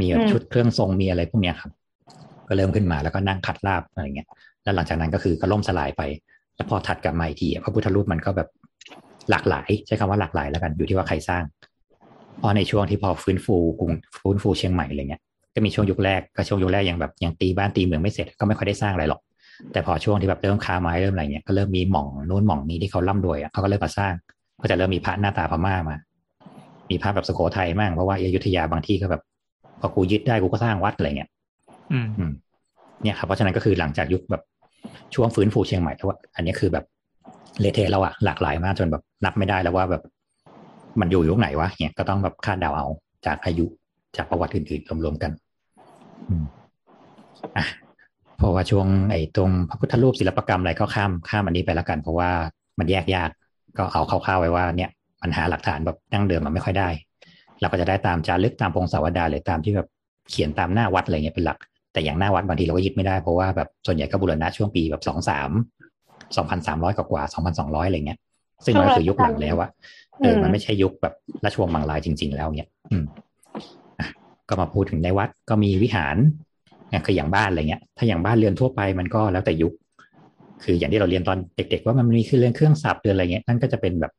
[0.00, 1.70] มีแบบอืมชุดเครื่องทรงมีอะไรพวกเนี้ยครับ
[2.52, 4.28] ก็เริ่มขึ้นมาแล้วก็นั่งขัดลาบอะไรเงี้ย
[4.62, 6.02] แล้วหลังจากนั้นก็คือก็ล่มสลายไป
[6.56, 8.48] แล้วพอถัดกลับมาอีกทีพระพุทธรูปมันก็แบบ
[9.30, 11.42] หลากหลาย ใช้คำว่าหลากหลายแล้วกันอยู่ที่ว่าใครสร้าง
[12.38, 15.22] เพราะในช่วงที่พอฟื้นฟูกรุงฟื้นฟูเชียงใหม่อะไรเงี้ย
[15.54, 19.20] ก็มีช่วงยุคแรกก็ช่วงยุคแรกยังแบบยังตีบ้านตีเมืองไม่เสร็จก็ไม่ค่อยได้สร้างอะไรหรอก
[19.72, 24.12] แต่พอช่วงที่แบบเริ่มค้าไม้เริ่มอะไรเงี้ยก็เริ่มมีหม่องนู้นหม่องนี้ที่เขาร่ำรวยอะเขาก็เริ่มมาสร้าง
[24.60, 25.96] ก็จะเริ่มมีพระหน้าตาพม่ามา
[26.90, 29.22] มีพระแบบสุโขทัยมั่งเพราะว่าอยุธยาบางที่ก็แบบ
[29.80, 31.30] พอกูยึดได้กูก็สร้างวัดอะไรเงี้ย
[33.02, 34.42] เนี่ยครับเพราะฉะนั้นก็คือหลังจากยุคแบบ
[35.14, 36.84] ช่วงฟื้นฟูเชียงใหม่แล้วว่าอันนี้คือแบบ
[37.60, 40.02] เลเทแล้วอะหลากหลายมากจนแบบนับไม่ได้แล้วว่าแบบ
[41.00, 42.86] มันอยู่ยุคไหนวะเนี่ยก็ต้องแบบคาดเดาเอา
[43.26, 43.66] จากอายุ
[44.16, 45.32] จากประวัติอื่นๆรวมๆกัน
[47.56, 47.66] อะ
[48.36, 52.30] เพราะว่าช่วงไอ้ตรงพระพุทธรูปศิลปกรรมอะไรก็ข้ามข้ามอันนี้ไปแล้วกัน เพราะว่า
[52.78, 53.30] มันแยกยาก
[53.76, 54.90] ก็เอาคร่าวๆไว้ว่าเนี่ย
[55.22, 56.88] มันหาหลักฐานแบบดั้งเดิมมันไม่ค่อยได้
[57.60, 59.88] เราก็จะได้ตามจารึกตามพงศาวดารหรือตามที่แบบ
[60.30, 61.58] เขียนตามหน้าวัดอะไรเงี้ยเป็นหลัก
[61.92, 65.50] แต่อย่างหน้าวัดบางทีเราก็ยึดไม่ได้เพราะว่าแบบส่วนใหญ่ก็บูรณะช่วงปีแบบสองสาม
[66.36, 68.18] สองพันสามร้อยกว่าสองพันสองร้อยอะไรเงี้ย
[68.64, 69.70] ซึ่งมันก็คือยุคหลังแล้วอะ
[70.22, 73.04] เออมันไม่ใช่ยุคแบบราชวงศ์มังลายจริง ๆ แล้วเนี่ยอืม
[74.00, 74.08] อะ
[74.48, 76.16] ก็มาพูดถึงในวัดก็มีวิหาร
[76.90, 79.72] เนี่ยคืออย่างบ้านอะไรเงี้ย ถ้าอย่างบ้านเรือนทั่วไปมันก็แล้วแต่ยุค
[80.62, 84.12] คืออย่างที่เราเรียนตอนเด็ก ๆ ว่ามันมีคือเรื่องเครื่องสับเรือนอะไรเงี้ยนั่นก็จะเป็นแบบ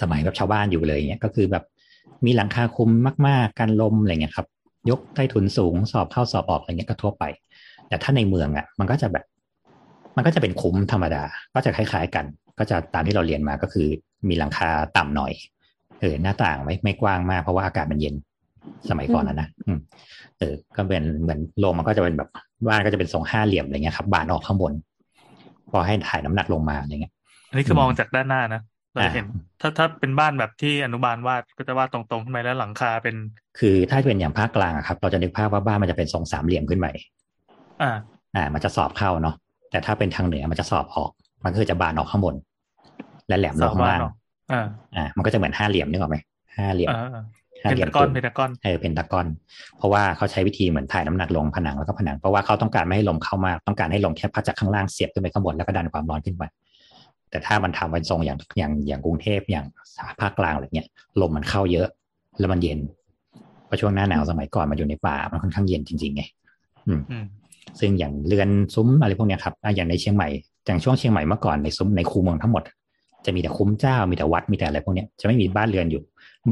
[0.00, 1.64] สมัยแบบชาวบ้านอยู่เลยเงี้ยก็คือแบบ
[2.24, 2.90] มีหลังคาคุม
[3.26, 4.46] มาก ๆกันลมอะไรเงี้ยครับ
[4.90, 7.24] ยกใต้ถุนสูงสอบเข้าสอบออกอะไรเงี้ยก็ทั่วไป
[7.88, 9.24] แต่ถ้าในเมืองอะ มันก็จะแบบ
[10.16, 11.22] มันก็จะเป็นคุ้มธรรมดา
[11.54, 12.24] ก็จะคล้าย ๆ กัน
[12.58, 13.86] ก็จะตามที่เราเรียนมาก็คือ
[14.28, 15.32] มีหลังคาต่ำหน่อย
[16.00, 18.14] เออหน้าต่างไม่ไม่กว้างมากเพราะว่าอากาศมันเย็น
[18.88, 19.78] สมัยก่อนนะนะอืม
[20.38, 22.28] เออ ก็เป็นเหมือนโรงมันก็จะเป็นแบบ
[22.66, 24.72] บ้านก็จะเป็นทรงห้าเหลี่ยมอะไรเงี้ยครับ บานออกข้างบน
[25.70, 27.12] พอให้ถ่ายน้ำหนักลงมาอะไรเงี้ย
[27.50, 28.60] อันนี้คือมองจากด้านหน้านะ
[28.92, 33.16] เราจะเห็นอ่าถ้าถ้าเป็นบ้านแบบที่อนุบาลวาดก็จะวาดตรงๆขึ้นไปแล้วหลังคาเป็น
[33.58, 36.86] คือถ้าเป็นอย่างภาคกลางอะครับ เราจะนึกภาพว่าบ้านมันจะเป็นทรงสามเหลี่ยมขึ้นไป
[37.82, 37.90] อ่า
[38.34, 39.34] อ่า มันจะสอบเข้าเนาะ
[39.70, 41.10] แต่ถ้าเป็นทางเหนือมันจะสอบออก
[41.44, 42.34] มันก็คือจะบานออกข้างบน
[43.28, 44.14] และแหลมลงข้างล่างสอบบานออก
[44.52, 46.16] อ่า อ่า มันก็จะเหมือนห้าเหลี่ยมนึกออกไหม
[46.58, 47.22] ห้าเหลี่ยมอ่า
[47.62, 49.26] ห้าเพเหลี่ยนมตากอนกลมเพนตากอนเออเป็นตะกอน
[49.78, 56.42] เพราะว่าเขาใช้วิธีเหมือนถ่ายน้ำหนักลงผนังแล้วก็ผนังเพราะว่าเขาต้องการไม่ให้ลมเข้ามาต้องการให้ลมแค่พัดจากข้างล่างเสียบขึ้นไปข้างบนแล้วก็ดันความร้อนขึ้นไป
[57.30, 59.66] แต่ถ้ามันทำเป็นทรงอย่างอย่างอย่างกรุงเทพอย่าง
[60.20, 60.88] ภาคกลางอะไรเงี้ย
[61.20, 61.88] ลมมันเข้าเยอะ
[62.38, 62.78] แล้วมันเย็น
[63.66, 66.22] เพราะช่วงหน้าหนาวสมัยก่อนมันอยู่ในป่ามันค่อนข้างเย็นจริงๆไง
[66.86, 67.26] อืมอืม
[67.80, 70.28] ซึ่งอย่างเรือนซุ้มอะไรพวกเนี้ยครับอะอย่างในเชียงใหม่
[70.66, 72.62] อย่างช่วงเชียงใหม่เมื่อก่อนในซุ้มในคูเมืองทั้งหมด
[73.26, 76.02] จะมีแต่คุ้มเจ้ามีแต่วัดมีแต่อะไรพวกเนี้ยจะไม่มีบ้านเรือนอยู่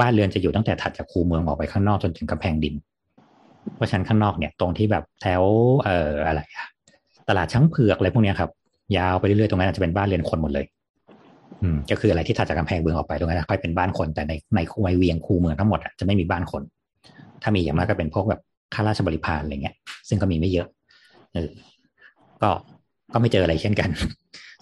[0.00, 2.74] บ้านเรือนจะอยู่ตั้งแต่ถัดจากคูเมืองออกไปข้างนอกจนถึงกำแพงดิน
[3.76, 5.42] เพราะฉะนันข้างนอกเนี่ยตรงที่แบบแถว
[5.84, 6.66] เอ่ออะไรอะ
[7.28, 8.50] ตลาดช้างเผือกอะไรพวกเนี้ยครับ
[8.96, 10.74] ยาวไปเรื่อยๆตรงนั้นจะเป็นบ้านเรือนคนหมดเลยอืม
[11.90, 16.62] ก็คืออะไรที่ถัดจากกำแพงเมืองออกไปตรงนั้นค่อยเป็นบ้านคน แต่ในในคูไวเวียงคูเมืองทั้งหมดอะจะไม่มีบ้านคน
[17.42, 18.40] ถ้ามีอย่างมากก็เป็นพวกแบบ
[18.74, 19.74] ข้าราชบริพารอะไรเงี้ย
[20.08, 20.68] ซึ่งก็มีไม่เยอะ
[21.34, 21.48] เออ
[22.42, 22.50] ก็
[23.12, 23.88] ก็ไม่เจออะไรเช่นกัน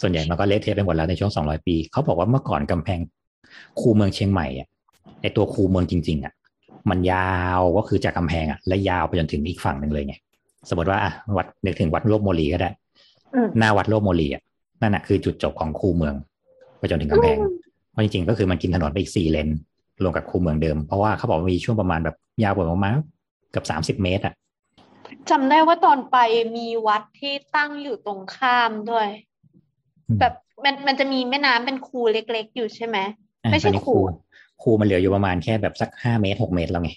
[0.01, 3.01] ส่วนใหญ่มันก็เละเทะไปหมดแล้วในช่วงสองร้อยปี เขาบอกว่าเมื่อก่อนกำแพง
[3.81, 4.69] คูเมืองเชียงใหม่อะ
[5.21, 6.33] ไอตัวคูเมืองจริง ๆอะ
[6.91, 10.15] มันยาวก็คือจากกำแพงอะ และยาวไปจนถึงอีกฝั่งหนึ่งเลยไง
[10.69, 12.71] สมมติว่าอะวัดนึกถึงวัดโลกโมลีก็ได้
[13.35, 14.43] อืมหน้าวัดโลกโมลีอะ
[14.81, 16.34] นั่นน่ะคือจุดจบของคูเมืองไป
[16.91, 17.39] จนถึงกำแพง
[17.91, 19.49] เพราะจริงๆก็คือมันกินถนนไปอีกสี่เลน
[20.03, 22.95] รวมกับคูเมืองเดิม เพราะว่าเขาบอกว่ามีช่วงประมาณแบบยาวกว่าประมาณ
[23.51, 24.35] เกือบสามสิบเมตรอะ
[25.31, 26.17] จำได้ว่าตอนไป
[26.57, 29.09] มีวัดที่ตั้งอยู่ตรงข้ามด้วย
[30.21, 32.97] แบบมันมันจะมีแม่น้ำเป็นคูเล็ก ๆ อยู่ใช่ไหม
[33.43, 34.03] อะไม่ใช่ตอนนี้คูคู
[34.63, 36.91] คูมันเหลืออยู่ประมาณแค่แบบสักห้าเมตรหกเมตรแล้วไง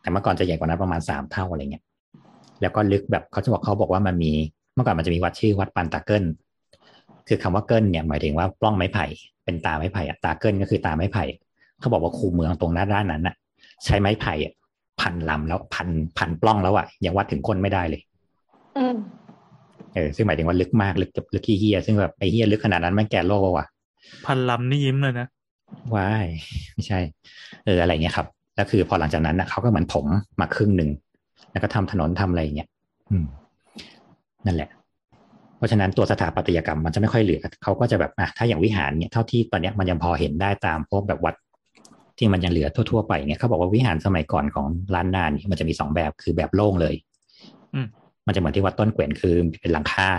[0.00, 1.84] แต่เมื่อก่อนจะใหญ่กว่านั้นประมาณสามเท่าอะไรเงี้ย
[2.60, 4.32] แล้วก็ลึกแบบเขาจะบอกเขาบอกว่ามันมี
[4.74, 6.24] เมื่อก่อนมันจะมีวัดชื่อวัดปันตาเกิล
[7.28, 9.06] คือคำว่าเกิลเนี่ยหมายถึงว่าปล้องไม้ไผ่
[9.44, 11.24] เป็นตาไม้ไผ่อะตาเกิลก็คือตาไม้ไผ่
[11.80, 13.34] เขาบอกว่าคูเมืองตรงหน้าด้านนั้นน่ะ
[13.84, 14.52] ใช้ไม้ไผ่อะ
[15.00, 18.00] พันลำแล้วพันพันปล้องแล้วอะยังวัดถึงก้นไม่ได้เลย
[18.76, 18.96] อืม
[19.94, 23.66] เออซึ่งหมายถึงว่าลึกมากลึกลึกขี้เฮียซึ่งแบบไอ้เฮียลึกขนาดนั้นมันแก่โลกว่ะ
[24.26, 25.26] พันลำนี่ยิ้มเลยนะ
[25.94, 26.26] ว้าย
[26.74, 27.00] ไม่ใช่
[27.64, 28.26] เอออะไรเงี้ยครับ
[28.56, 30.06] แล้วคือพอหลังจากนั้นนะเขาก็เหมือนถม
[30.40, 30.90] มาครึ่งหนึ่ง
[31.52, 32.68] แล้วก็ทำถนนทำอะไรอย่างเงี้ย
[33.10, 33.24] อืม
[34.46, 34.68] นั่นแหละ
[35.58, 41.34] เพราะฉะนั้นตัวสถาปัตยกรรมมันจะไม่ค่อยเหลือเขาก็จะแบบอะถ้าอย่างวิหารเนี่ยเท่าที่ตอนเนี้ยมันยังพอเห็นได้ตามพวกแบบวัด
[42.18, 46.94] ที่มันยังเหลือทั่วๆไปเนี่ยเขาบอกว่าวิหารสมัยก่อนของล้านนาเนี่ยมันจะมีสองแบบคือแบบโล่งเลย
[47.74, 47.86] อืม
[48.26, 50.10] มันจะเหมือนที่วัดต้นเกวนคือเป็นหลังคา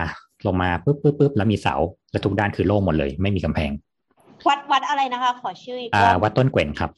[0.46, 1.74] ลงมาปุ๊บปุ๊บปุ๊บแล้วมีเสา
[2.10, 3.70] แล้วทุกด้านคือโล่งหมดเลย ไม่มีกำแพง
[4.48, 6.90] วัดวัดอะไรนะคะ ขอชื่ออีกอ่ารอบวัดต้นเกวนครับ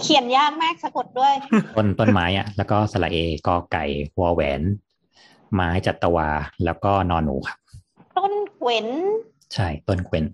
[0.00, 1.34] เขียนยากมากสะกดด้วย
[1.76, 3.84] ต้นต้นไม้อะแล้วก็สระเอกอไก่
[4.20, 4.60] วอแหวน
[5.54, 6.28] ไม้จัตวา
[6.64, 7.58] แล้วก็นอนหนูครับ
[8.16, 8.86] ต้นเกวน
[9.54, 10.24] ใช่ต้นเกวน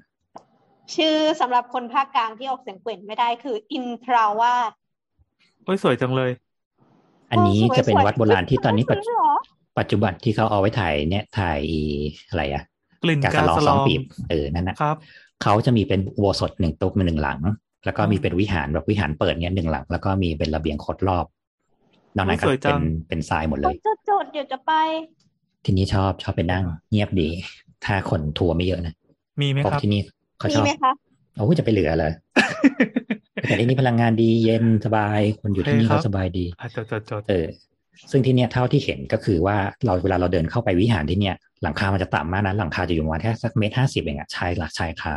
[0.95, 4.73] ชื่อสำหรับคนภาคกลางที่ออกเสียงเกวนไม่ได้คืออินทราวาส
[5.65, 6.31] โอ้ยสวยจังเลย
[7.31, 9.33] อันนี้จะเป็นวัดโบราณที่ตอนนี้ปัจสวยๆเหรอ
[9.79, 11.81] ปัจจุบันที่เขาเอาไว้ถ่ายเนี่ยถ่ายอี
[12.29, 12.63] อะไรอะ
[13.03, 14.97] กลิ่นกากาสลองสสลอองงปีบเออนั่นนะครับ
[15.43, 17.41] เขาจะมีเป็นอุโบสถหนึ่งตุ๊กหนึ่งหลัง
[17.85, 21.27] แล้วก็มีเป็นวิหารแบบวิหารเปิดเนี่ยหนึ่งหลัง แล้วก็มีเป็นระเบียงคดรอบ
[22.17, 24.73] นอกนั้นก็โอ้ยสวยจัเป็นงเป็นทรายหมดเลเขายจะจ ดเดี๋ยวจะไป
[25.65, 27.29] ที่นี่ชอบชอบไปนั่ง เงียบดี
[27.85, 28.95] ถ้าคนทัวร์ไม่เยอะนะ
[29.41, 30.01] มีไหมเพราะครับที่นี่
[30.39, 30.93] เขาชมีอบไหมคะ
[31.35, 32.13] โอ้ยจะไปเหลือเลย
[33.43, 37.47] แต่ที่นี่พลังงานดีเย็นสบายคนอยู่ที่นี่โอเคครัก็บสบายดีอะจดจดจดเออ
[38.11, 45.15] ซึ่งที่เนี่ยเท่าที่เห็นก็คือว่าเราเวลาเราเดินเข้าไปวิหารที่เนี่ย หลังคา มันจะต่ำมากนะหลังคาจะอยู่ประมาณแค่สักเมตรห้าสิบเองอะชายหลักชายคา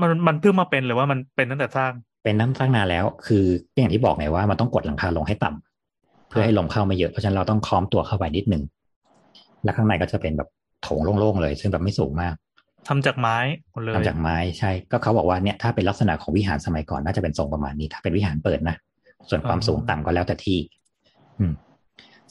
[0.00, 3.44] มันมันเพิ่งมาเป็นหรือว่ามันเป็นตั้งแต่สร้าง เป็นน้ำตั้งนานแล้ว คือ
[3.78, 5.67] อย่างที่บอกไงว่ามันต้องกดหลังคาลงให้ต่ำ
[6.28, 8.62] เพื่อให้ลมเข้าไม่เยอะเพราะฉะนั้นเราต้องค้อมตัวเข้าไปนิดนึง
[9.64, 10.48] แล้วข้างในก็จะเป็นแบบ
[10.82, 12.34] โถงโล่งๆเลย ซึ่งแบบไม่สูงมาก
[12.88, 13.36] ทำจากไม้
[13.72, 18.76] หมดเลยทำจากไม้ใช่ ก็เขาบอกว่าเนี่ยถ้าเป็นลักษณะของวิหารสมัยก่อนน่าจะเป็นทรงประมาณนี้ ถ้าเป็นวิหารเปิดนะ
[19.28, 20.58] ส่วนความสูงต่ำก็แล้วแต่ที่
[21.38, 21.52] อืม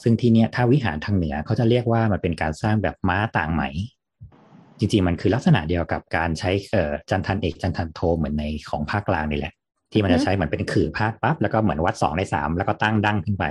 [0.02, 3.62] ซึ่งที่เนี่ยถ้าวิหารทางเหนือเขาจะเรียกว่ามันเป็นการสร้างแบบม้าต่างไหม
[4.78, 9.52] จริงๆมันคือลักษณะเดียวกับการใช้เอ่อจันทันเอกจันทันโทเหมือนในของภาคกลางนี่แหละ
[9.92, 13.44] ที่มันจะใช้เหมือนเป็นขื่อพาดปั๊บแล้วก็เหมือนวัดสองในสามแล้วก็ตั้งดั้งขึ้นไป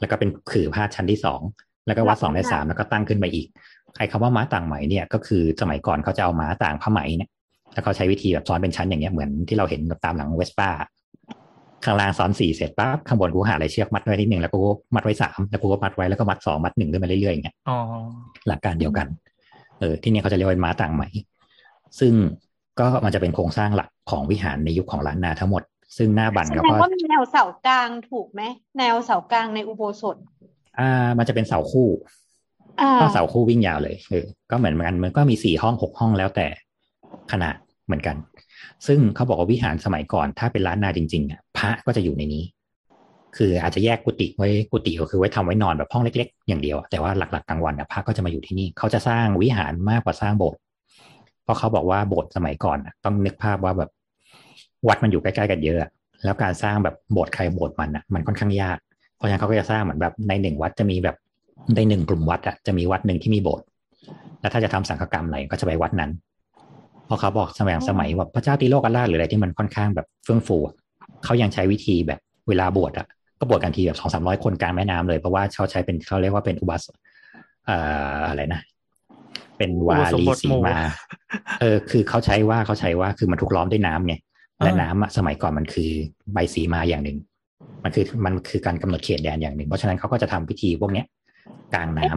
[0.00, 1.40] แล้วก็เป็นขื่อพาดชั้นที่สอง
[1.86, 3.46] แล้วก็วัดสองในสามแล้วก็ตั้งขึ้นไปอีก
[3.98, 7.30] ไอ้คำว่าม้าต่างไหมเนี่ยก็คือสมัยก่อนเขาจะเอาม้าต่างผ้าไหมเนี่ย
[7.72, 10.70] แล้วเขาใช้วิธีแบบซ้อนเป็นชั้นอย่างเงี้ยเหมือนที่เราเห็นตามหลังเวสป้า
[11.84, 14.58] ข้างล่างซ้อนสี่เสร็จปั๊บข้างบนกูหาอะไรเชือกมัดไว้นิดนึงแล้วกู
[14.94, 17.78] มัดไว้สามแล้วกูก็มัดไว้แล้วก็มัดสองมัดหนึ่งขึ้นมาเรื่อยๆอย่างเงี้ยอ๋อ
[18.48, 19.06] หลักการเดียวกัน
[19.80, 21.04] เออที่นี่เขาจะเรียกว่าม้าต่างไหม
[22.00, 22.12] ซึ่ง
[22.78, 25.62] ก็มันจะเป็นโครงสร้างหลักของวิหารในยุคของล้านนาทั้งหมด
[25.96, 28.42] ซึ่งหน้าบันแสเขาดงก็ว่ามีแนวเสากลางถูกไหม
[28.78, 30.16] แนวเสากลางในอุโบสถ
[30.78, 31.88] อ่า มันจะเป็นเสาคู่
[32.80, 36.46] อ่าก็เสาคู่วิ่งยาวเลยเออก็เหมือนกันมันก็มีสี่ห้องหกห้องแล้วแต่
[37.32, 37.54] ขนาด
[37.86, 38.16] เหมือนกัน
[38.86, 42.44] ซึ่งเขาบอกว่าวิหารสมัยก่อน ถ้าเป็นล้านนาจริง ๆอะพระก็จะอยู่ในนี้
[43.36, 50.60] คืออาจจะแยกกุฏิไว้กุฏิก็คือไว้ทำไว้นอนแบบห้องเล็ก ๆ อย่างเดียวอะแต่ว่าหลักๆกลางวันอะพระก็จะมาอยู่ที่นี่เขาจะสร้างวิหารมากกว่าสร้างโบสถ์
[51.44, 53.90] เพราะเขาบอกว่าโบสถ์สมัยก่อนอะต้องนึกภาพว่าแบบ
[54.88, 55.90] วัดมันอยู่ใกล้ๆกันเยอะอะ
[56.24, 58.78] แล้วการสร้างแบบโบสถ์ใครโบสถ์มันอะมันค่อนข้างยาก
[59.16, 61.16] เพราะฉะนั้นเขาก็จะสร้างเหมือนแบบในหนึ่งวัดจะมีแบบ
[61.76, 63.66] ในหนึ่งกลุ่มวัดอะจะมีวัดหนึ่งที่มีโบสถ์
[64.40, 66.10] แล้วถ้าจะทำสังฆกรรมอะไรก็จะไปวัดนั้น
[67.06, 70.74] เพราะเขาบอกสมัยสมัยแบบพระเจ้าตีโลกกันราชหรืออะไรที่มันค่อนข้างแบบเฟื่องฟูอะ
[71.24, 73.06] เขายังใช้วิธีแบบเวลาบวชอะ
[73.40, 76.82] ก็บวชกันทีแบบสองสามร้อยคนกลางแม่น้ำเลยเพราะว่าเขาใช้เป็นเขาเรียกว่าเป็นอุบาส
[77.66, 77.76] เอ่
[78.14, 78.60] ออะไรนะ
[79.58, 80.78] เป็นวาอุปสมลีบทสีหมู่มา
[81.60, 84.14] เออ คือเขาใช้ว่าเขาใช้ว่าคือมันถูกล้อมด้วยน้ำไง
[84.64, 85.90] และอ่าน้ำอะสมัยก่อนมันคือ
[86.32, 87.18] ใบสีมาอย่างหนึ่ง
[87.84, 91.06] มันคือมันคือการกำหนดเขตแดนอย่างหนึ่ง เพราะฉะนั้นเขาก็จะทำพิธีพวกเนี้ย
[91.74, 92.10] กลางน้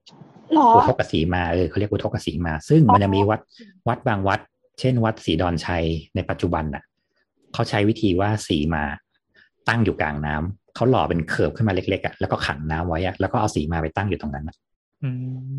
[0.00, 3.40] ำหรืออุทกสีมาเออเขาเรียกอุทกสีมา ซึ่งมันจะมีวัด
[3.88, 4.40] วัดบางวัด
[4.80, 5.84] เช่น วัดศรีดอนชัย
[6.14, 6.82] ในปัจจุบันน่ะ
[7.54, 8.84] เขาใช้วิธีว่าสีมา
[9.68, 14.56] ตั้งอยู่กลางน้ำเขาหล่อเป็น curve ขึ้นมาเล็กๆอะแล้วก็ขังน้ำไว้อะแล้วก็เอาสีมาไปตั้งอยู่ตรงนั้นน่ะ
[15.04, 15.10] อื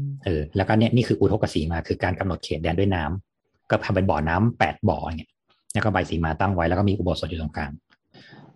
[0.06, 5.30] มเออแล้วก็เนี่ยนี่คืออุทกสีมาคือการกำหนดเขตแดนด้วยน้ำก็ทำเป็นบ่อน้ำแปดบ่อเนี่ย
[5.74, 7.72] แล้วก็ใบสีมาตั้งไว้แล้วก็มีอุโบสถอยู่ตรงกลาง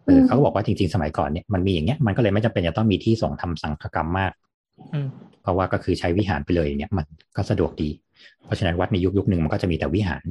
[0.05, 4.32] เออเขาก็บอกว่าจริงๆสมัยก่อนเนี่ยมันมีอย่างเงี้ยมันก็เลยไม่จำเป็นจะต้องมีที่ส่งทำสังฆกรรมมาก
[4.93, 5.07] อืม
[5.41, 7.05] เพราะว่าก็คือใช้วิหารไปเลยอย่างเงี้ยมัน
[7.38, 7.89] ก็สะดวกดี
[8.45, 10.24] เพราะฉะนั้นวัดในยุคยุคหนึ่งมันก็จะมีแต่วิหาร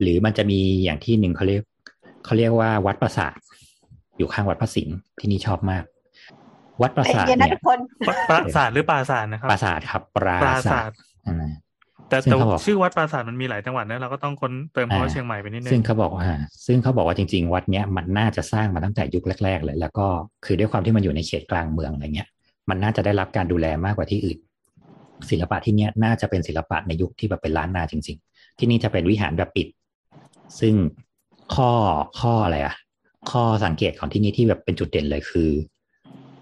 [0.00, 1.62] หรือมันจะมีอย่างที่หนึ่งเขาเรียก
[2.24, 3.32] เขาเรียกว่าวัดปราสาท
[4.18, 5.84] อยู่ข้างวัดพระสิงห์ที่นี่ชอบมาก
[6.82, 7.78] วัดปราใจสาทเย็นนะเนี่ทุยกคน
[8.08, 10.90] ปราปราสาทหรือปราสาทนะครับปราสาทครับปราปราสาสาทท
[11.26, 11.50] อ่า
[12.08, 16.26] แต่ซึ่งแต่เขาบอกชื่อวัดปราสาทมันมีหลายจังหวัดนะเราก็ต้องค้นเติมคำว่าอ่าเชียงใหม่ไปนิดนึซึ่งงเขาบอกว่า
[16.66, 20.06] ซึ่งเขาบอกว่าจริง ๆ วัดเนี้ยมันน่าจะสร้างมาตั้งแต่ยุคแรก ๆ เลย แล้วก็
[20.44, 22.28] คือด้วยความที่มันอยู่ในเขตกลางเมืองอะไรเงี้ย
[22.68, 24.38] มันน่าจะได้รับการดูแลมากกว่าที่อื่น
[25.30, 29.68] ศิลปะที่เนี้ยน่าจะเป็นศิลปะในยุคที่แบบเป็นล้านนาจริง ๆ ที่นี่จะเป็นวิหารแบบปิด
[30.60, 30.74] ซึ่ง
[31.54, 31.70] ข้อ
[32.20, 32.74] ข้ออะไรอะ
[33.30, 35.50] ข้อสังเกตของที่นี่ที่แบบเป็นจุดเด่นเลยคือ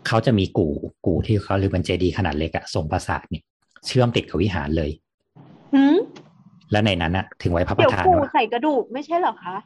[0.07, 0.75] เขาจะมีกู่
[1.07, 3.43] กู่ที่เขาเรียกเป็นเจดีย์ขนาดเล็กอะทรงปราสาทเนี่ย
[3.87, 4.91] เชื่อมติดกับวิหารเลย
[5.75, 5.97] หืม
[6.73, 9.57] และในนั้นอะถึงไว้พระปเดี๋ยวระธานกูว่าใส่กระดูกไม่ใช่เหรอคะ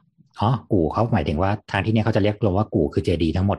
[0.40, 3.58] อ๋อกู่เขาหมายถึงว่าทางที่เนี่ยเขาจะเรียกรวมว่ากู่คือเจดีย์ทั้งหมด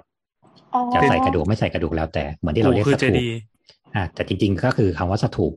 [0.73, 3.37] อ๋อจะใส่กระดูกไม่ใส่กระดูกแล้วแต่เหมือนที่เราเรียกคือสเจถูปดีย์
[3.95, 5.53] อ่าแต่จริง ๆ ก็คือคำว่าสถูป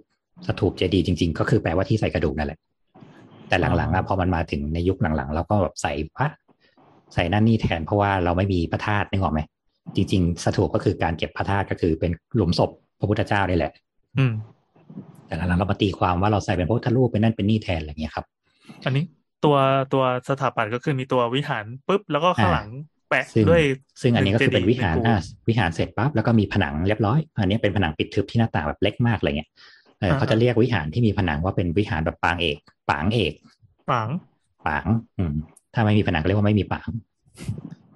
[0.46, 2.58] สถูปเจดีย์จริง ๆ ก็คือแปลว่าที่ใส่กระดูกนั่นแหละ
[3.48, 6.28] แต่หลังๆอะพอมันมาถึงในยุคหลังๆเราก็แบบใส่พระ
[7.14, 9.40] ใส่นั่นนี่แทนเพราะว่าเราไม่มีพระธาตุนึกออกไหม
[9.96, 13.72] จริง ๆ สถูปก็คือการเก็บพระธาตุก็คือเป็นหลุมศพพระพุทธเจ้านี่แหละ
[14.18, 14.32] อืม
[15.36, 18.24] แต่หลังๆเรามาตีความว่าเราใส่เป็นพระพุทธรูปเป็นนั่นเป็นนี่แทนอะไรเงี้ยครับ
[18.84, 19.04] อันนี้
[19.44, 19.56] ตัว
[19.92, 22.68] ตัวสถาปัตย์ก็คือมีตัววิหารปุ๊บแล้วก็ข้างหลัง
[23.08, 23.62] แปะซึ่งด้วย
[24.02, 25.18] ซึ่งอันนี้ก็คือเป็นจดีย์วิหารเป็นกูอ่า
[25.48, 29.50] วิหารเสร็จปั๊บแล้วก็มีผนังเรียบร้อย อันนี้เป็นผนังปิดทึบที่หน้าต่างแบบเล็กมากอะไรเงี้ย
[29.98, 32.58] เอออ่าเขาจะเรียกวิหารที่มีผนังว่าเป็นวิหารแบบปางเอก
[32.90, 33.32] ปางเอก
[33.90, 34.08] ฝัง
[34.66, 34.86] ปาง
[35.18, 35.34] อืม
[35.74, 36.88] ถ้าไม่มีผนังก็เรียกว่าไม่มีปาง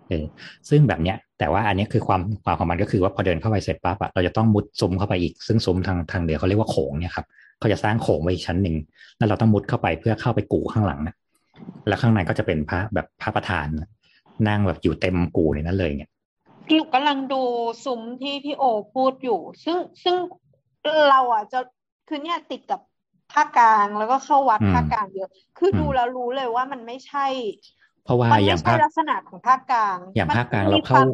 [0.09, 0.25] เออ
[0.71, 7.27] ซึ่งแบบเนี้ยแต่ว่าอันเนี้ยคือความความของมันก็คือว่าพอเดินเข้าไปเสร็จปั๊บอะเราจะต้องมุดซุ้มเข้าไปอีก ซึ่งซุ้มทางทางเหนือเขาเรียกว่าโขงเนี่ยครับ
[7.59, 8.77] เขาจะสร้างโขงไว้อีกชั้นหนึ่ง
[9.19, 11.15] แล้วเราต้องมุดเข้าไปเพื่อเข้าไปกู่ข้างหลังนะ
[11.89, 13.67] แล้วข้างในก็จะเป็นพระแบบพระประธาน
[14.49, 16.11] นั่งแบบอยู่เต็มกู่ในนั้นเลยเนี่ย
[16.73, 17.43] หนูกำลังดู
[17.85, 20.17] ซุ้มที่พี่โอพูดอยู่ ซึ่งซึ่ง
[21.11, 21.59] เราอะจะ
[22.09, 22.81] คือเนี่ยติดกับ
[23.33, 27.27] ภาคกลางแล้วก็เข้าวัดอืมภาคกลางเยอะ คืออมดูแล้วรู้เลยว่ามันไม่ใช่
[28.09, 31.09] เพราะว่ามันอไม่ย่างใช่ภาคลักษณะของภาคกลาง อย่างมันภาคกลางมีเราเข้าความ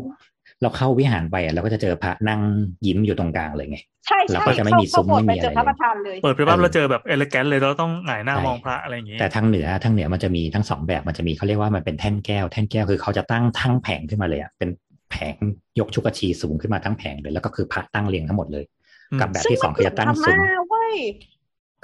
[0.62, 2.40] เราเข้าวิหารไปอะเราก็จะเจอพระนั่ง
[2.86, 14.70] ยิ้มอยู่ตรงกลางเลยไงใช่เราใช่ก็จะไม่เข้ามีซุ้เข้ามโบสถ์ไม่ไปมีเจออะไรพระเลยประธานเลยเปิดไปปั๊บเออเราเจอแบบเอเลแกนเลยเราต้องหงายหน้าใช่มองพระอะไรอย่างงี้แต่ทางเหนือทางเหนือมันจะมีทั้งสองแบบมันจะมีเขาเรียกว่ามันเป็นแท่นแก้ว แท่นแก้วคือเขาจะตั้งทั้งแผงขึ้นมาเลยอะเป็น
[15.10, 15.34] แผง
[15.78, 18.64] ยกชุกชีสูงขึ้นมาทั้งแผงเลยแล้วก็คือพระตั้งเรียงทั้งหมดเลย
[19.12, 20.94] อืมกับแบบซึ่งที่สมัอนงคือจะตั้งเหมืซุ้อนมพม่าเว้ย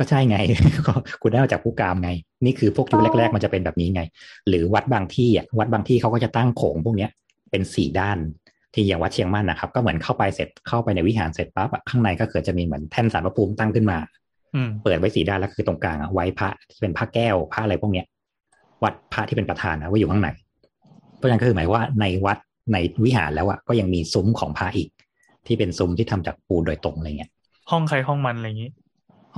[0.00, 0.38] ก็ใช่ไง
[0.86, 0.92] ก็
[1.22, 2.10] คุณได้มาจากผู้กามไง
[2.44, 4.02] นี่คือพวกยุคอ๋อแรก ๆ มันจะเป็นแบบนี้ไง
[4.48, 7.10] หรือวัดบางที่อะวัดบางที่เขาก็จะตั้งโขงพวกเนี้ย
[7.50, 8.18] เป็นสี่ด้าน
[8.74, 13.98] ที่อย่างวัดเชียงมั่นนะครับ ก็เหมือนเข้าไปเสร็จเข้าไปในวิหารเสร็จปั๊บอะข้างในก็คือจะมีเหมือนแท่นสารพระภูมิตั้งขึ้นมา
[14.54, 18.06] อืมเปิดไว้สีด้านแล้วคือตรงกลางอะไว้พระที่เป็นพระแก้วพระอะไรพวกเนี้ย
[18.82, 20.28] วัดพระที่เป็นประธานนะไว้อยู่ข้างใน
[21.16, 22.38] เพราะฉะนั้นก็คือหมายว่าในวัด
[22.72, 24.88] ในวิหารแล้วอะก็ยังมีซุ้มของพระอีก
[25.46, 27.30] ที่เป็นซุ้มที่ทำจากปูนโดยตรงอะไรเงี้ย
[27.70, 28.70] ห้องใครห้องมันอะไรอย่างงี้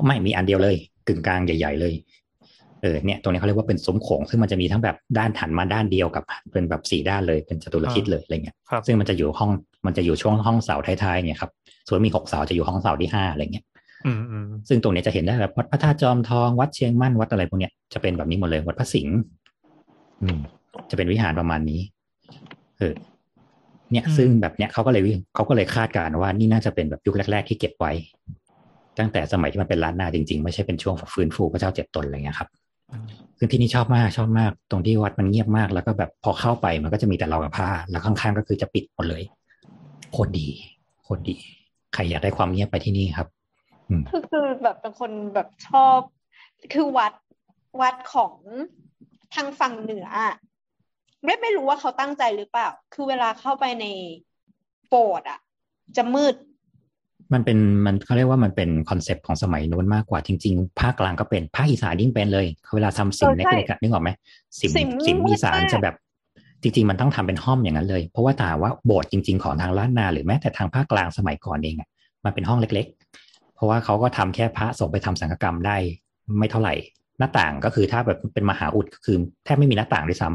[0.07, 0.77] ไม่มีอันเดียวเลย
[1.09, 1.95] กึ่งกลางใหญ่ๆเลย
[2.83, 9.51] เออเนี่ยตรงนี้เขาเรียกว่าเป็นซุ้มโขงซึ่งมันจะมีทั้งแบบด้านถันมาด้านเดียวกับเป็นแบบสี่ด้านเลยเป็นจตุรทิศเลยอะไรเงี้ยครับซึ่งมันจะอยู่ห้อง
[9.87, 11.51] มันจะอยู่ช่วงห้องเสาท้ายๆเนี่ยครับ
[11.89, 13.65] ส่วนมีหกเสาจะอยู่ห้องเสาที่ห้าอะไรเงี้ย
[14.07, 19.17] อืมอืมซึ่งตรงเนี้ยจะเห็นได้แบบวัดพระธาตุจอมทองวัดเชียงมั่นวัดอะไรพวกเนี้ยจะเป็นแบบนี้หมดเลยวัดพระสิงห์
[20.23, 20.39] อืม
[20.91, 21.81] จะเป็นวิหารประมาณนี้
[22.79, 22.95] เออ
[23.93, 27.93] เนี่ยซึ่งแบบเนี้ยเขาก็เลยวิเขาก็เลยคาดการณ์ว่านี่น่าจะเป็นแบบยุคแรก ๆ ที่เก็บไว้
[28.99, 32.49] ตั้งแต่สมัยที่มันเป็นล้านนาจริงๆ ไม่ใช่เป็นช่วงฟื้นฟูพระเจ้าเจ็ดตนอะไรเงี้ยครับ
[32.93, 33.07] อืม
[33.39, 39.23] ซึ่งที่นี่ชอบมากชอบมาก ตรงที่วัดมันเงียบมาก แล้วก็แบบพอเข้าไปมันก็จะมีแต่เรากับผ้า แล้วข้างๆก็คือจะปิดหมดเลย
[40.13, 40.49] โคตรดี
[41.03, 41.37] โคตรดี
[41.95, 43.29] ใครอยากได้ความเงียบไปที่นี่ครับ
[43.89, 45.99] อืมคือคือแบบเป็นคนแบบชอบ
[46.73, 47.13] คือวัด
[47.81, 48.35] วัดของ
[49.35, 50.33] ทางฝั่งเหนืออะ
[51.25, 53.87] ไม่ไม่รู้ว่าเขาตั้งใจหรือเปล่า คือเวลาเข้าไปใน
[54.89, 55.41] โบสถ์อะ
[55.97, 56.35] จะมืด
[57.33, 64.11] มันเป็นมันเขาเรียกว่ามันเป็น concept ของสมัยนู้นมากกว่าจริงๆ ภาคกลางก็เป็นภาคอีสานยิ่งเป็นเลยเวลาทำสิมเออเล็กๆอะใช่นึกออกไหม
[64.61, 65.95] สิมสิมสิมมืดอีสานมากจะแบบ
[66.63, 71.89] จริงๆ มันต้องทำเป็นห้อมอย่างนั้นเลย เพราะว่าถามว่าโบสถ์จริง ๆ ของทางล้านนา หรือแม้แต่ทางภาคกลางสมัยก่อนเองอะ
[72.25, 72.87] มันเป็นห้องเล็ก
[73.21, 75.77] ๆ เพราะว่าเขาก็ทำแค่พระส่งไปทำสังฆกรรมได้
[76.39, 76.75] ไม่เท่าไหร่
[77.19, 80.29] หน้าต่างก็คือถ้าแบบเป็นมหาอุดก็คือแทบไม่มีหน้าต่างด้วยซ้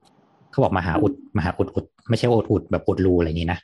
[0.00, 3.58] ำเขาบอกมหาอุดมหาอุดอุดไม่ใช่อุดอุดแบบอุดรูอะไรอย่างนี้นะ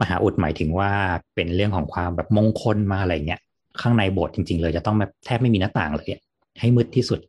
[0.00, 0.90] มหาอุดหมายถึงว่า
[1.34, 3.40] เป็นเรื่องของความแบบมงคลมาอะไรเงี้ย
[3.80, 6.22] ข้างในโบสถ์จริง ๆ เลยจะต้องแบบแทบไม่มีหน้าต่างเลยอะ
[6.60, 7.20] ให้มืดที่สุด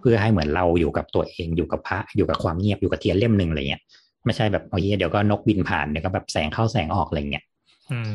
[0.00, 3.82] เพื่อให้เหมือนเราอยู่กับตัวเองอยู่กับพระอยู่กับความเงียบอยู่กับเทียนเล่มหนึ่งอะไรเงี้ย
[4.24, 7.44] ไม่ใช่แบบโอ้ยเดี๋ยวก็นกบินผ่านเดี๋ยวก็แบบแสงเข้าแสงออกอะไรเงี้ย
[7.92, 8.14] อืม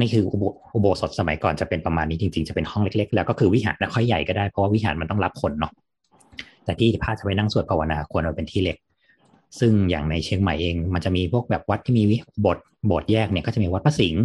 [0.00, 0.44] นี่คืออุโบ
[0.74, 5.72] อุโบสถสมัยก่อนจะเป็นประมาณนี้จริงๆ จะเป็นห้องเล็กๆ แล้วก็คือวิหารนะค่อยใหญ่ก็ได้เพราะว่าวิหารมันต้องรับคนเนาะ
[6.64, 8.76] แต่ที่พระจะไปนั่งสวดภาวนาควรเอาเป็นที่เล็ก
[9.58, 12.04] ซึ่งอย่างในเชียงใหม่เอง มันจะมีพวกแบบวัดที่มี
[12.40, 14.24] โบสถ์โบสถ์แยกเนี่ยก็จะมีวัดพระสิงห์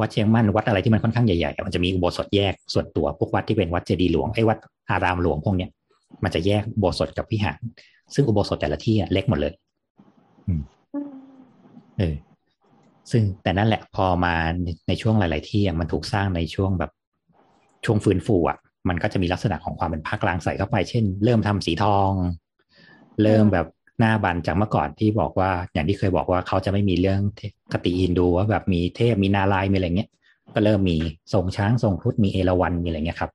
[0.00, 4.58] วัดเชียงมั่นวัดอะไรที่มันค่อนข้างใหญ่ๆมันจะมีอุโบสถแยกส่วนตัวพวกวัดที่เป็นวัดเจดีย์หลวงไอ้วัด
[4.90, 5.70] อารามหลวงพวกเนี้ย
[6.22, 7.58] มันจะแยกอุโบสถกับวิหาร
[8.14, 9.52] ซึ่งอุโบสถแต่ละที่เล็กหมดเลย
[11.98, 12.14] เออ
[13.10, 14.34] ซึ่งแต่นั่นแหละพอมา
[14.88, 16.90] ในช่วงหลาย ๆ ที่มันถูกสร้างในช่วงแบบ
[17.84, 18.58] ช่วงฟื้นฟูอะ
[18.88, 22.10] มันก็จะมีลักษณะของความเป็นภาคกลางใส่เข้าไป เช่น เริ่มทำสีทอง
[23.22, 23.66] เริ่มแบบ
[23.98, 27.20] หน้าบันจากเมื่อก่อนที่บอกว่าอย่างที่เคยบอกว่าเขาจะไม่มีเรื่อง
[27.72, 30.10] คติอินดูว่าแบบมีเทพมีนาลายมีอะไรเงี้ย
[30.54, 30.96] ก็เริ่มมี
[31.32, 33.30] ทรงช้างทรงครุฑมีเอราวัณมีอะไรเงี้ยครับ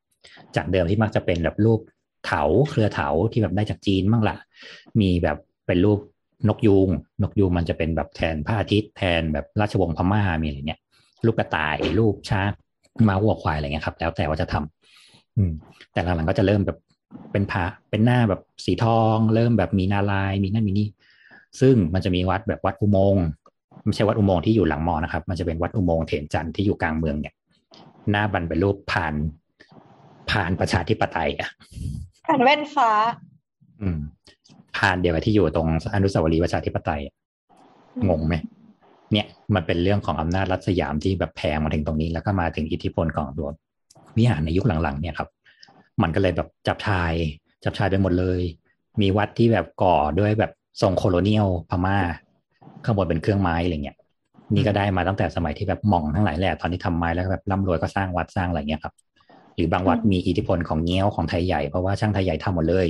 [0.55, 1.79] จากเดิมที่มักจะเป็นแบบรูป
[2.25, 4.35] เถาเครือเถาที่แบบได้จากจีนบ้างละ
[5.01, 5.37] มีแบบ
[5.67, 5.99] เป็นรูป
[6.49, 6.89] นกยูง
[7.21, 10.79] นกยูงมันจะเป็นแบบแทนพระอาทิตย์แทนแบบราชวงศ์พม่ามีอะไรเงี้ย
[11.25, 12.49] รูปกระต่ายรูปช้าง
[13.09, 15.51] มาวัวควายอะไรเงี้ยครับ แล้วแต่ว่าจะทำอืม
[15.91, 16.77] แต่หลังๆก็จะเริ่มแบบ
[17.31, 20.87] เป็นพระเป็นหน้าแบบสีทอง เริ่มแบบมีนาลายมีนั่นมีนี่
[21.61, 23.25] ซึ่งมันจะมีวัดแบบวัดอุโมงค์
[23.85, 27.33] ไม่ใช่วัดอุโมงค์ที่อยู่หลังมอนะครับ มันจะเป็นวัดอุโมงค์เถนจันทร์ที่อยู่กลางเมืองเนี่ย
[28.11, 29.13] หน้าบันเป็นรูปผ่าน
[30.31, 31.49] ผ่านประชาธิปไตยอะ
[32.25, 32.91] ผ่านแว่นฟ้า
[33.81, 33.99] อืม
[34.77, 37.01] ผ่านเดียวกับที่อยู่ตรงอนุสาวรีย์ประชาธิปไตย
[38.09, 38.35] งงไหม
[39.11, 43.49] เนี่ยมันเป็นเรื่องของอำนาจรัฐสยามที่แบบแพงมาถึงตรงนี้ แล้วก็มาถึงอิทธิพลของตัว
[44.17, 45.29] วิหารในยุคหลังๆเนี่ยครับ
[46.01, 47.13] มันก็เลยแบบจับชาย
[47.63, 48.41] จับชายไปหมดเลย
[49.01, 51.97] มีวัดที่แบบก่อด้วยแบบทรงโคโลเนียลพม่า
[52.85, 53.97] ข้างบนเป็นเครื่องไม้อะไรเงี้ย
[54.55, 58.93] นี่ก็ได้มาตั้งแต่สมัยที่แบบมองทั้งหลายแหละตอนที่ทำไม้แล้วแบบร่ำรวยก็สร้างวัดสร้างอะไรเงี้ยครับ
[59.55, 62.87] หรือบางวัดมีอิทธิพลของเงี้ยวของไทยใหญ่เพราะว่าช่างไทยใหญ่ทำหมดเลย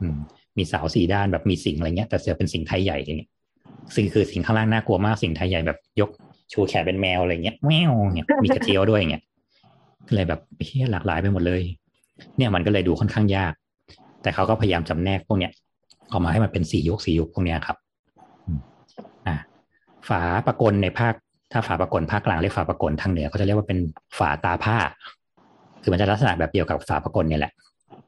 [0.00, 0.16] อืม
[0.56, 3.30] มีเสาสี่ด้านแบบมีสิงอะไรเงี้ย แต่เสือเป็นสิงไทยใหญ่อย่างเงี้ย
[3.96, 6.10] สิ่งคือสิ่งข้างล่างน่ากลัวมากสิ่งไทยใหญ่แบบยก
[6.52, 9.22] ชูแขนเป็นแมวอะไรเงี้ยแมวเนี่ยมีกระเจียวด้วยเงี้ย
[10.14, 11.62] เลยแบบเฮียหลากหลายไปหมดเลย
[12.36, 13.52] เนี่ยมันก็เลยดูค่อนข้างยาก
[14.22, 15.52] แต่เขาก็พยายามจำแนกพวกเนี้ย
[16.12, 17.76] ออกมาให้มันเป็นสี่ยุคสี่ยุคพวกเนี้ยครับ
[19.26, 19.36] อ่า
[20.08, 21.14] ฝาปะกลในภาค
[21.52, 23.78] ถ้าฝาปะกลภาคกลางเรียกฝาปะกลทางเหนือเขาจะเรียกว่าเป็น
[24.18, 24.76] ฝาตาผ้า
[25.82, 27.52] คือมันจะลักษณะแบบเดียวกับฝาปะกลเนี่ยแหละ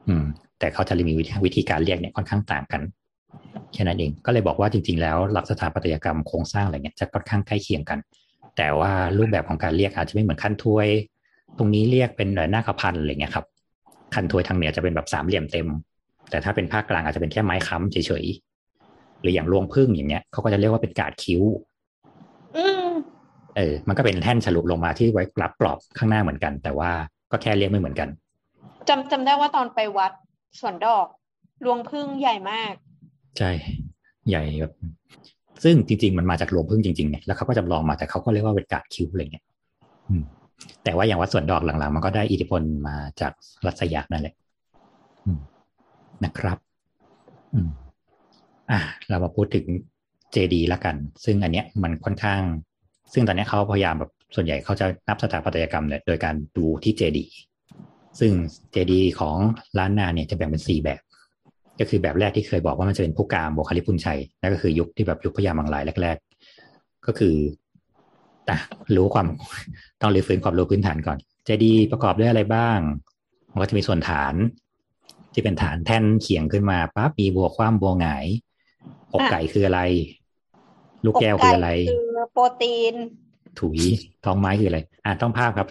[0.08, 0.24] อืม
[0.58, 2.82] แต่เขาจะมีวิธีการเรียกเนี่ยค่อนข้างต่างกัน
[3.72, 7.98] แค่นั้นเองก็เลยบอกว่าจริง ๆ แล้วหลักสถาปัตยกรรมโครงสร้างอะไรเงี้ยจะค่อนข้างใกล้เคียงกัน
[8.56, 10.88] แต่ว่ารูปแบบของการเรียกอาจจะไม่เหมือนขั้นถ้วย
[11.58, 13.46] ตรงนี้เรียกเป็นหน้ากระพันอะไรเงี้ยครับ
[14.14, 15.68] คันถ้วยทางเหนือจะเป็นแบบสามเหลี่ยมเต็ม
[16.30, 21.42] แต่ถ้าเป็นภาคกลางอาจจะเป็นแค่ไม้ค้ำเฉยๆหรืออย่างรวงพึ่งอย่างเงี้ยเขาก็จะเรียกว่าเป็นกาดคิ้ว
[22.56, 22.90] อืม
[23.56, 26.90] เออ มันก็เป็นแท่นฉลุลงมาที่ไว้รับกรอบข้างหน้าเหมือนกัน แต่ว่า
[27.30, 28.08] ก็แค่เรียกไม่เหมือนกัน
[28.88, 30.12] จำจำได้ว่าตอนไปวัด
[30.60, 31.06] สวนดอก
[31.64, 32.72] รวงพึ่งใหญ่มาก
[33.38, 33.50] ใช่
[34.28, 34.72] ใหญ่แบบ
[35.64, 39.44] ซึ่งจริง ๆ มันมาจากรวงพึ่งจริงๆเนี่ยแล้วเขาก็จำลองมาแต่เขาก็เรียกว่าเป็นกาดคิ้วอะไรเงี้ย
[40.08, 40.24] อืม
[40.84, 43.32] แต่ว่าอย่างวัดสวนดอกหลังๆ มันก็ได้อิทธิพลมาจาก
[43.66, 44.34] รัศยานั่นแหละ
[46.24, 46.59] นะครับ
[48.70, 49.66] อะเรามาพูดถึง
[50.32, 52.40] เจดีละกัน ซึ่งอันเนี้ยมันค่อนข้าง
[53.12, 57.24] ซึ่งตอนนี้เขาพยายามแบบส่วนใหญ่เขาจะนับสถาปัตยกรรมเนี่ยโดยการดูที่เจดี
[58.20, 58.32] ซึ่ง
[58.72, 59.36] เจดีของ
[59.78, 61.00] ล้านนาเนี่ยจะแบ่งเป็นสี่แบบ
[61.80, 66.16] ก็คือแบบแรกที่เคยบอกว่ามันจะเป็นผู้กามโบคาลิพุนชัยนั่นก็คือยุคที่แบบยุคพญามังลายแรก
[66.62, 67.34] ๆ ก็คือ
[68.51, 68.59] อะ
[68.97, 69.26] รู้ความ
[70.01, 72.78] ต้องรีฟื้นความรู้พื้นฐานก่อน เจดีประกอบด้วยอะไรบ้าง
[73.53, 74.34] มันก็จะมีส่วนฐาน
[75.32, 78.26] ที่เป็นฐานแท่นเขียงขึ้นมาปั๊บมีบัวคว่ำบัวหงาย
[79.12, 79.80] อกไก่คืออะไร
[81.05, 82.95] ลูกแก้วคืออะไรคือโปรตีน
[83.59, 83.80] ถุย
[84.24, 85.68] ท้องไม้คืออะไร อ่าต้องภาพครับ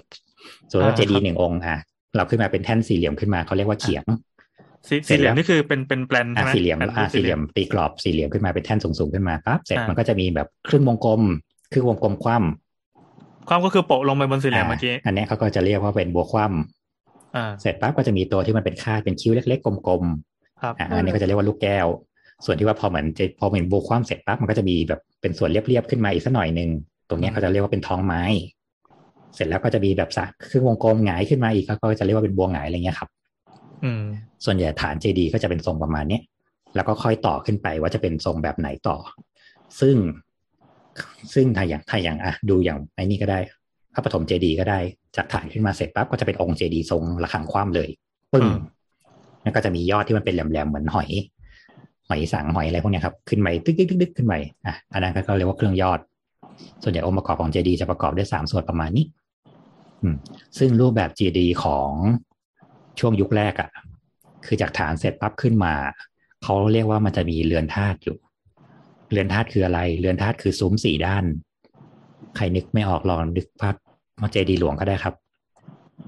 [0.72, 1.78] ส่วนว่าอ่าเจดีครับหนึ่งองค์อะ
[2.16, 4.04] เราขึ้นมาเป็นแท่นสี่เหลี่ยมขึ้นมาเขาเรียกว่าเขียง
[4.90, 11.22] สีเสร็สี่จเหลี่ยมแล้วนี่คือเป็นเป็นแปลนอะใช่ไหมสี่เหลี่ยมแปลนอะรูปสี่เหลี่ยมตีกรอบสี่เหลี่ยมขึ้นมาเป็นแท่นสูงๆขึ้นมาปั๊บเสร็จอ่ามัมันก็จะมีแบบครึ่งวงกลม
[11.72, 12.38] ครึ่งวงกลมคว่
[13.50, 16.44] ความก็คือโปะลงไปบนสี่ำเหลี่ยมอ่าเมื่อกี้อันเนี้ยเขาก็จะเรียกว่าเป็นบัวคว่
[17.36, 20.04] อ่าำเสร็จปั๊บก็จะมีตัวที่มันเป็นคาดเป็นคิ้วเล็กๆกลม
[20.62, 21.88] ครับๆอะอันนี้ก็จะเรียกว่าลูกแก้ว
[22.46, 26.70] ส่วนที่ว่าพอเหมือนจะพอเหมือนบัวคว่ำเสร็จปั๊บมันก็จะมีแบบเป็นส่วนเรียบๆขึ้นมาอีกสักหน่อยหนึ่ง
[27.10, 28.24] ตรงเนี้ยเขาจะเรียกว่าเป็นท้องไม้
[29.36, 33.10] เสร็จแล้วก็จะมีแบบสักครึ่งวงกลมหงายขึ้นมาอีกเขาก็จะเรียกว่าเป็นบัวหงายอะไรเงี้ยครับ
[33.84, 34.04] อืม
[34.46, 36.22] ส่วนใหญ่ฐานเจดีย์ก็จะเป็นทรงประมาณเนี้ย
[36.76, 38.98] แล้วก็ค่อยต่อขึ้นไปว่าจะเป็นทรงแบบไหนต่อ
[39.80, 39.96] ซึ่ง
[41.34, 43.40] ซึ่งถ้าอย่างถ้าอย่างอะดูอย่างไอ้นี่ก็ได้
[43.94, 44.80] พระปฐมเจดีย์ก็ได้
[45.16, 47.90] จากฐานขึ้นมาเสร็จปั๊บก็จะเป็นองค์เจดีย์ทรงระฆังคว่ำเลย
[48.34, 48.58] ปึ้งอืม
[49.44, 51.10] แล้วก็จะมียอดที่มันเป็นแหลมๆเหมือนหอย
[52.08, 54.34] หอยสังหอยอะไรพวกเนี้ยครับขึ้นไปตึ๊กตึ๊กตึ๊กตึ๊กขึ้นไป
[54.66, 56.00] อะอันนั้นก็เรียกว่าเครื่องยอด
[56.84, 59.06] ส่วนใหญ่องค์ประกอบของเจดีย์จะประกอบด้วยสามส่วนประมาณนี้
[60.02, 60.16] อืม
[60.58, 61.92] ซึ่งรูปแบบเจดีย์ของ
[63.00, 63.70] ช่วงยุคแรกอะ่ะ
[64.46, 65.74] คือจากฐานเสร็จปั๊บขึ้นมา
[66.44, 68.18] เขาเรียกว่ามันจะมีเรือนธาตุอยู่
[69.14, 71.24] เรือนธาตุคืออะไร เรือนธาตุคือซุ้มสี่ด้าน
[72.36, 73.76] ใครนึกไม่ออกลองนึกภาพ
[74.22, 75.14] มาเจดีย์หลวงก็ได้ครับ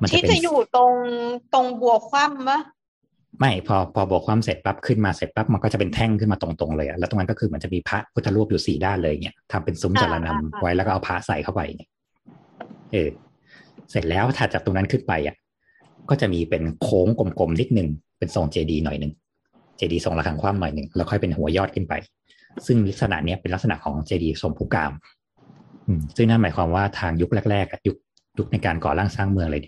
[0.01, 0.93] มันจะที่เป็นจะอยู่ตรง
[1.53, 2.59] ตรงบัวคว่ำปะ
[3.39, 11.89] ไม่พอพอบวกความเสร็จปั๊บขึ้นมาเสร็จปั๊บมันก็จะเป็นแท่งขึ้นมาตรงๆเลยอะแล้วตรงนั้นก็คือมันจะมีพระพุทธรูปอยู่สี่ด้านเลยเนี่ยทำเป็นซุ้มจารนำไว้แล้วก็เอาพระใส่เข้าไปเนี่ย
[12.91, 13.09] เออ
[13.91, 15.35] เสร็จแล้วถัดจากตรงนั้นขึ้นไปอะ
[16.09, 17.87] ก็จะมีเป็นโค้งกลมๆนิดหนึ่ง
[18.17, 19.13] เป็นทรงเจดีหน่อยหนึ่ง
[19.77, 21.93] เจดีทรงระฆังคว่ำหน่อยหนึ่งแล้วค่อยเป็นหัวยอดขึ้นไป
[22.65, 24.91] ซึ่งลักษณะนี้เป็นลักษณะของเจดีทรงภูกาม
[26.15, 27.95] ซึ่งนั่นหมายความว่าทางยุคแรกๆอะยุค
[28.37, 29.61] ยุคในการก่อร่างสร้างเมืองเลย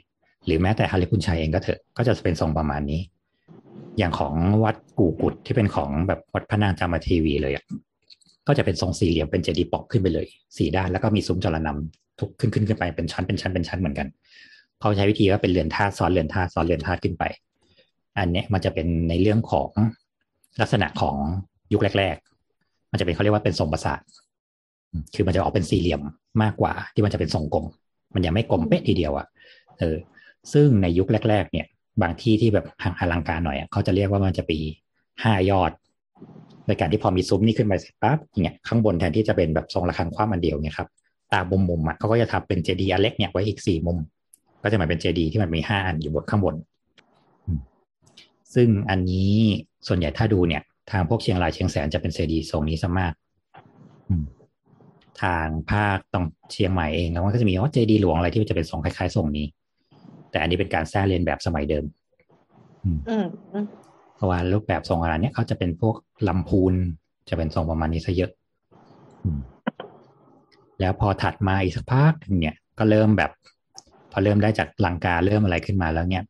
[0.46, 3.02] หรือแม้แต่ฮาริพุนชัยเองก็เถอะก็จะเป็นทรงประมาณนี้
[3.98, 4.34] อย่างของ
[4.64, 7.64] วัดกูกุดที่เป็นของแบบวัดพระนางจามเทีวีเลยอะ
[8.48, 10.28] ก็จะเป็นทรงสี่เหลี่ยมเป็นเจดีย์ปอกขึ้นไปเลย
[10.58, 14.08] สี่ด้านแล้วก็มีซุ้มจรนำทุกขึ้นขึ้นขึ้นไปเป็นชั้นเป็นชั้นเป็นชั้นเหมือนกัน
[14.80, 17.24] เขาใช้วิธีก็เป็นเรือนธาตุซ้อนเรือนธาตุซ้อนเรือนธาตุขึ้นไป
[18.18, 19.70] อันนี้มันจะเป็นในเรื่องของ
[20.62, 21.16] ลักษณะของ
[21.74, 22.37] ยุคแรกๆ
[22.92, 24.00] มันจะเป็นเขาเรียกว่าเป็นทรงประสาท
[25.16, 26.02] คือมันจะออกเป็นสี่เหลี่ยม
[26.44, 27.66] มากกว่า ที่มันจะเป็นทรงกลม
[28.14, 29.28] มันยังไม่กลมเป๊ะทีเดียวอะ่ะ
[29.80, 29.98] เออ
[30.54, 31.66] ซึ่งในยุคแรก ๆ เนี่ย
[32.02, 32.66] บางที่ที่แบบ
[33.00, 34.60] อลังการหน่อยเขาจะเรียกว่ามันจะปี
[35.24, 35.72] ห้ายอด
[36.68, 40.88] ในการที่พอมีซุ้มนี่ขึ้นไปเสร็จปั๊บเนี่ยข้างบนแทนที่จะเป็นแบบทรงระฆังคว้ามันเดียวเนี่ยครับ
[41.34, 43.98] ตามุมมุมอะเขาก็จะทำเป็นเจดีย์อันเล็กเนี่ยไว้อีกสี่มุม
[44.64, 46.56] ก็จะหมายเป็นเจดีย์ที่มันมีห้าอันอยู่บนข้างบน
[48.56, 49.34] ซึ่งอันนี้
[49.88, 50.62] ส่วนใหญ่ถ้าดูเนี่ย
[50.92, 53.14] ทางพวกเชียงรายเชียงแสนจะเป็นเจดีย์ทรงนี้ซะมาก
[55.22, 59.46] ทางภาคตรงเชียงใหม่เองแล้วมันก็จะมีว่าเจดีย์หลวงอะไรที่จะเป็นทรงคล้ายๆทรงนี้
[60.32, 61.86] แต่อันนี้เป็นการสร้างเรียนแบบสมัยเดิม
[62.86, 63.26] อืม
[64.16, 65.96] เพราะว่ารูปแบบทรงอะไรเนี้ยเขาจะเป็นพวก
[66.28, 66.74] ลำพูน
[67.30, 68.32] จะเป็นทรงประมาณนี้ซะเยอะ
[70.80, 73.32] แล้วพอถัดมาอีกสักพักหนึ่งเนี่ย ก็เริ่มแบบ
[74.12, 76.24] พอเริ่มได้จากลังกาเริ่มอะไรขึ้นมาแล้วเนี่ย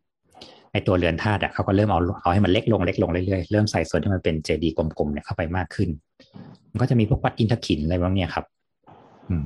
[0.72, 5.90] ไอตัวเรือนธาตุอะเขาก็เริ่มเอาเอาให้มันเล็กลงเล็กลงเรื่อยๆ เริ่มใส่ส่วนที่มันเป็นเจดีย์กลมๆเนี่ยเข้าไปมากขึ้น
[6.72, 8.46] มันก็จะมีพวกวัดอินทขินอะไรบางเนี่ยครับ
[9.30, 9.46] อืม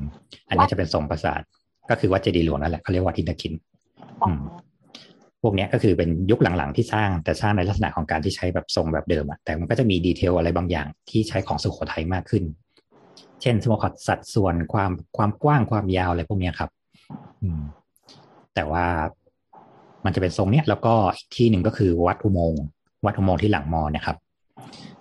[0.50, 1.42] อันนี้จะเป็นทรงประสาท
[1.90, 3.54] ก็คือวัดเจดีย์หลวงนั่นแหละเขาเรียกวัดอินทขิน
[4.22, 4.42] อืม
[5.42, 12.44] พวกนี้ก็คือเป็นยุคหลังๆที่สร้างแต่สร้างในลักษณะของการที่ใช้แบบทรงแบบเดิมอะแต่มันก็จะมีดีเทลอะไรบางอย่างที่ใช้ของสุโขทัยมากขึ้น
[13.42, 16.70] เช่นสมมติสัดส่วนความความกว้างความยาวอะไรพวกนี้ครับ
[17.42, 17.62] อืม
[18.56, 18.86] แต่ว่า
[20.06, 20.94] มันจะเป็นทรงเนี้ยแล้วก็
[21.36, 22.64] ที่หนึ่งก็คือวัดอุโมงค์
[23.06, 24.18] วัดอุโมงค์ที่หลังมอนะครับ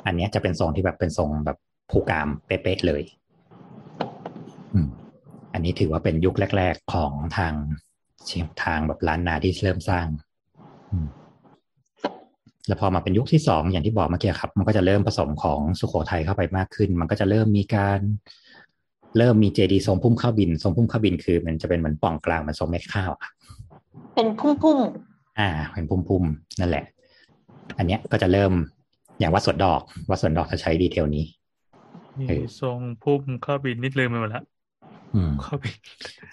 [0.06, 1.58] อันนี้จะเป็นทรงที่แบบเป็นทรงแบบ
[1.90, 3.02] ภูกามเป๊ะๆเลย
[5.52, 7.54] อันนี้ถือว่าเป็นยุคแรก ๆของทาง
[8.26, 10.06] เชียงทางแบบล้านนาที่เริ่มสร้าง
[12.66, 18.00] แล้วพอมาเป็นยุคที่สองอย่างที่บอกเมื่อกี้ครับ มันก็จะเริ่มผสมของสุโขทัยเข้าไปมากขึ้น มันก็จะเริ่มมีการ
[19.18, 23.30] เริ่มมีเจดีย์ทรงพุ่มข้าวบิน ทรงพุ่มข้าวบินคือ มันจะเป็นเหมือนป่องกลางมันทรงเม็ดข้าวอะ
[24.14, 24.78] เป็นพุ่มพุ่ม
[25.38, 26.24] อ่า เป็นพุ่มพุ่ม
[26.60, 26.84] นั่นแหละ
[27.78, 28.52] อันเนี้ยก็จะเริ่ม
[29.18, 29.80] อย่างวัดสวนดอก
[30.10, 31.24] วัดสวนดอกจะใช้ดีเทลนี้
[32.18, 32.26] มี
[32.60, 34.42] ทรงพุ่มข้าบินนิดลืมไปหมดละ
[35.14, 35.76] อืมข้าบิน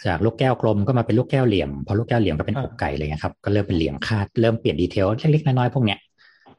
[0.06, 6.00] จากลูกแก้วกลมก็มาเป็นลูกแก้วเหลี่ยม พอลูกแก้วเหลี่ยมก็เป็นอกไก่เลยนะครับ ก็เริ่มเป็นเหลี่ยมคาด เริ่มเปลี่ยนดีเทลเล็กๆน้อยๆพวกเนี้ย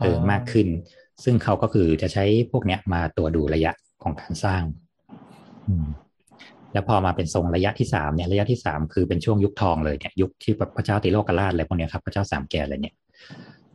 [0.01, 0.67] เออมากขึ้น
[1.25, 3.73] ซึ่งเขาก็คือจะใช้พวกเนี้ยมาตัวดูระยะ
[4.03, 4.63] ของการสร้าง
[5.69, 5.87] อืม
[6.73, 12.95] แล้วพอมาเป็นทรงระยะที่สามเนี่ยระยะที่สามคือเป็นช่วงยุคทองเลยเนี่ยยุคที่แบบพระเจ้าติโลกราชอะไรพวกเนี้ยครับพระเจ้าสามแก่อะไรเนี่ย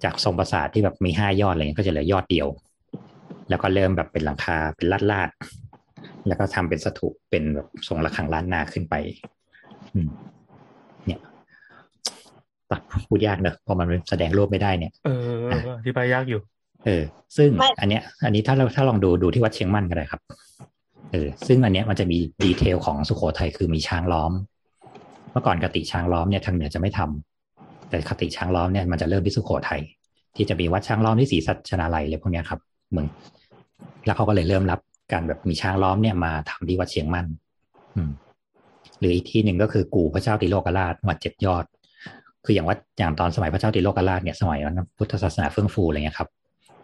[0.04, 2.48] จากทรงปราสาทที่แบบมีห้ายอดอะไรเงี้ยก็จะเหลือยอดเดียว
[3.50, 8.96] แล้วก็เริ่มแบบเป็นหลังคาเป็นลาดลาดๆแล้วก็ทำเป็นสถูปเป็นแบบทรงระฆังล้านนาขึ้นไป
[9.94, 10.10] อืม
[11.08, 11.22] เนี่ย
[12.72, 16.42] ตัดพูดยากเนอะพอมันแสดงรูปไม่ได้เนี่ย เอออธิบายยากอยู่
[16.86, 17.04] เออ
[17.38, 20.22] ซึ่งอันเนี้ย อันนี้ถ้าเราถ้าลองดูดูที่วัดเชียงมั่นก็ได้ครับ
[21.14, 24.32] เออซึ่งอันเนี้ยมันจะมีดีเทลของสุโขทัยคือมีช้างล้อม
[25.32, 29.82] เมื่อก่อนกติช้างล้อมเนี่ยทางเหนือจะไม่ทำแต่คติช้างล้อมเนี่ยมันจะเริ่มที่สุโขทัย
[30.36, 32.60] ที่จะมีวัดช้างล้อมที่ศรีสัชนาลัยอะไรพวกเนี้ยครับ
[32.92, 33.08] เมือง
[34.06, 34.80] แล้วเขาก็เลยเริ่มรับ
[35.14, 37.26] การแบบมีช้างล้อมเนี่ยมาทำที่วัดเชียงมั่น
[37.96, 38.12] อืม
[39.00, 41.66] หรืออีกที่หนึ่งก็คือกู่พระเจ้าติโลกราชวัดเจ็ดยอด
[42.46, 46.30] คืออย่างวัดอย่างตอนสมัยพระเจ้าติโลกราชเนี่ยสมัยนั้นพุทธศาสนาเฟื่องฟูอะไรเงี้ยครับ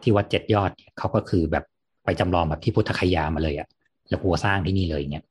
[0.01, 1.63] ที่วัดเจ็ดยอดเขาก็คือแบบ
[2.05, 3.67] ไปจำลองแบบที่พุทธคยามาเลยอะ
[4.09, 5.23] แล้วกูสร้างที่นี่เลยเนี่ย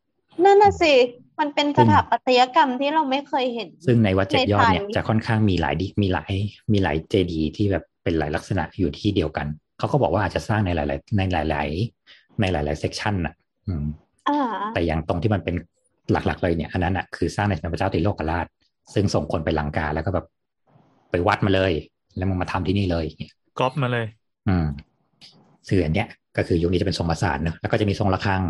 [0.45, 0.93] นั่นน่ะสิ
[1.41, 6.33] มันเป็นสถาปัตยกรรมที่เราไม่เคยเห็น ซึ่งในวัดเจ็ดยอดเนี่ยในไทยจะค่อนข้างมีหลายดิมีหลาย
[6.72, 9.47] มีหลายเจดีย์ที่แบบเป็นหลายลักษณะอยู่ที่เดียวกัน
[9.79, 11.68] เขาก็บอกว่าอาจจะสร้างในหลาย ๆ ในหลาย
[12.05, 13.35] ๆ ในหลาย ๆ section น่ะ
[13.66, 13.85] อืม
[14.29, 14.39] อ่า
[14.74, 15.57] แต่อย่างตรงที่มันเป็น
[16.12, 18.47] หลัก ๆ เลยเนี่ย อันนั้นอะคือสร้างในสมเด็จพระเจ้าติโลกราช
[18.95, 20.26] ซึ่งส่งคนไปลังกาแล้วก็แบบ
[21.11, 21.72] ไปวัดมาเลย
[22.16, 24.07] แล้วมึงมาทำที่นี่เลยเนี่ยก๊อปมาเลย
[24.49, 24.66] อืม
[25.68, 28.43] สื่ออันเนี้ยก็คือยุคนี้จะเป็นทรงประสานเนอะแล้วก็จะมีทรงระฆัง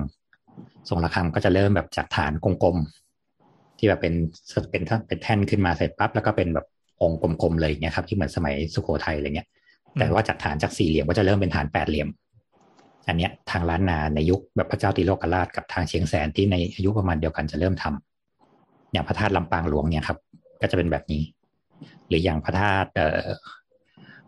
[0.89, 4.14] ทรงระฆังก็จะเริ่มแบบจากฐานกลมๆที่แบบเป็น
[4.70, 6.66] เป็นเป็นแท่นขึ้นมาเสร็จปั๊บแล้วก็เป็นแบบ
[7.03, 9.49] องค์กลมๆเลยเนี่ยครับที่เหมือนสมัยสุโขทัยอะไรเงี้ย
[9.99, 12.09] แต่ว่าจากฐานจากสี่เหลี่ยมก็จะเริ่มเป็นฐานแปดเหลี่ยม
[13.09, 20.18] อันเนี้ยทางล้านนาในยุคแบบพระเจ้าติโลกราชกับทางเชียงแสนที่ในอายุประมาณเดียวกันจะเริ่มทำอย่างพระธาตุลำปางหลวงเนี่ยครับ
[20.61, 21.22] ก็จะเป็นแบบนี้
[22.09, 23.28] หรืออย่างพระธาตุเอ่อ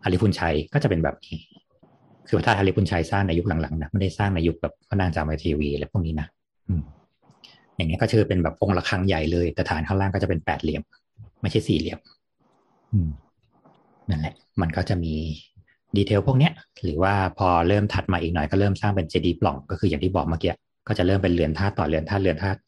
[0.03, 1.35] ฮาริพุนชัยก็จะเป็นแบบนี้
[2.29, 6.27] คือถ้าฮาริพุนชัยสร้างในยุคหลังๆนะไม่ได้สร้างในยุคแบบพระนางจามทีวีอะไรพวกนี้นะ
[6.71, 6.81] อืม
[7.75, 10.81] อย่างเงี้ยก็ชื่อเป็นแบบองค์ระฆังใหญ่เลย แต่ฐานข้างล่างก็จะเป็นแปดเหลี่ยม
[11.41, 11.99] ไม่ใช่สี่เหลี่ยม
[12.93, 13.09] อืม
[14.09, 15.13] นั่นแหละ มันก็จะมี
[15.97, 16.53] ดีเทลพวกเนี้ย
[16.83, 20.53] หรือว่าพอเริ่มถัดมาอีกหน่อยก็เริ่มสร้างเป็นเจดีย์ปล่อง ก็คืออย่างที่บอกเมื่อกี้
[20.87, 22.59] ก็จะเริ่มเป็นเรือนธาตุต่อเรือนธาตุเรือนธาตุ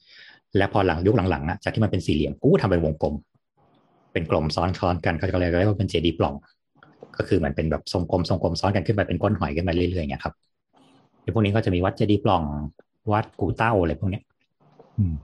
[0.58, 3.16] และพอหลังยุคหลังๆอะจากที่มันเป็นสี่เหลี่ยมกู้ทำเป็นวงกลม
[4.14, 6.36] เป็นกลมซ้อนๆกันก็เลยเรียกว่าเป็นเจดีย์ปล่อง
[7.18, 10.34] ก็คือมันเป็นแบบทรงกลมทรงกลมซ้อนกันขึ้นไปเป็นก้นหอยขึ้นมาเรื่อยๆอย่างเงี้ยครับ
[11.22, 12.44] ในพวกนี้ก็จะมีวัดเจดีย์ปล่อง
[13.12, 14.24] วัดกูเต้าอะไรพวกเนี้ย
[14.98, 15.16] อืม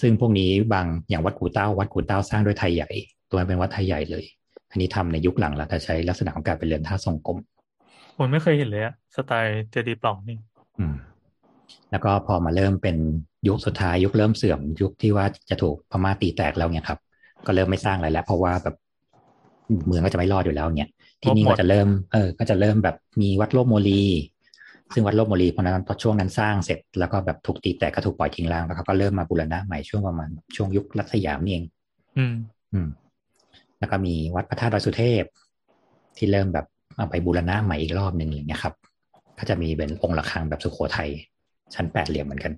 [0.00, 2.90] ซึ่งพวกนี้บางอย่างวัดกูเต้า วัดกูเต้าสร้างด้วยไทยใหญ่
[3.30, 4.24] ตัวมันเป็นวัดไทยใหญ่เลย
[4.70, 7.38] อันนี้ทำในยุคหลังแล้วแต่ใช้ลักษณะของการเป็นเรือนท่าทรงกลม
[8.18, 10.36] ผมไม่เคยเห็นเลยอะสไตล์เจดีย์ปล่องนี่
[10.78, 10.94] อืม
[11.90, 12.96] แล้วก็พอมาเริ่มเป็น
[13.48, 16.98] ยุคสุดท้ายยุคเริ่มเสื่อม ยุคที่ว่าจะถูกพม่าตีแตกแล้วเนี่ยครับ
[17.46, 18.76] ก็เริ่มไม่สร้างอะไรแล้ว เพราะว่าแบบ
[19.86, 20.90] เมืองก็จะไม่รอดอยู่แล้วเนี่ย
[21.22, 24.02] ที่นี่ก็จะเริ่ม เออ ก็จะเริ่มแบบมีวัดโลกโมลี
[24.94, 31.64] ซึ่งวัดโลกโมลีพอนั้นพอช่วงนั้นสร้างเสร็จแล้วก็แบบถูกตีแตกก็ถูกปล่อยทิ้งร้างแล้วเขาก็เริ่มมาบูรณะใหม่ช่วงประมาณช่วงยุครัชสยามนี่เอง
[32.18, 32.34] อืม
[32.72, 32.88] อืม
[33.78, 35.24] แล้วก็มีวัดพระธาตุดอยสุเทพ
[36.16, 36.66] ที่เริ่มแบบ
[36.96, 38.74] เอาไปบูรณะใหม่อีกรอบหนึ่งอย่างเงี้ยครับ
[39.38, 41.10] ก็จะมีเป็นองค์ระฆังแบบสุโขทัย
[41.74, 42.52] ชั้นแปดเหลี่ยมเหมือนกัน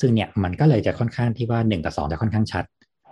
[0.00, 2.64] ซึ่งเนี่ยมันก็เลยจะค่อนข้างที่ว่าหนึ่งกับสองจะค่อนข้างชัด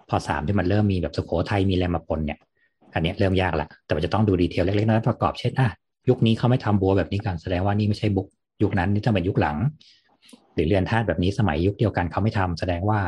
[0.09, 2.39] พอสามที่มันเริ่มมีแบบสุโขทัยมีแรมมาปนเนี่ย
[2.95, 5.69] อันเนี้ยเริ่มยากละแต่มันจะต้องดูดีเทลเล็กๆน้อยๆประกอบเช่นอะ
[6.09, 8.29] ยุคนี้เขาไม่ทำบัวแบบนี้กันแสดงว่านี่ไม่ใช่บุก
[8.63, 9.57] ยุคนั้นนี่ต้องเป็นยุคหลัง
[10.55, 13.01] หรือเรือนธาตุแบบนี้สมัยยุคเดียวกันเขาไม่ทำแสดงว่า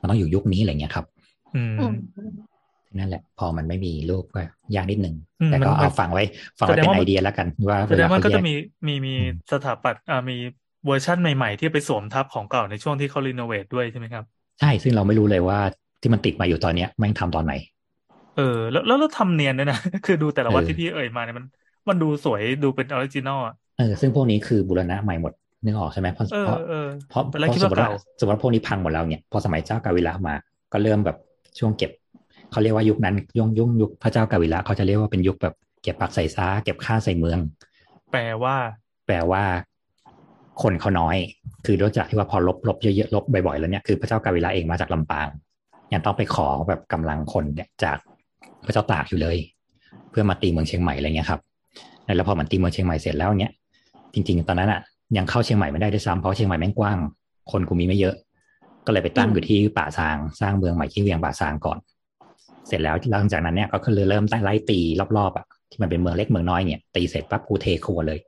[0.00, 1.06] มันต้องอยู่ยุคนี้อะไรเงี้ยครับ
[1.52, 1.92] อืมอืม
[2.98, 4.40] นั่นแหละ พอมันไม่มีรูปก็
[4.74, 6.22] ยากนิดนึงอืมแต่ก็มันเอาฟังไว้
[6.58, 8.50] ฟังไว้แสดเป็งนว่าไอเดียแล้วกัน ว่าแสดงว่าเขก็แยจะมี
[8.88, 10.34] มีมีอืมสถาปัตย์อ่ามี
[10.84, 14.24] เวอร์ชั่นใหม่ๆ ที่ไปสวมทับของเก่าในช่วงที่เขา renovate ด้วยใช่ไหมครับ
[14.60, 15.58] ใช่ ซึ่งเราไม่รู้เลยว่า
[16.00, 17.52] ที่มันติดมาอยู่ตอนเนี้ยแม่งทำตอนไหน
[18.32, 21.46] เออ แล้วแล้วเราทำเนียนด้วยนะ คือดูแต่ละวัดเออที่พี่เอ่ยมาเนี่ยมัน
[21.88, 25.32] มันดูสวยดูเป็น originalอะ เออซึ่งพวกนี้คือบูรณะใหม่หมด
[25.64, 30.34] นึกออกใช่ไหมเพราะเออเพราะเออเพราะตอนแรกเพราะคิดว่ามติว่าเก่าสมมติว่าพวกนี้พังหมดแล้วเนี่ยพอสมัยเจ้ากาวิละมา
[30.72, 31.16] ก็เริ่มแบบ
[31.58, 31.90] ช่วงเก็บ
[32.52, 37.38] เขาเรียกว่ายุคนั้นยุ่งยุ่งยุคพระเจ้ากาวิระเขาจะเรียกว่าเป็นยุคแบบเก็บปักใส่ซ้า เก็บข้าใส่เมือง
[38.12, 38.54] แปลว่า
[39.06, 39.42] แปลว่า
[40.62, 41.16] คนเขาน้อย
[41.66, 45.28] คือด้วยจากที่ว่าพอลบลบเยอะๆลบบ่อยๆแล้วเนี่ยคือพระเจ้ากาวิระเองมาจากลำปาง
[45.92, 47.98] ยังต้องไปขอแบบกำลังคนเนี่ยจาก
[48.66, 49.36] พระเจ้าตากอยู่เลย
[50.10, 51.40] เพื่อมาตีเมืองเชียงใหม่อะไรเงี้ยครับ
[52.16, 53.52] แล้วพอมันตีเมืองเชียงใหม่เสร็จแล้วเนี่ย
[54.14, 54.80] จริง ๆ ตอนนั้นอะ
[55.16, 56.98] ยังเข้าเชียงใหม่ไม่ได้ด้วยซ้ำเพราะเชียงใหม่แม่งกว้าง
[57.50, 58.14] คนกูมีไม่เยอะ
[58.86, 61.78] ก็เลยไปตั้งอยู่ที่ป่าซางสร้างเมืองใหม่ที่เวียงป่าซางก่อน
[62.66, 64.80] เสร็จแล้วหลังจากนั้นเนี่ยก็คือเริ่มตั้งไล่ตี
[65.16, 68.18] รอบๆอะที่มันเป็นเมืองเล็กเมืองน้อยเนี่ยตีเสร็จปั๊บกูเทครัวเลย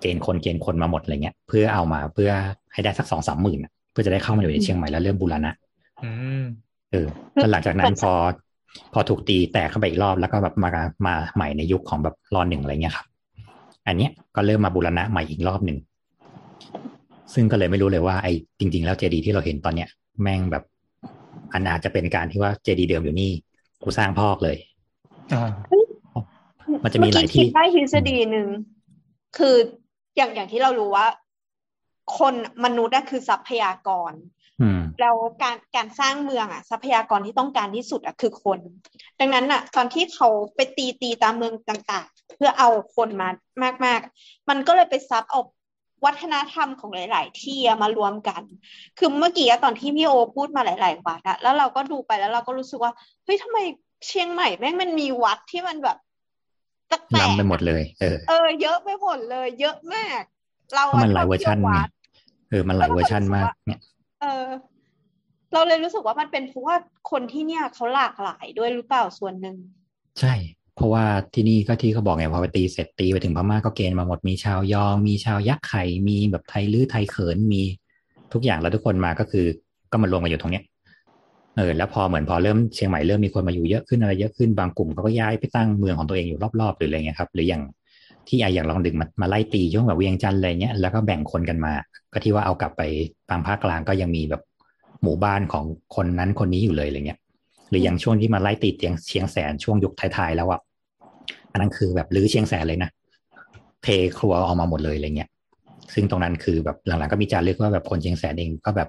[0.00, 2.30] เกณฑ์คนเกณฑ์คนมาหมดอะไรเงี้ยเพื่อเอามาเพื่อ
[2.72, 5.52] ให้ได้สักสองสามหมื่นอะเพื่อจะได้เข้ามาอยู่ในเชียงใหม่แล้วเริ่มบูรณะ
[6.04, 6.42] อืม
[6.92, 8.12] เออแล้วหลังจากนั้นพอ
[8.92, 10.70] พอถูกตีแตกเข้าไปอีกรอบแล้วก็แบบมา
[11.06, 13.06] มาใหม่ในยุคของแบบรอหนึ่งอะไรเงี้ยครับ
[13.86, 15.78] อันเนี้ยก็เริ่มมาบูรณะใหม่อีกรอบหนึ่ง
[17.34, 19.88] ซึ่งก็เลยไม่รู้เลยว่าไอ้จริง ๆ แล้วเจดีที่เราเห็นตอนเนี้ย
[20.22, 20.64] แม่งแบบ
[21.52, 23.30] อันอาจจะเป็นการที่ว่าเจดีเดิมอยู่นี่
[23.82, 24.56] กูสร้างพอกเลย
[25.32, 25.50] อ่า
[26.84, 28.48] มันจะมีหลายที่เอกี้คิดได้ทฤษฎีหนึ่ง
[29.38, 29.56] คือ
[30.16, 31.06] อย่างอย่างที่เรารู้ว่า
[32.18, 34.12] คนมนุษย์อะคือทรัพยากร
[34.60, 38.58] อืมแล้วการการสร้างเมืองอะทรัพยากรที่ต้องการที่สุดอะคือคน
[39.20, 43.28] ดังนั้นอะตอนที่เขาไปตีตีตามเมืองต่างๆ เพื่อเอาคนมา
[43.84, 45.40] มาก ๆ มันก็เลยไปซับเอา
[46.04, 48.42] วัฒนธรรมของหลาย ๆ ที่อะมารวมกัน
[48.98, 52.92] คือเมื่อกี้อะตอนที่พี่โอพูดมาหลาย ๆ วัดอะแล้วเราก็ดูไปแล้วเราก็รู้สึกว่า
[53.24, 53.58] เฮ้ยทำไม
[54.06, 55.96] เชียงใหม่แม่งมันมีวัดที่มันแบบ
[56.88, 60.22] แปลกๆล้ำไปหมดเลย เออ เออ เยอะไปหมดเลย เยอะมาก
[60.74, 61.88] เราเพราะมันหลายเวอร์ชันชบที่ไงยววัด
[62.50, 63.80] เออ มันหลายเวอร์ชันมาก เนี่ย
[64.22, 64.48] เออ
[65.52, 66.76] เราเลยรู้สึกว่ามันเป็นเพราะว่า
[67.10, 69.56] คนที่เนี่ยเขาหลากหลายด้วยหรือเปล่าส่วนหนึ่ง
[70.20, 70.34] ใช่
[70.80, 77.62] เพราะว่าที่นี่ก็ที่เขาบอกไงพอไปตีเสร็จตีไปถึงพม่าก็เกณฑ์มาหมดมีชาวยอง มีชาวยักษ์ไข่มีแบบไทยลื้อไทยเขินมี
[78.32, 79.46] ทุกอย่างแล้วทุกคนมาก็คือ
[79.92, 80.64] ก็มารวมกันอยู่ตรงเนี้ย
[81.56, 87.62] เออแล้วพอเหมือนพอเริ่มเชียงใหม่เริ่มมีคนมาอยู่เยอะขึ้นอะไรเยอะขึ้นบางกลุ่มเขาก็ย้ายไปตั้งเมืองของตัวเองอยู่รอบๆหรืออะไรเงี้ยครับ หรืออย่าง
[88.28, 91.72] ที่ไออย่างลองดึงมามาไล่ตีช่วงแบบเวียงจันทร์อะไรเงี้ยแล้วก็แบ่งคนกันมา
[92.12, 92.82] ก็ที่ว่าเอากลับไป
[93.30, 94.42] ทางภาคกลางก็ยังมีแบบ
[95.02, 95.64] หมู่บ้านของ
[95.96, 97.18] คนนั้นคนนี้อยู่เลยอะไรเงี้ย
[97.68, 100.60] หรืออย่างช่วงที่มาไล่ตีเตียงเชียงแสนช่วงยุคท้ายๆแล้วอะ
[101.52, 102.90] อันนั้นคือแบบรื้อเชียงแสนเลยนะ
[103.82, 103.88] เท
[104.18, 105.30] ครัวออกมาหมดเลยอะไรเงี้ย
[105.94, 108.88] ซึ่งตรงนั้นคือแบบหลังๆก็มีจารึกว่าแบบคนเชียงแสนเองก็แบบ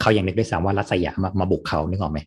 [0.00, 2.20] เขายังนึกด้วยซ้ำว่ารัสยามมามาบุกเขานึกออกไหม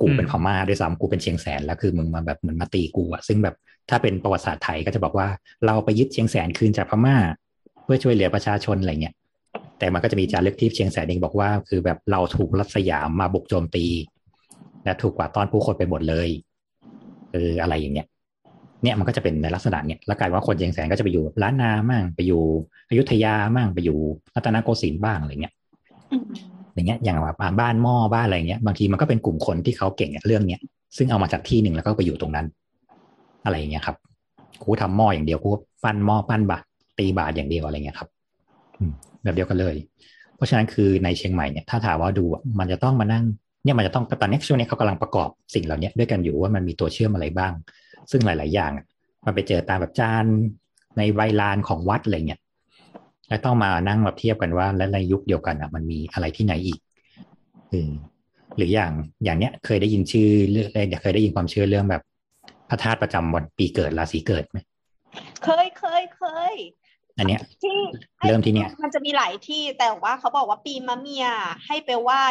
[0.00, 3.54] กูเป็นพม่าด้วยซ้ำกูเป็นเชียงแสนแล้วคือมึงมาแบบเหมือนมาตีกูอะซึ่งแบบ
[3.90, 5.28] ถ้าเป็นประวัติศาสตร์ไทยก็จะบอกว่า
[5.66, 7.16] เราไปยึดเชียงแสนคืนจากพม่า
[7.84, 9.14] เพื่อช่วยเหลือประชาชนอะไรเงี้ย
[9.78, 13.86] แต่มันก็จะมีจารึกที่เชียงแสนเองบอกว่า คือแบบเราถูกรัสยามมาบุกโจมตี
[14.84, 16.28] และถูกกว่าต้อนผู้คนไปหมดเลย
[17.32, 18.06] เอออะไรอย่างเงี้ย
[18.82, 22.42] เนี่ยมันก็จะเป็นในลักษณะเนี่ยแล้วกลายว่าคนเชียงแสนก็จะไปอยู่ล้านนามั่งไปอยู่
[22.88, 23.98] อยุธยามั่งไปอยู่
[24.34, 25.52] รัตนโกสินทร์บ้างอะไรเงี้ย
[26.12, 26.24] อืม
[26.74, 30.60] อย่างเงี้ยอย่างแบบบ้านหม้อบ้านอะไรเงี้ยบางทีมันก็เป็นกลุ่มคนที่เขาเก่งเรื่องเนี้ย
[30.96, 32.46] ซึ่งเอามาจากที่หนึ่งแล้วก็ไปอยู่ตรงนั้น
[33.44, 33.96] อะไรอย่างเงี้ยครับ
[34.62, 35.50] กูทำหม้ออย่างเดียวกู
[35.84, 36.64] ปั้นหม้อปั้นบาท
[36.98, 38.08] ตีบาทอย่างเดียวอะไรเงี้ยครับ
[38.78, 39.74] อืมแบบเดียวกันเลย
[40.36, 43.24] เพราะฉะนั้นคือในเชียงใหม่เนี่ยถ้าถามว่าดูอะมันจะต้องมานั่ง
[43.64, 47.52] เนี่ยมันจะต้องตอนนี้ช่วงนี้เขากำลังประกอบสิ่งเหล่านี้ด้วยกันอยู่ว่ามันมีตัวเชื่อมอะไรบ้าง
[48.10, 48.86] ซึ่งหลาย ๆ อย่างอะ
[49.24, 50.24] มันไปเจอตามแบบจาน
[50.96, 52.40] ในใบลานของวัดอะไรเงี้ย
[53.28, 56.78] แล้วต้องมานั่งแบบเทียบกันว่า และในยุคเดียวกันอะ มันมีอะไรที่ไหนอีก
[57.70, 57.90] เออ
[58.56, 58.92] หรืออย่าง
[59.24, 60.68] อย่างเนี้ยเคยได้ยินชื่อเรื่อง
[61.02, 62.02] เคยได้ยินความเชื่อเรื่องแบบ
[62.68, 64.58] พระธาตุประจำวันปีเกิดราศีเกิดไหม
[65.44, 66.54] เคยเคยเคย
[67.18, 67.78] อันเนี้ยที่
[68.26, 71.26] เริ่มที่เนี่ยมันจะมีหลายที่แต่ว่าเขาบอกว่าปีมะเมีย
[71.66, 72.26] ให้ไปไหว้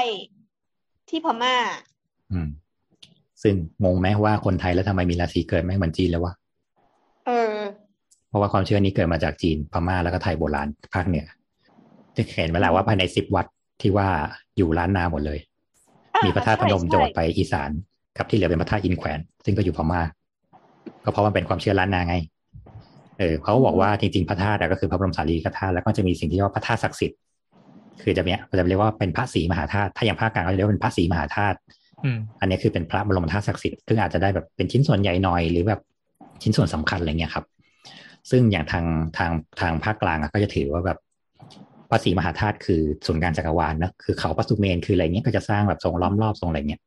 [1.09, 1.55] ที่พม่า
[2.31, 2.49] อืม
[3.43, 6.33] ซึ่งงงไหมว่าคนไทยแล้วทำไมมีราศีเกิดไม่เหมือนจีนแล้ววะ
[7.27, 7.57] เออ
[8.29, 11.25] เพราะว่าความเชื่อนี้เกิดมาจากจีนพม่าแล้วก็ไทยโบราณภาคเหนือ
[12.17, 13.45] จะเห็นไหมล่ะว่าภายในสิบวัด
[13.81, 14.07] ที่ว่า
[14.57, 15.39] อยู่ล้านนาหมดเลย
[16.15, 17.69] อ่ามีพระธาตุพนมใช่จังหวัดใช่ไปอีสาน
[18.17, 20.01] กับที่เหลือเป็นพระธาตุอินแขวน ซึ่งก็อยู่พม่า
[21.03, 22.15] ก็เพราะมันเป็นความเชื่อล้านนาไง
[23.19, 27.17] เออเขาบอกว่าจริงๆพระธาตุอะก็คือพระบรมสารีริกธาตุแล้วก็จะมีสิ่งที่เรียกว่าพระธาตุศักดิ์สิทธิ์
[28.01, 31.57] คือจะเนี้ยจะเรียกว่าเป็นพระศรีมหาธาตุถ้าอย่างภาคกลางเขาจะเรียกว่าเป็นพระศรีมหาธาตุ
[32.39, 35.81] อันนี้คือเป็นพระบรมธาตุศักดิ์สิทธิ์ซึ่งอาจจะได้แบบเป็นชิ้นส่วนใหญ่หน่อยหรือแบบ
[36.43, 37.45] ชิ้นส่วนสำคัญอะไรเงี้ยครับ
[38.29, 38.85] ซึ่งอย่างทาง
[39.17, 40.99] ทางทางภาคกลางก็จะถือว่าแบบ
[41.89, 46.81] พระศรีมหาธาตุคือศูนย์กลารจักรวาลนะคือเขาพระสุเมนคืออะไรเงี้ยก็จะสร้างแบบทรงล้อมรอบทรงอะไรเงี้ย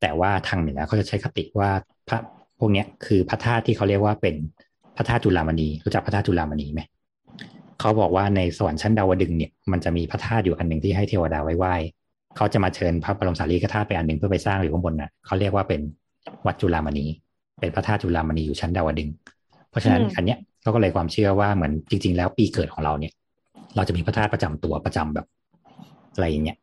[0.00, 1.70] แต่ว่าทางเหนือเขาจะใช้คติว่า
[2.08, 2.18] พระ
[2.58, 4.34] พวกเนี้ยคือพระธาตุที่เขาเรียกว่าเป็น
[4.96, 6.80] พระธาตุจุลามณีรู้จักพระธาตุจุลามณีไหม
[7.80, 11.74] เขาบอกว่าในสวรรค์ชั้นดาวดึงเนี่ยมันจะมีพระธาตุอยู่อันหนึ่งที่ให้เทวดาไว้ไหว้
[12.36, 15.80] เขาจะมาเชิญพระบรมสารีริกธาตุไปอันหนึ่งเพื่อไปสร้างอยู่ข้างบนน่ะเขาเรียกว่าเป็น
[16.46, 17.06] วัดจุฬามณี
[17.60, 19.14] เป็นพระธาตุจุฬามณีอยู่ชั้นดาวดึงส์
[19.70, 23.12] เพราะฉะนั้นอันเนี้ยเขาก็เลยความเชื่อว่าเหมือนจริง ๆ แล้วปีเกิดของเราเนี่ย
[23.76, 25.26] เราจะมีพระธาตุประจำตัวประจำแบบ
[26.14, 26.58] อะไรอย่างเงี้ย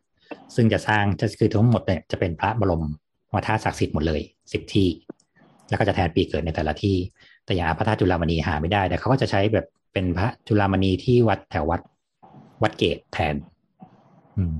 [0.55, 2.83] ซึ่งจะสร้างจะคือทั้งหมดเนี่ยจะเป็นพระบรม
[3.47, 4.21] ธาตุศักดิ์สิทธิ์หมดเลย
[4.53, 4.87] สิบที่
[5.69, 6.97] แล้วก็จะแทนปีเกิดในแต่ละที่
[7.45, 11.81] แต่อย่างพระธาตุจุฬามณีหาไม่ได้ แต่เขาก็จะใช้แบบเป็นพระจุฬามณีที่วัดแถววัด
[12.63, 13.35] วัดเกตแทน
[14.37, 14.55] อืม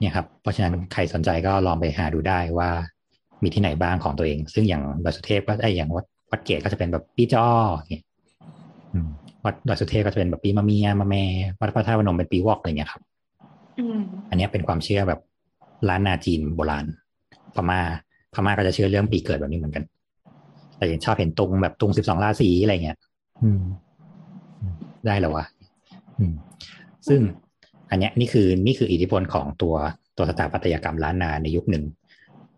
[0.00, 2.70] เนี่ยครับเพราะฉะนั้นใครสนใจก็ลองไปหาดูได้ว่า
[3.42, 7.46] มีที่ไหนบ้างของตัวเอง ซึ่งอย่างดอยสุเทพก็ไอยอย่างวัดวัดเกตก็จะเป็นแบบปีจอ
[7.90, 8.04] เนี่ย
[8.92, 9.08] อืม
[9.44, 11.24] วัดดอยสุเทพก็จะเป็นแบบปีมะเมียมะแม่
[11.60, 13.02] วัดพระธาตุพนมเป็นปีวอกอะไรเงี้ยครับ
[13.78, 13.98] อืม
[14.30, 15.20] อันเนี้ยเป็นความเชื่อแบบ
[15.88, 16.84] ล้านนาจีนโบราณ
[17.54, 17.80] พม่า
[18.34, 19.84] พม่าก็จะเชื่อเรื่องปีเกิดแบบนี้เหมือนกัน
[20.76, 22.98] แต่ยังชอบเห็นตุงแบบตุงสิบสองราศีอะไรเงี้ย
[23.42, 23.62] อืม
[25.06, 25.44] ได้แล้ววะ
[26.18, 26.34] อืม
[27.08, 27.20] ซึ่ง
[27.90, 29.74] อันเนี้ยนี่คือนี่คืออิทธิพลของตัว
[30.16, 31.84] ตัวสถาปัตยกรรมล้านนาในยุคหนึ่ง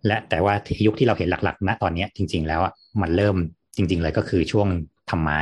[0.07, 0.55] และแต่ว่า
[0.87, 2.73] ยุคที่เราเห็นหลักๆณตอนเนี้ยจริง ๆ แล้วอะ
[3.03, 3.37] มันเริ่ม
[3.77, 4.69] จริง ๆ เลยก็คือช่วง
[5.11, 5.41] ทำไม้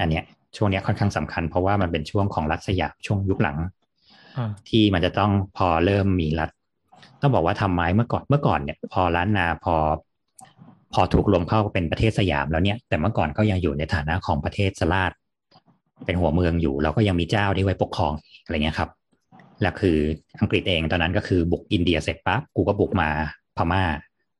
[0.00, 0.24] อันเนี้ย
[0.56, 3.58] ช่วงเนี้ยค่อนข้างสำคัญเพราะว่ามันเป็นช่วงของรัฐสยามช่วงยุคหลัง
[4.36, 6.50] อ่าที่มันจะต้องพอเริ่มมีรัฐ
[7.20, 9.76] ต้องบอกว่าทำไม้เมื่อก่อนเมื่อก่อนเนี่ยพอล้านนาพอ
[10.94, 15.12] พอถูกรวมเข้าเป็นประเทศสยามแล้วเนี่ย แต่เมื่อก่อนก็ยังอยู่ในฐานะของประเทศสลาด
[16.06, 18.12] เป็นหัวเมืองอยู่ เราก็ยังมีเจ้าที่ไว้ปกครอง
[18.44, 18.90] อะไรเงี้ยครับ
[19.62, 19.98] แล้วคือ
[20.40, 23.08] อังกฤษเองตอนนั้นก็คือบุกอินเดียเสร็จปั๊บกูก็บุกมา
[23.56, 23.82] พม่า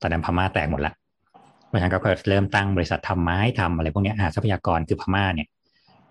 [0.02, 0.92] ตอนนั้นพม่าแตกหมดละ
[1.66, 1.98] เพราะฉะนั้นก็
[2.28, 5.48] เริ่มตั้งบริษัททำไม้ทำอะไรพวกเนี้ยหาทรัพยากรคือพม่าเนี่ย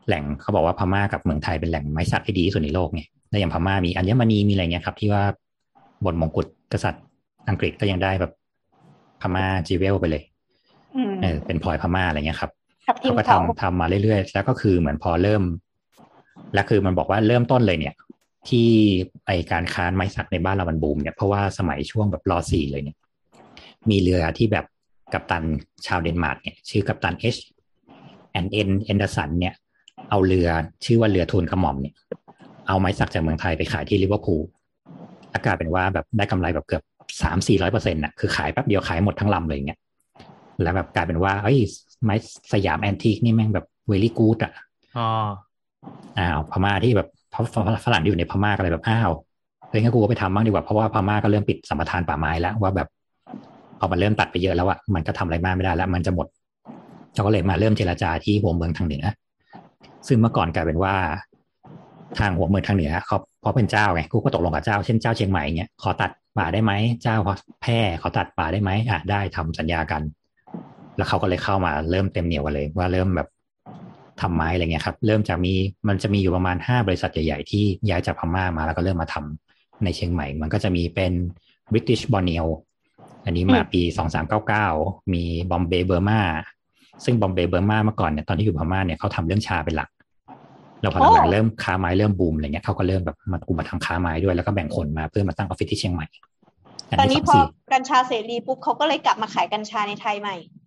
[0.08, 5.24] แหล่งเขาบอกว่าพม่ากับเมืองไทยเป็นแหล่งไม้สักที่ดีที่สุดในโลกเนี่ยและอย่างพม่ามีอัญมณีมีอะไรเงี้ยครับ ที่ว่า
[6.06, 7.04] บนมงกุฎกษัตริย์
[7.50, 8.32] อังกฤษก็ยังได้แบบ
[9.22, 10.24] พม่าจีเวลไปเลย
[10.96, 12.52] อืมเออเป็นพลอยพม่าอะไรเงี้ยครับ
[12.88, 15.44] ทับทิม เขาก็เขาทำทำมาเรื่อยๆ แล้วก็คือเหมือนพอเริ่ม
[16.54, 17.96] แล้วคือมันบอกว่าเริ่มต้นเลยเนี่ย
[18.50, 18.70] ที่
[19.28, 22.98] ไอการค้าไม้สักในบ้านเรามันบูมเนี่ยเพราะว่าสมัยช่วงแบบรอสี่เลยเนี่ย
[23.90, 24.66] มีเรือที่แบบ
[25.14, 25.44] กัปตัน
[25.86, 28.62] ชาวเดนมาร์กเนี่ยชื่อกัปตัน H.N.
[28.68, 29.54] Andersen เนี่ย
[30.10, 30.50] เอาเรือ
[30.86, 31.96] ชื่อว่าเรือทูลกระหม่อมเนี่ย
[32.68, 34.42] เอาไม้สักจากเมืองไทยไปขายที่ลิเวอร์พูล
[35.34, 36.84] กลายเป็นว่าแบบได้กำไรแบบเกือบ
[37.22, 39.80] สามสี่ร้อยเปอร์เซ็นต์น่ะคือขายแป๊บเดียวขายหมดทั้งลำเลยอย่างเงี้ย
[40.62, 41.60] แล้วแบบกลายเป็นว่าเอ้ย
[42.04, 42.16] ไม้
[42.54, 44.52] สยามแอนทีคนี่แม่งแบบเวลี่กูดอะ
[44.98, 45.08] อ๋อ
[46.18, 47.44] อ้าวพม่าที่แบบเพราะ
[47.86, 49.12] ฝรั่งที่อยู่ในพม่าก็เลยแบบอ้าว
[49.70, 52.88] เฮ้ยงั้นกูก็ไปทำบ้างดีกว่าเพราะว่าพม่าก็เริ่มปิดสัมปทานป่าไม้แล้วว่าแบบ
[53.80, 56.28] พอมันเริ่มตัดไปเยอะแล้วอะมันก็ทำอะไรมากไม่ได้แล้วมันจะหมด
[57.14, 59.04] เขาก็เลยมาเริ่มเจรจาที่หัวเมืองทางเหนือ
[60.08, 60.96] ซึ่งเมื่อก่อนกลายเป็นว่า
[62.20, 66.72] ทางหัวเมืองทางเหนือเขาเพราะเป็นเจ้าไงกูก็ตกลงกับเจ้าเช่นเจ้าเชียงใหม่เงี้ยขอตัดป่าได้ไหม
[67.02, 67.16] เจ้า
[67.62, 70.02] แพร่ขอตัดป่าได้ไหมอะได้ทำสัญญากัน
[70.98, 73.30] แล้วเขาก็เลยเข้ามาเริ่มเต็มเหนียวกันเลยว่าเริ่มแบบ
[74.22, 75.54] ทำไม้อะไรเงี้ยครับ เริ่มจากมี
[75.88, 81.14] มันจะมีอยู่ประมาณห้าบริษัทใหญ่ๆที่ย้ายจากพม่ามาแล้วก็เริ่มมาทำในเชียงใหม่ มันก็จะมีเป็น
[81.72, 82.44] British b o r n e o
[83.26, 84.68] อันนี้มาปีสองสามเก้าเก้า
[85.14, 86.22] มี Bombay Burma
[87.06, 89.90] ซึ่ง Bombay Burma เมื่อก่อนเนี่ยตอนที่อยู่พม่าเนี่ยเขาทำเรื่องชาเป็นหลัก
[90.82, 96.08] แล้วพอหลังๆเริ่มค้าไม้เริ่มบูมอะไรเงี้ยเขาก็เริ่มแบบมากูมาทำค้าไม้ด้วยแล้วก็แบ่งคนมาเพื่อมาตั้งออฟฟิศที่เชียงใหม่
[97.00, 97.44] ตอนนี้สพอสี่
[97.74, 100.67] กัญชาเสรีปุ๊บเขาก็เลยกลับมาขายกัญชาในไทยใหม่นี่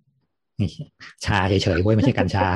[1.24, 2.46] ชาเฉยๆเว้ยไม่ใช่กัญชา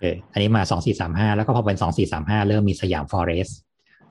[0.00, 3.58] เอออันนี้มาสองสี่สามห้าแล้วก็พอเป็นสองสี่สามห้าเริ่มมี Siam Forest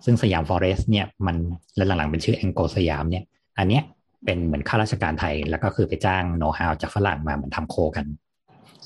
[0.06, 1.36] ซึ่ง Siam Forest เนี่ยมัน
[1.76, 3.24] แล้วหลังๆเป็นชื่อ Anglo Siam เนี่ย
[3.58, 3.84] อันเนี้ย
[4.26, 8.06] เป็นเหมือนข้าราชการไทย แล้วก็คือไปจ้างโน้ตฮาวจากฝรั่งมาเหมือนทำ co กัน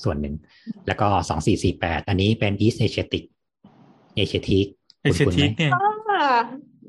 [0.02, 0.34] ส่วนหนึ่ง
[0.86, 3.24] แล้วก็สองสี่สี่แปดอันนี้เป็น East Asiatic
[4.16, 4.66] เอเชียทีก
[5.02, 5.72] เอเชียทีกเนี่ย
[6.10, 6.38] อ่า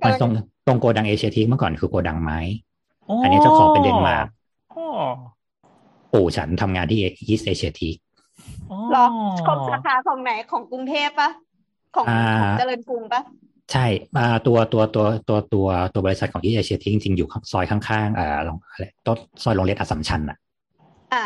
[0.06, 0.32] มันตรง
[0.68, 2.40] ตรงโกดังเอเชียทีกเมื่อก่อนคือโกดังไม้
[3.10, 4.28] อัอันนี้เจ้าของเป็นเดนมาร์ก
[4.76, 4.88] อ๋อ
[6.18, 7.96] ปู่ฉันทำงานที่ East Asiatic
[8.72, 9.06] อ๋อหรอ
[9.48, 11.30] ของสาขาของไหนของกรุงเทพปะ
[11.96, 13.22] ของอ่าของเจริญกรุงปะ
[13.72, 13.86] ใช่
[14.18, 20.38] อ่าตัวตัวตัวตัวตัวตัวบริษัทของที่เอเชียทีจริงๆอยู่ซอยข้างๆอ่าลงอะไรต้นซอยโรงเรียนอัสสัมชัญอะ
[21.14, 21.24] อ่า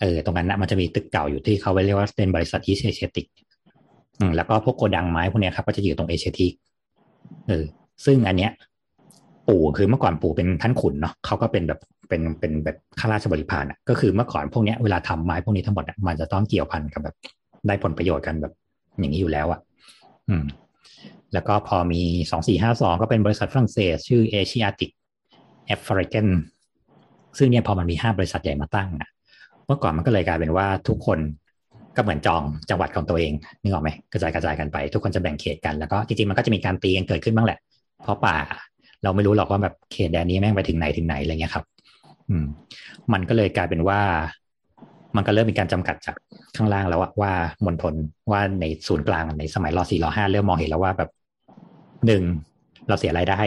[0.00, 3.26] เออตรงนั้นนะมันจะมีตึกเก่าอยู่ที่เขาเรียกว่าเป็นบริษัท East Asiatic
[4.18, 6.48] อืมแล้วก็พวกโกดังไม้พวกเนี้ยครับก็จะอยู่ตรงเอเชียที
[7.48, 7.64] เออ
[8.04, 8.50] ซึ่งอันเนี้ย
[9.48, 17.16] ปู่คือเมื่อก่อนปู่เป็นท่านขุนเนาะเขาก็เป็นแบบเป็นเป็นแบบข้าราชบริพารอะก็คือเมื่อก่อนพวกเนี้ยเวลาทำไม้พวกนี้ทั้งหมดมันจะต้องเกี่ยวพันกับแบบ
[17.66, 18.52] ได้ผลประโยชน์กันแบบ
[18.98, 19.60] อย่างนี้อยู่แล้วอะ
[20.28, 20.44] อืม
[21.32, 24.90] แล้วก็พอมีสองสี่ห้าสองก็เป็นบริษัทฝรั่งเศส ชื่อ Asiatic
[25.74, 26.26] a f r i c a n
[27.38, 29.08] ซึ่งเนี่ยพอมันมีห้าบริษัทใหญ่มาตั้งอะ
[29.66, 31.18] เมื่อก่อนมันก็เลยกลายเป็นว่าทุกคน
[31.96, 33.32] ก็เหมือนจองจังหวัดของตัวเอง
[33.62, 37.58] นึกออกไหมกระจายกระจายกันไป ทุกคนจะแบ่งเขตกันแล้วก็จริงๆมันก็จะมีการตีกันเกิดขึ้นบ้างแหละ
[38.02, 38.36] เพราะป่า
[39.02, 41.64] เราไม่รู้หรอกว่าแบบเขตแดนนี้แม่งไปถึงไหนถึงไหนอะไรเงี้ยครับ
[42.28, 42.44] อืม
[43.12, 44.00] มันก็เลยกลายเป็นว่า
[45.16, 46.16] มันก็เริ่มมีการจำกัดจาก
[46.56, 47.32] ข้างล่างแล้วอะว่า
[47.64, 47.94] มณฑล
[48.30, 51.10] ว่าในศูนย์กลางในสมัยรอสี่รอห้าเริ่มมองเห็นแล้วว่าแบบ
[52.06, 52.22] หนึ่ง
[52.88, 53.40] เราเสียรายได้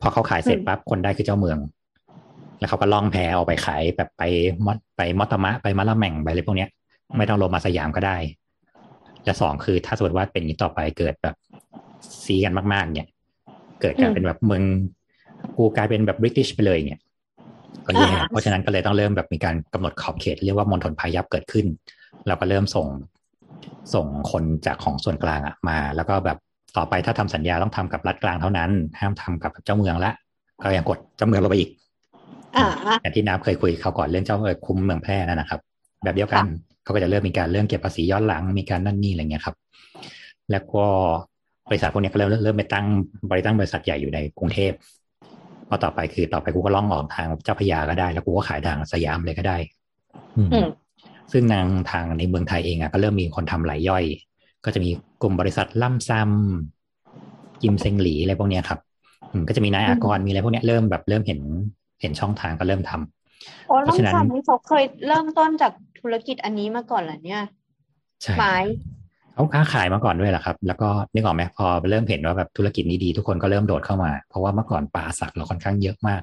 [0.00, 1.58] พอเขาขายเสร็จปั๊บคนได้คือเจ้าเมือง
[2.58, 4.22] แล้วเขาก็ล่องแพออกไปขายแบบไป
[4.64, 6.70] มอไปมอตมะไปมะละแม่งไปอะไรพวกเนี้ย
[7.16, 8.16] ไม่ต้องลงมาสยามก็ได้
[9.24, 11.36] และสองคือถ้าสมมติว่าเป็นอย่างนี้ต่อไปเกิดแบบ
[12.24, 13.08] ซีกันมาก ๆ เนี่ย
[13.82, 14.62] เกิดกลายเป็นแบบเมือง
[15.56, 17.00] กูกลายเป็นแบบบริติชไปเลยเนี่ย
[17.86, 21.66] ก็แย่อ่าเพราะฉะนั้นก็เลยต้องเริ่มแบบมีการกำหนดขอบเขตเรียกว่ามณฑลพายัพเกิดขึ้น
[22.26, 22.86] เราก็เริ่มส่ง
[23.94, 26.38] ส่งคนจากของส่วนกลางอะมา แล้วก็แบบ
[26.76, 28.70] ต่อไปถ้าทำสัญญาต้องทำกับรัฐกลางเท่านั้น
[29.00, 30.12] ห้ามทำกับเจ้าเมืองละ
[30.62, 31.70] ก็ยังกดเจ้าเมืองลงไปอีก
[32.56, 32.66] อ่า
[33.02, 35.60] อย่างที่น้ำเคยคุยเขาวก่อนเรื่องเจ้าเอ่อคุมเมืองแพร่นั่นนะครับ
[36.04, 36.44] แบบเดียวกัน
[36.84, 39.56] เขาก็จะเริ่มมีการเรื่องเก็บภาษีย้อนหลังมีการนั่นนี่อะไรเงี้ยครับ
[40.50, 40.86] แล้วก็
[41.70, 42.86] บริษัทพวกนี้ก็เริ่มเริ่มไปตั้ง
[43.30, 44.72] บริตั้งบริษัทใหญ่อยู่ในกรุงเทพ
[45.68, 49.56] พอต่อไปคือต่อไปกูก็ล่องออกทางเจ้าพระยาก็ได้ แล้วกูก็ขายทางสยามเลยก็ได้
[50.36, 50.68] อืมอืม
[51.32, 54.04] ซึ่งทางทางในเมืองไทยเองอะก็เริ่มมีคนทำหลายย่อย
[54.64, 54.90] ก็จะมี
[55.22, 58.80] กลุ่มบริษัทล่ำซ้ำกิมเซงหลีอะไรพวกเนี้ยครับ
[59.32, 61.40] อืมก็จะมีนายอากรมีอะไรพวกเนี้ยเริ่มแบบเริ่มเห็น
[62.00, 67.42] เห็นช่องทางก็เริ่มทำโอ้เพล่อราะงฉะนั้นซ้ำนี่เขาเคยเริ่มต้นจากธุรกิจอันนี้มาก่อนเหรอเนี่ย
[68.22, 68.56] ใช่ไม้
[69.34, 76.22] เขาค้าขายมาก่อนด้วยแหละครับ แล้วก็นึกออกไหมพอเริ่มเห็นว่าแบบธุรกิจนี้ดี ทุกคนก็เริ่มโดดเข้ามา เพราะว่าเมื่อก่อนป่าสักเราค่อนข้างเยอะมาก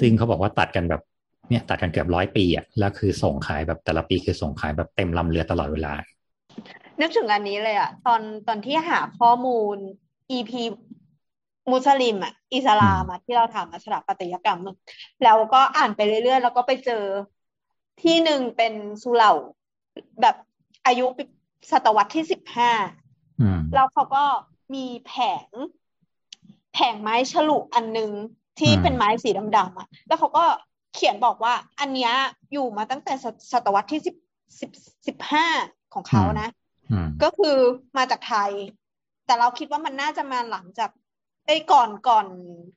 [0.00, 1.02] ซึ่งเขาบอกว่าตัดกันแบบ
[1.50, 5.92] เนี่ยตัดกันเกือบร้อยปีอะแล้วคือส่งขายแบบแต่ละปีคือส่งขายแบบเต็มลำเรือตลอดเวลา
[7.00, 9.76] นึกถึงอันนี้เลยอะตอนตอนที่หาข้อมูล
[10.36, 10.52] EP
[11.72, 14.76] มุสลิมอะอิสลามอะที่เราถามมาสถาปัตยกรรมอะ
[15.24, 17.02] แล้วก็อ่านไปเรื่อยๆ แล้วก็ไปเจอ
[18.02, 18.72] ที่หนึ่งเป็น
[19.02, 19.32] สุเหร่า
[20.20, 20.36] แบบ
[20.86, 21.06] อายุ
[21.70, 22.72] ศตวรรษที่สิบห้า
[23.40, 24.24] อืมแล้วเขาก็
[24.74, 25.14] มีแผ
[25.46, 25.48] ง
[26.74, 28.10] แผงไม้ฉลุอันหนึ่ง
[28.58, 30.44] ที่อืมเป็นไม้สีดำๆอะ แล้วเขาก็
[30.94, 32.12] เขียนบอกว่า อันเนี้ย
[32.52, 34.16] อยู่มาตั้งแต่ศศตวรรษที่สิบ
[34.60, 34.70] สิบ
[35.06, 35.46] สิบห้า
[35.94, 36.48] ของเขานะ
[36.90, 37.56] อืมก็คือ
[37.96, 38.50] มาจากไทย
[39.26, 40.90] แต่เราคิดว่ามันน่าจะมาหลังจาก
[41.46, 42.26] ไอ้ยก่อนก่อน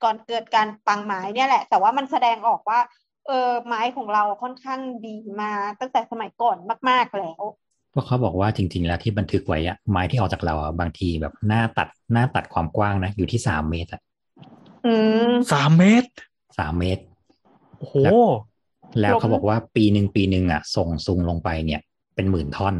[0.04, 2.80] ก่อนเกิดการปังไม้เนี่ยแหละ แต่ว่ามันแสดงออกว่า
[3.28, 6.58] เออไม้ของเราค่อนข้างดีมาตั้งแต่สมัยก่อน
[6.90, 7.69] มาก ๆแล้วเพ
[8.00, 14.02] ราะเขาบอกว่าจริง ๆ แล้วที่บันทึกไว้อะไม้ที่ออกจากเราอะบางทีแบบหน้าตัดหน้าตัดความกว้างนะอยู่ที่สามเมตรอะ
[14.86, 14.94] อื
[15.30, 16.10] มสามเมตร
[16.60, 17.04] สามเมตร
[17.78, 17.96] โอ้โห
[19.02, 21.82] แล้วล้มเขาบอกว่าปีหนึ่งปีหนึ่งอะ ส่งซุงลงไปเนี่ย
[22.16, 22.76] เป็นหมื่นท่อน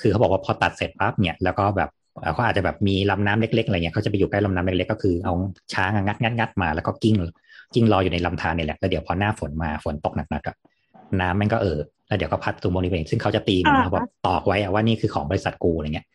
[0.00, 1.90] คือเขาบอกว่าพอตัดเสร็จปั๊บเนี่ยแล้วก็แบบ
[2.20, 5.34] เอ่อเขาอาจจะแบบมีลำน้ำเล็ก ๆ อะไรเงี้ยเขาจะไปอยู่ใกล้ลำน้ำเล็กๆก็คือเอา
[5.74, 7.16] ช้างอะงัดงัดงัดมาแล้วก็กิ้ง
[7.74, 10.56] กิ้งรออยู่ในลำธารเนี่ยแหละแล้วเดี๋ยวพอหน้าฝนมาฝนตกหนักๆอะ
[11.20, 11.78] น้ำมันก็เออ
[12.08, 16.06] แล้วเดี๋ยวก็พัดตุงโมนี้ไปเองซึ่งเขาจะตีมันนะอ่าแบบตอกไว้อะว่านี่คือของบริษัทกูอะไรเงี้ย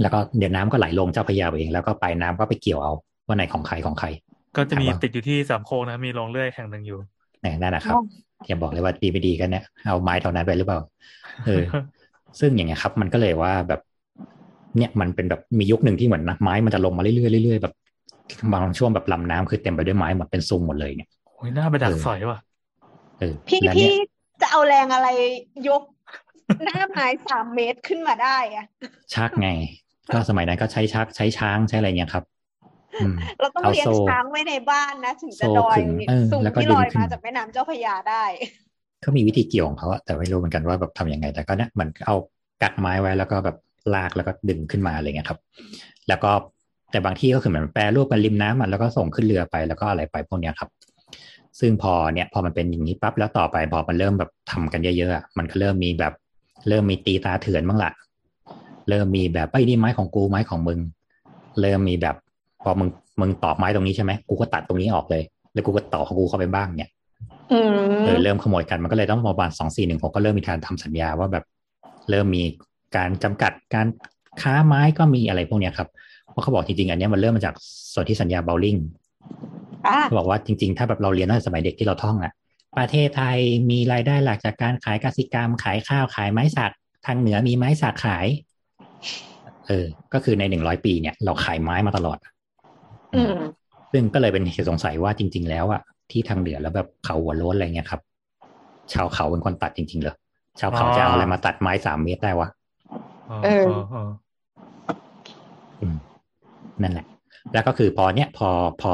[0.00, 2.92] แล้วก็เดี๋ยวน้ำก็ไหลลงเจ้าพระยาไปเอง แล้วก็ปลายน้ำก็ไปเกี่ยวเอา
[3.26, 4.08] ว่าไหนของใครของใคร
[4.56, 6.98] ก็จะมีถามว่าติดอยู่ที่สามโคกนะมีโรงเลื่อยแห่งหนึ่งอยู่
[7.40, 8.00] เนี่ยนั่นนะครับอ๋อ
[8.46, 10.78] อย่าบอกเลยว่าดีไม่ดีกันเนี่ยเอาไม้เท่านั้นไปหรือเปล่า
[11.46, 11.62] เออ
[12.40, 13.80] ซึ่งอย่างเงี้ยครับ มันก็เลยว่าแบบ
[14.78, 17.74] เนี่ยมันเป็นแบบมียุคหนึ่งที่เหมือนนะไม้มันจะลงมาเรื่อยๆเรื่อยๆแบบ
[18.52, 22.49] บางช่วงแบบลำน้ำคือเต็มไปด้วยไม้หมดเป็นซุงหมดเลยเนี่ยโอ้ยหน้าไปดักเออสอยว่ะเออ
[23.48, 24.06] พี่แล้วพี่เนี่ย
[24.42, 25.08] จะเอาแรงอะไร
[25.68, 25.82] ยก
[26.64, 28.66] หน้าไม้สามเมตรขึ้นมาได้อะ
[29.14, 29.48] ชักไง
[30.12, 32.24] ก็สมัยนั้นก็ใช้ชักใช้ช้างใช้อะไรเงี้ยครับ
[33.02, 38.24] อืมเราต้องเอาเลี้ยงโซ่ช้างไว้ในบ้านนะถึงจะโซ่ลอยขึงเออสูงแล้วก็ที่ดึลงอยขึ้นมาจากแม่น้ำเจ้าพระยาได้
[39.00, 42.16] เขามีวิธีเกี่ยวของเขาอะแต่ไม่รู้เหมือนกันว่าแบบทำยังไง แต่ก็เนี่ยมันเอา
[42.62, 43.56] กักไม้ไว้แล้วก็แบบ
[43.94, 45.40] ลากแล้วก็ดึงขึ้นมาอะไรเงี้ยครับ
[46.08, 46.30] แล้วก็
[46.90, 50.70] แต่บางที่ก็คือเหมือนแปรรูปเป็นริมน้ำมันแล้วก็ส่งขึ้นเรือไปแล้วก็อะไรไปพวกเนี้ยครับ
[51.60, 56.12] ซึ่งพอเนี่ยพอมันเป็นอย่างนี้ปั๊บแล้วต่อไปพอมันเริ่มแบบทำกันเยอะๆอะมันก็เริ่มมีแบบ
[56.68, 57.90] เริ่มมีตีตาเถื่อนบ้างละ
[58.88, 60.80] เริ่มมีแบบไอ้ยนี่ไม้ของกูไม้ของมึง
[61.60, 62.16] เริ่มมีแบบ
[62.64, 62.88] พอมึง
[63.20, 65.22] มึงตอกไม้ตรงนี้ใช่ไหมกูก็ตัดตรงนี้ออกเลย
[65.52, 66.90] แล้วกูก็ต่อของกูเข้าไปบ้างเนี่ย
[67.52, 67.70] อืม
[68.04, 71.44] เออเริ่มขโมยกันมันก็เลยต้องประมาณสองสี่หนึ่งหกก็เริ่มมีการทำสัญญาว่าแบบ
[72.10, 72.42] เริ่มมี
[72.96, 73.86] การจำกัดการ
[74.42, 75.88] ค้าไม้ก็มีอะไรพวกเนี้ยครับ
[76.30, 77.54] เพราะเขาบอกจริงๆอันเนี้ยมันเริ่มมาจาก
[77.94, 78.90] ส่วนที่สัญญาเบลลิงอะ
[80.04, 82.32] เขาบอกว่าจริง ๆ ถ้าแบบเราเรียนตั้งแต่สมัยเด็กที่เราท่องอะ
[82.78, 83.38] ประเทศไทย
[83.70, 86.72] มีรายได้หลักจากการขายกสิกรรม ขายข้าวขายไม้สัก
[87.06, 88.26] ทางเหนือมีไม้สักขาย
[89.66, 92.18] เออ ก็คือในหนึ่งร้อยปีเนี่ย เราขายไม้มาตลอด
[93.14, 93.30] อืม
[93.92, 95.80] ซึ่งก็เลยเป็นเหตุสงสัยว่าจริง ๆ แล้วอะ
[96.10, 98.00] ที่ทางเหนือแล้วแบบเขาหัวโล้นอะไรเงี้ยครับ
[98.92, 100.14] ชาวเขาเป็นคนตัดจริง ๆ เหรอ
[100.60, 102.48] ชาวเขาจะเอาอะไรมาตัดไม้สามเมตรได้วะ
[103.42, 103.80] เออเออ
[105.80, 105.96] อืม
[106.82, 107.06] นั่นแหละ
[107.52, 108.48] แล้วก็คือพอเนี้ยพอ
[108.82, 108.92] พอ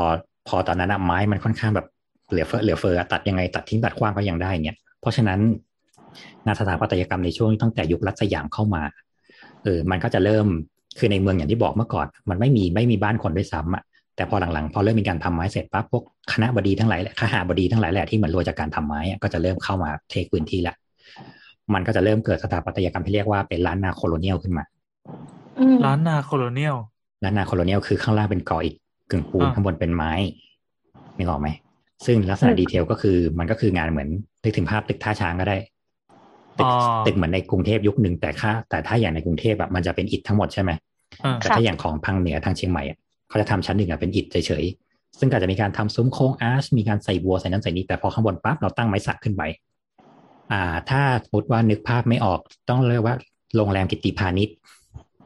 [0.49, 1.87] พอตอนนั้นอะไม้มันค่อนข้างแบบ
[2.31, 5.41] เหลือเฟือเหลือเฟือตัดยังไงตัดทิ้งตัดขว้างก็ยังได้เนี่ยเพราะฉะนั้น
[6.45, 8.83] งานสถาปัตยกรรมในช่วงตั้งแต่ยุครัชสยามเข้ามา
[9.65, 10.47] เออมันก็จะเริ่ม
[10.99, 13.83] คือในเมืองอย่างที่บอกเมื่อก่อน มันไม่มีไม่มีบ้านคนด้วยซ้ำอะ
[14.17, 16.03] แต่พอหลังๆ พอเริ่มมีการทำไม้เสร็จปั๊บพวก
[16.33, 20.75] คณะบดีทั้งหลายแหละคหาบดีทั้งหลายแหละที่เหมือนรวยจากการทำไม้อะก็จะเริ่มเข้ามาเทคพื้นที่ละ
[21.75, 24.65] มันก็จะเริ่มเกิดสถาปัตยกรรมที่เรียกว่าเป็นล้านนา colonial ขึ้นมา
[25.59, 26.77] อืม
[27.23, 28.75] ล้านนา colonial ล้านนา colonial คือข้างล่างเป็นก่ออิฐ
[29.11, 30.13] ถือปูนอ่าข้างบนเป็นไม้
[31.17, 31.49] นึกออกไหม
[32.07, 34.09] ซึ่งลักษณะ detail ก็คือมันก็คืองานเหมือน
[34.43, 35.57] นึกถึงภาพตึกท่าช้างก็ได้
[36.59, 36.73] ตึกอ๋อ
[37.07, 40.71] ตึกเหมือนในกรุงเทพยุคหนึ่งแต่ค่าแต่ถ้าอย่างในกรุงเทพแบบมันจะเป็นอิฐทั้งหมดใช่ไหม
[41.25, 42.99] อ่าแต่ถ้าอย่างของฝั่งเหนือทางเชียงใหม่อะ
[43.29, 49.43] เขาจะทำชั้นหนึ่งอะเป็นอิฐเฉยๆซึ่งก็จะมีการทำซุ้มโค้ง arch มีการใส่บัวใส่นั้นใส่นี้แต่พอข้างบนปั๊บเราตั้งไม้สักขึ้นไป
[50.53, 52.41] อ่า ถ้าสมมติว่านึกภาพไม่ออก
[52.71, 53.17] ต้องเรียกว่า
[53.57, 54.57] โรงแรมกิตติพาณิชย์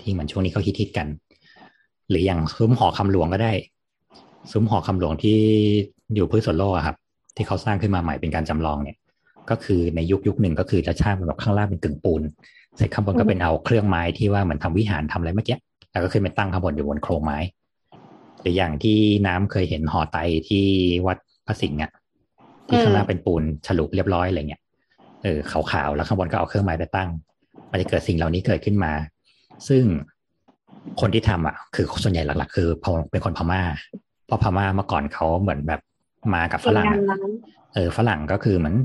[0.01, 1.07] ที่เหมือนช่วงนี้เขาฮิตๆกัน
[2.11, 3.53] หรืออย่างซุ้มหอคำหลวงก็ได้
[4.53, 5.39] ซุ้มหอคำหลวงที่
[6.15, 6.97] อยู่พื้นสวนโลกอะครับ
[7.37, 8.97] ที่เขาสร้างขึ้นมาใหม่เป็นการจำลองเนี่ย
[9.51, 12.23] ก็คือในยุคยุคหนึ่งก็คือจะช่างแบบข้างล่างเป็นกึ่งปูน
[12.77, 15.59] เสร็จข้างบนก็เป็นเอาเครื่องไม้ที่ว่าเหมือนทำวิหารทำอะไรเมื่อกี้
[15.93, 17.39] แล้วก็ขึ้นไปตั้งข้างบนอยู่บนโครงไม้
[18.41, 20.65] หรืออย่างที่น้ำเคยเห็นหอไตรที่
[21.07, 21.91] วัดพระสิงห์อะ
[22.69, 24.63] ที่ข้างล่างเป็นปูนฉลุเรียบร้อยอะไรเงี้ย
[25.23, 27.11] เออขาวๆแล้วข้างบนก็เอาเครื่องไม้ไปตั้ง
[27.71, 28.93] มันจะเกิดสิ่งเหล่านี้เกิดขึ้นมา
[29.69, 29.85] ซึ่ง
[31.01, 32.69] คนที่ทำอะคือส่วนใหญ่หลัก ๆ คือ
[33.11, 33.63] เป็นคนพม่า
[34.27, 35.81] เพราะพม่าเมื่อก่อนเขาเหมือนแบบ
[36.35, 37.33] มากับฝรั่งงานอะนั้น
[37.75, 38.77] เออฝรั่งก็คือเหมือน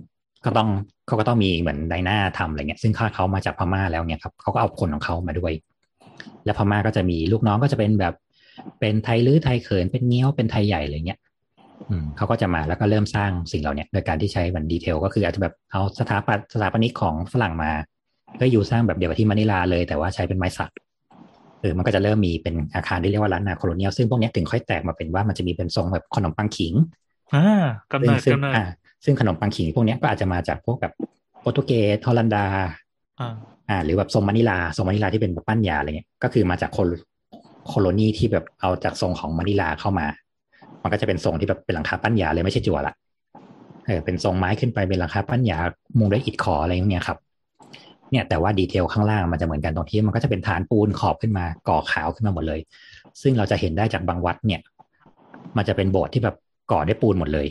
[0.46, 0.70] ก็ต้อง
[1.08, 5.54] เขาก็ต้องมีเหมือนไดหน้าทำอะไรเงี้ย ซึ่งเขาเขามาจากพม่าแล้วเนี่ยครับเขาก็เอาคนของเขามาด้วย
[6.46, 8.14] แล้วพม่าก็จะมีลูกน้องก็จะเป็นแบบ
[8.80, 11.20] เป็นไทยลื้อไทยเขินเป็นเงี้ยวเป็นไทยใหญ่อะไรเงี้ย
[11.90, 17.72] อืมเขาก็จะมาแล้วก็เริ่มสร้างสิ่งเหล่านี้โดยการที่ใช้บาง detail ก็คืออาจจะแบบเอาสถาปัตย์สถาปนิกของฝรั่งมา
[18.42, 26.74] ก็อยู่สร้างแบบเดียวกับที่มะนิลาเลย แต่ว่าใช้เป็นไม้สักเออมันก็จะเริ่มมีเป็นอาคารที่เรียกว่าล้านนา colonial ซึ่งพวกเนี้ยถึงค่อยแตกมาเป็นว่ามันจะมีเป็นทรงแบบขนมปังขิง
[27.34, 28.66] อ่ากำเนิดซึ่งกำเนิดอ่า
[29.06, 30.94] ซึ่งขนมปังขิงพวกเนี้ยก็อาจจะมาจากพวกแบบ
[31.42, 32.46] โปรตุเกสฮอลันดา
[33.20, 33.34] อ่า
[33.70, 36.92] อ่าหรือแบบทรงมะนิลาทรงมะนิลาที่เป็นแบบปั้นยาอะไรเงี้ยก็คือมาจาก colo
[37.68, 40.08] โคโลนีที่แบบเอาจากทรงของมะนิลาเข้ามา
[40.84, 42.94] มันก็จะเป็นทรงที่แบบเป็นหลังคาปั้นยาเลยไม่ใช่จั่วละ
[43.86, 45.58] เออเป็นทรงไม้ขึ้นไปเป็นหลังคาปั้นยา
[45.98, 47.18] มุงด้วยอิฐขออะไรอย่างเงี้ยครับ
[48.16, 52.60] เนี่ยแต่ว่าดีเทลข้างล่างมันจะเหมือนกันตรงที่มันก็จะเป็นฐานปูนขอบขึ้นมาก่อขาวขึ้นมาหมดเลย
[53.22, 54.62] ซึ่งเราจะเห็นได้จากบางวัดเนี่ย
[55.58, 56.36] มันจะเป็นโบสถ์ที่แบบ
[56.72, 57.48] ก่อด้วยปูนหมดเลย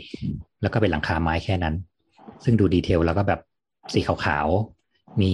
[0.61, 1.75] แล้วก็เป็นหลังคาไม้แค่นั้น
[2.43, 3.39] ซึ่งดูดีเทลแล้วก็แบบ
[3.93, 5.33] สีขาวๆ มี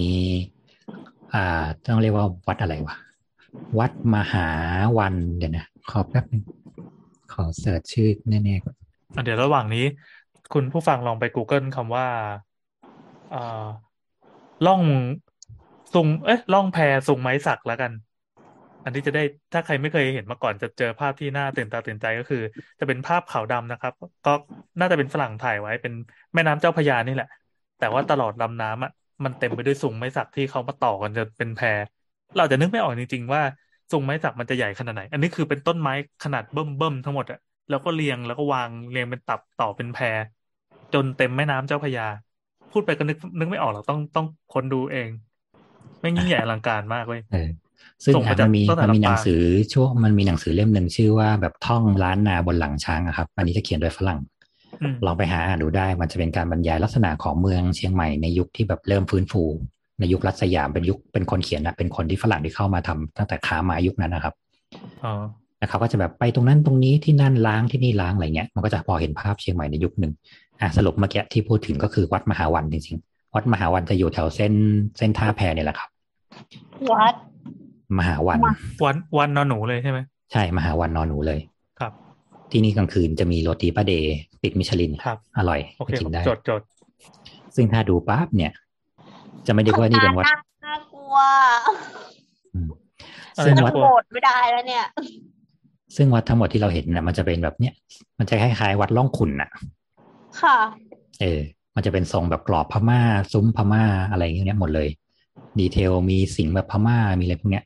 [1.34, 2.96] อ่า ต้องเรียกว่าวัดอะไรวะ
[3.78, 4.48] วัดมหา
[4.98, 6.42] วันเดี๋ยวนะ ขอแป๊บนึง
[7.32, 8.74] ขอเสิร์ชชื่อแน่ๆก่อน
[9.24, 9.84] เดี๋ยวระหว่างนี้
[10.52, 12.06] คุณผู้ฟังลองไป Google คำว่า
[13.34, 13.66] อ่า
[14.66, 14.82] ล่อง
[15.94, 16.78] ซุงเอ๊ะล่องแพ
[17.08, 17.92] ซุงไม้สักแล้วกัน
[18.84, 19.22] อันที่จะได้
[19.52, 22.42] ถ้าใครไม่เคยเห็นมาก่อนจะเจอภาพที่น่าตื่นตาตื่นใจก็คือ
[22.80, 23.92] จะเป็นภาพขาวดำนะครับ
[24.26, 24.30] ก็
[24.78, 25.92] น่าจะเป็นฝรั่งถ่ายไว้เป็น
[26.34, 27.28] แม่น้ำเจ้าพระยานี่แหละ
[27.78, 28.90] แต่ว่าตลอดลำน้ำอะ
[29.24, 31.60] มันเต็มไปด้วยซุงไม้สักที่เขามาต่อกันจนเป็นแพ
[32.36, 33.42] เราจะนึกไม่ออกจริง ๆ ว่า
[33.90, 35.92] ซุงไม้สักมันจะใหญ่ขนาดไหน อันนี้คือเป็นต้นไม้
[36.24, 37.38] ขนาดเบิ่มๆทั้งหมดอะ
[37.70, 39.98] แล้วก็เรียงแล้วก็วางเรียงเป็นตับต่อเป็นแพ
[40.92, 42.06] จนเต็มแม่น้ำเจ้าพระยา
[42.72, 45.08] พูดไปก็นึกนึกไม่ออกหรอกต้องต้องค้นดูเอง
[46.00, 47.48] ไม่งยิ่งใหญ่อลังการมากเลยเออ
[48.04, 49.42] ซึ่งส่งมาอะจากมันมีตั้งแต่มันมีลำปางหนังสือ
[49.74, 54.20] ช่วงมันมีหนังสือเล่มหนึ่งชื่อว่าแบบท่องล้านนาบนหลังช้างอะครับ อันนี้จะเขียนโดยฝรั่ง
[54.82, 59.42] อืมลองไปหาอ่านดูได้ มันจะเป็นการบรรยายลักษณะของเมืองเชียงใหม่ในยุคที่แบบเริ่มฟื้นฟู
[59.98, 64.34] ในยุครัชสยามเป็นยุคเป็นคนเขียนนะเป็นคนที่ฝรั่งที่เข้ามาทำตั้งแต่ค้ามายุคนั้นนะครับ
[65.04, 65.12] อ๋อ
[65.58, 70.12] แล้วเขาก็จะแบบไปตรงนั้นตรงนี้ที่นั่นล้างที่นี่ล้างอะไรเงี้ยมันก็จะพอเห็นภาพเชียงใหม่ในยุคหนึ่ง
[70.62, 74.52] อะสรุปเมื่อกี้ที่พูดถึงก็คือวัดมหาวันจริงๆ วัดมหาวันจะอยู่แถวเส้น
[74.98, 75.88] เส้นท่าแพเนี่ยแหละครับ
[76.92, 77.14] วัด
[77.98, 78.38] มหาวัน
[78.84, 79.98] วันวันนอนหนูเลยใช่ไหม
[80.32, 81.40] ใช่มหาวันนอนหนูเลย
[81.80, 81.92] ครับ
[82.50, 86.62] ที่นี่กลางคืนจะมีโรตีป้าเดย์ติดมิชลินครับ อร่อยโอไปเคกินได้จดจด
[87.56, 88.52] ซึ่งถ้าดูปั๊บเนี่ย
[89.46, 90.26] จะไม่ได้ว่านี่เป็นวัด
[90.64, 91.16] น่ากลัว
[92.54, 92.68] อืม
[93.36, 94.84] อะไรซึ่งนะวัดโกรธไม่ได้แล้วเนี่ย
[95.96, 97.74] ซึ่งวัดทั้งหมดที่เราเห็นนะมันจะเป็นแบบเนี้ย
[98.18, 99.50] มันจะคล้ายๆวัดล่องขุนน่ะ
[100.40, 100.58] ค่ะ
[101.20, 101.40] เออ
[101.74, 103.00] มันจะเป็นทรงแบบกรอบพม่า
[103.32, 104.88] ซุ้มพม่าอะไรอย่างเงี้ยหมดเลย
[105.58, 107.64] ดีเทลมีสิงห์แบบพม่ามีอะไรพวกเนี้ย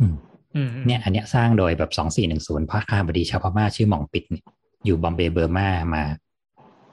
[0.00, 0.14] อืม
[0.54, 4.44] อืมอืมเนี่ย อันเนี้ยสร้างโดยแบบสองสี่หนึ่งศูนย์พระข้าบดีชาวพม่าชื่อหม่องปิดเนี่ย
[4.84, 6.04] อยู่บอมเบย์เบอร์มามา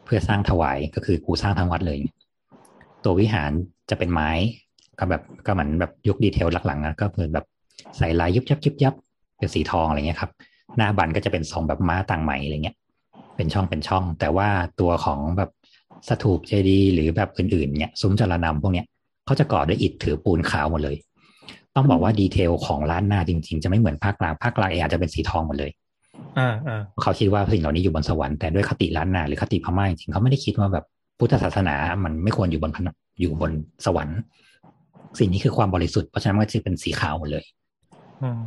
[0.06, 1.98] เพื่อสร้างถวายก็คือกูสร้างทั้งวัดเลย
[3.04, 3.52] ตัววิหาร
[3.90, 4.32] จะเป็นไม้
[5.00, 7.46] ก็แบบก็เหมือนแบบยุคดีเทลหลังๆนะก็เหมือนแบบ
[7.98, 8.94] ใส่ลายยุบยับยุบยับ
[9.38, 10.32] เป็นสีทองอะไรเงี้ยครับ
[10.78, 12.76] หน้าบันก็จะเป็นทรงแบบม้าต่างไหมอะไรเงี้ย
[13.42, 14.50] เป็นช่องเป็นช่อง แต่ว่า
[14.80, 15.50] ตัวของแบบ
[16.10, 18.86] สถูปเจดีย์หรือแบบอื่นๆเนี่ยซุ้มจรนำพวกเนี้ย
[19.26, 20.96] เขาจะก่อด้วยอิฐถือปูนขาวหมดเลย
[21.76, 25.72] ต้องบอกว่า detail ของล้านนาจริง ๆ จะไม่เหมือนภาคกลางภาคกลางเองอาจจะเป็นสีทองหมดเลย
[26.38, 30.86] อ่าอ่าเขาคิดว่าสิ่งเหล่านี้อยู่บนสวรรค์แต่ด้วยคติล้านนาหรือคติพม่าจริงๆเขาไม่ได้คิดว่าแบบ
[31.20, 32.90] พุทธศาสนามันไม่ควรอยู่บนพน
[33.20, 33.52] อยู่บน
[33.86, 34.20] สวรรค์
[35.20, 37.44] สิ่งนี้คือความบริสุทธิ์เพราะฉะนั้นมันก็จะเป็นสีขาวหมดเลย
[38.22, 38.42] อืม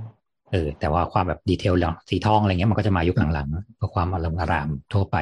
[0.54, 5.16] เออแต่ว่าความแบบ detail อย่างสีทองอะไรเงี้ยมันก็จะมายุคหลังๆเพื่อความอารมณ์อารามทั่วไป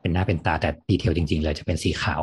[0.00, 2.22] เป็นหน้าเป็นตาแต่ detail จริงๆเลยจะเป็นสีขาว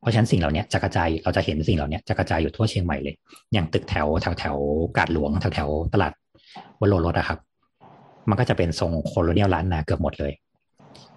[0.00, 3.14] เพราะฉะนั้นสิ่งเหล่านี้จะกระจายเราจะเห็นสิ่งเหล่านี้จะกระจายอยู่ทั่วเชียงใหม่เลย
[3.52, 4.56] อย่างตึกแถวแถวแถว
[4.96, 6.12] กาดหลวงแถวแถวตลาด
[6.80, 7.38] วโรรสอะครับ
[8.28, 10.32] มันก็จะเป็นทรง colonial ล้านนาเกือบหมดเลย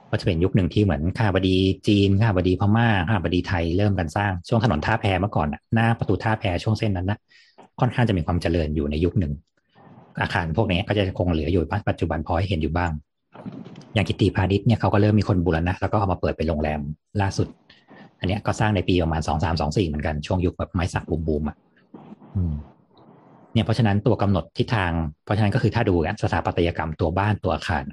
[0.10, 1.56] ก็จะเป็นยุคหนึ่งที่เหมือนข้าบดี
[1.88, 7.19] จีนข้าบดีพม่าข้าบดีไทยเริ่มกันสร้างช่วงถนนท่าแพเมื่อก่อนน่ะหน้าประตูท่าแพช่วงเส้นนั้นนะ
[7.80, 9.34] ค่อนข้างจะมีความเจริญอยู่ในยุคหนึ่ง
[10.21, 12.91] อาคารพวกนี้ก็จะคงเหลืออยู่ปัจจุบันพอให้เห็นอยู่บ้าง
[13.93, 16.79] อย่างกิตติพาณิชย์เนี่ยเขาก็เริ่มมีคนบูรณะแล้วก็เอามาเปิดเป็นโรงแรม
[17.21, 17.47] ล่าสุด
[18.19, 21.57] อันนี้ก็สร้างในปีประมาณสองสามสองสี่เหมือนกันช่วงยุคแบบไม้สักบูมบูมอะ
[23.53, 24.91] เนี่ยเพราะฉะนั้นตัวกำหนดทิศทาง
[25.23, 27.83] เพราะฉะนั้นก็คือถ้าดูกันสถาปัตยกรรมตัวบ้านตัวอาคาร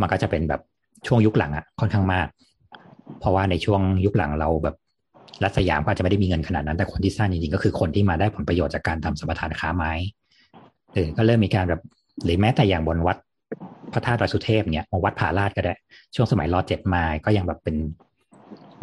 [0.00, 0.60] มันก็จะเป็นแบบ
[1.06, 2.26] ช่วงยุคหลังอะค่อนข้างมาก
[3.20, 4.76] เพราะว่าในช่วงยุคหลังเราแบบ
[5.44, 9.92] รัฐสยามก็จะไม่ได้มีเงินขนาดนั้น แต่คนที่สร้างจริงๆก็คือคนที่มาได้ผลประโยชน์จากการทำสัมปทานค้าไม้
[10.94, 11.80] เออก็เริ่มมีการแบบ
[12.24, 13.16] หรือแม้แต่อย่างบนวัด
[13.92, 15.74] พระธาตุดอยสุเทพเนี่ยวัดผาลาดก็ได้
[16.14, 17.76] ช่วงสมัยรอเจ็ดมาก็ยังแบบเป็น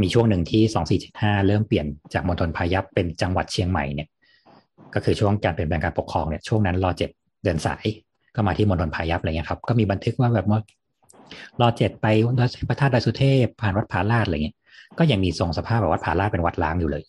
[0.02, 4.07] มีช่วงหนึ่งที่สองสี่เจ็ดห้าเริ่มเปลี่ยนจากมณฑลพายัพเป็นจังหวัดเชียงใหม่เนี่ย
[4.94, 7.10] ก็คือช่วงการเปลี่ยนแปลงการปกครองเนี่ยช่วงนั้นรอเจ็ด
[7.44, 7.86] เดินสาย
[8.36, 10.60] ก็มาที่มณฑลพายัพอะไรเงี้ยครับ ก็มีบันทึกว่าแบบว่า
[11.61, 12.07] รอเจ็ดไป
[12.69, 14.56] พระธาตุดอยสุเทพผ่านวัดผาลาดอะไรเงี้ย
[14.99, 17.03] ก็ยังมีทรงสภาพแบบวัดผาลาดเป็นวัดล้างอยู่เลย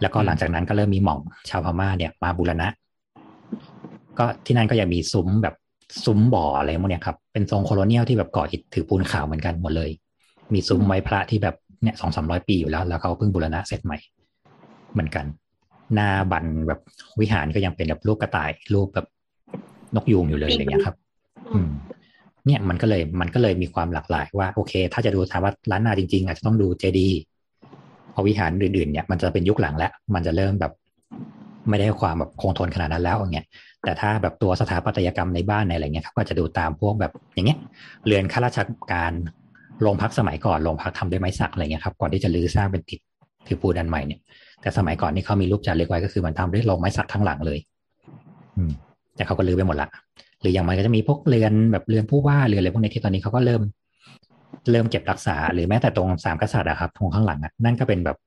[0.00, 2.68] แล้วก็หลังจากนั้นก็เริ่มมีหม่องชาวพม่าเนี่ยมาบูรณะ
[4.18, 5.54] ก็ที่นั่นก็ยังมีซุ้มแบบ
[6.04, 9.90] ซุ้มบ่ออะไรพวกเนี้ยครับ เป็นทรงโคโลเนียลที่แบบก่ออิฐถือปูนขาวเหมือนกันหมดเลย
[10.54, 13.98] มีซุ้มไม้พระที่แบบเนี่ยสองสามร้อยปีอยู่แล้ว แล้วเขาเพิ่งบูรณะเสร็จใหม่
[14.92, 15.26] เหมือนกัน
[15.94, 16.80] หน้าบันแบบ
[17.20, 19.06] วิหารก็ยังเป็นแบบรูปกระต่าย รูปแบบ
[19.94, 20.96] นกยูงอยู่เลยอะไรเงี้ยครับ
[21.52, 21.68] อืม
[22.46, 27.08] เนี่ยมันก็เลยมันก็เลยมีความหลากหลายว่าโอเค ถ้าจะดูถามว่าร้านนาจริงๆอาจจะต้องดูเจดี
[28.14, 30.72] พอวิหารอื่นๆเนี่ยมันจะเป็นยุคหลังแล้ว มันจะเริ่มแบบ
[31.68, 33.46] ไม่ได้ความแบบคงทนขนาดนั้นแล้วอย่างเงี้ย
[33.84, 37.58] แต่ถ้าแบบตัวสถาปัตยกรรมในบ้านในอะไรเงี้ยครับก็จะดูตามพวกแบบอย่างเงี้ย
[38.06, 38.58] เรือนข้าราช
[38.92, 39.12] การ
[39.82, 43.00] โรงพักสมัยก่อนโรงพักทำด้วยไม้สักอะไรเงี้ยครับก่อนที่จะรื้อสร้างเป็นติด
[43.46, 44.20] ถือปูนอันใหม่เนี่ย
[44.60, 47.58] แต่สมัยก่อนนี่เขามีรูปจารึกไว้ก็คือมันทำด้วยโรงไม้สักทั้งหลังเลย
[48.56, 48.72] อืม
[49.16, 49.88] แต่เขาก็รื้อไปหมดละ
[50.40, 53.62] หรืออย่างมันก็จะมีพวกเรือนแบบเรือนผู้ว่าเรือนอะไรพวกนี้ที่ตอนนี้เขาก็เริ่ม
[54.70, 58.18] เริ่มเก็บรักษา หรือแม้แต่ตรงสามกษัตริย์อะครับตรงข้างหลังอะนั่นก็เป็นแบบ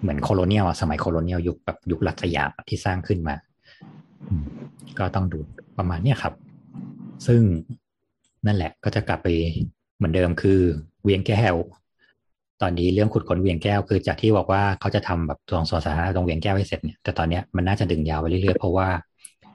[0.00, 3.47] เหมือนโคโลเนียลอะสมัยโคโลเนียลยุคแบบยุครัชยาที่สร้างขึ้นมาอืม
[4.98, 5.38] ก็ต้องดู
[5.78, 6.34] ประมาณเนี้ยครับ
[7.26, 7.42] ซึ่ง
[8.46, 9.28] นั่นแหละก็จะกลับไป
[9.96, 10.60] เหมือนเดิมคือ
[11.02, 11.54] เวียงแก้ว
[12.62, 18.88] ตอนนี้เรื่องขุดค้นเวียงแก้วคือจากที่บอกว่าเขาจะทำแบบตรงสวนสาธารณะตรงเวียงแก้วให้เสร็จเนี่ยแต่ตอนเนี้ยมันน่าจะดึงยาวไปเรื่อยๆเพราะว่า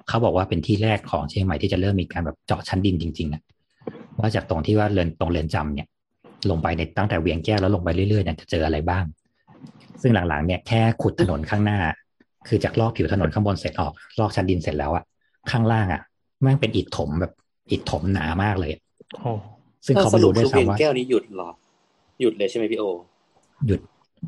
[0.07, 3.41] เขาบอกว่าเป็นที่แรกของเชียงใหม่ที่จะเริ่มมีการแบบเจาะชั้นดินจริงๆนะ
[4.19, 5.87] ว่าจากตรงที่ว่าเรือนตรงเรือนจำเนี่ย
[6.49, 9.03] ลงไปในตั้งแต่เวียงแก้วแล้วลงไปเรื่อยๆเนี่ยจะเจออะไรบ้าง
[10.01, 11.79] ซึ่งหลังๆเนี่ยแค่ขุดถนนข้างหน้า
[12.47, 15.03] คือจากลอกผิวถนนข้างบนเสร็จออก ลอกชั้นดินเสร็จแล้วอะ
[15.51, 16.01] ข้างล่างอะ
[16.41, 17.31] แม่งเป็นอิฐถมแบบ
[17.71, 18.71] อิฐถมหนามากเลย
[19.21, 19.31] โอ้
[19.85, 21.49] ซึ่งเขาไม่รู้ด้วยสปคือเวียซ้ำงว่าแก้วนี้หยุดเหรอ
[22.21, 22.83] หยุดเลยใช่ไหมพี่โอ
[23.67, 23.79] หยุด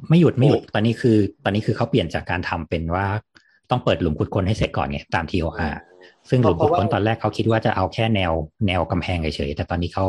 [0.10, 3.06] ไม่หยุดไม่หยุดโอ้ตอนนี้คือ ตอนนี้คือเขาเปลี่ยนจากการทำเป็นว่า
[3.70, 5.74] ต้องเปิดหลุมขุดค้นให้เสร็จก่อนไงตาม TOR
[6.30, 8.32] ซึ่งหลุมขุดค้นตอนแรกเขาคิดว่าจะเอาแค่แนว
[8.68, 10.06] แนวกำแพงเฉยๆแต่ตอนนี้เขา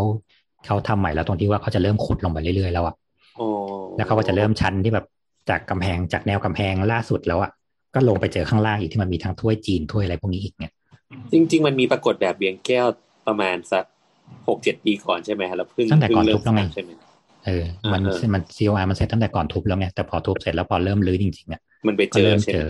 [0.67, 2.95] เขาทำใหม่แล้วตรงที่ว่าเขาจะเริ่มขุดลงไปเรื่อยๆแล้วอะ
[3.37, 3.47] โอ้
[3.97, 5.07] แล้วเขาก็จะเริ่มชั้นที่แบบ
[5.51, 7.51] จากกำแพงจากแนวกำแพงล่าสุดแล้วอะ
[7.97, 10.73] ก็ลงไปเจอข้างล่างอีกที่มันมีทั้งถ้วยจีนถ้วยอะไรพวกนี้อีกเนี่ย
[11.33, 12.87] จริง ๆ มันมีปรากฏแบบเบียงแก้ว
[13.27, 13.85] ประมาณสัก
[14.49, 16.91] หกเจ็ดปีก่อนใช่ไหมแล้วเพิ่งตั้งแต่ก่อนเพิ่ทุบแล้วไงสร้าใช่ไหม
[17.47, 22.69] เออมันเออมันซีโออาร์มันเสร็จตั้งแต่ก่อนทุบแล้วไงแต่พอทุบเสร็จแล้วพอเริ่มรื้อจริงๆอะมันไปก็เจอเริ่มใช่เจไหมอ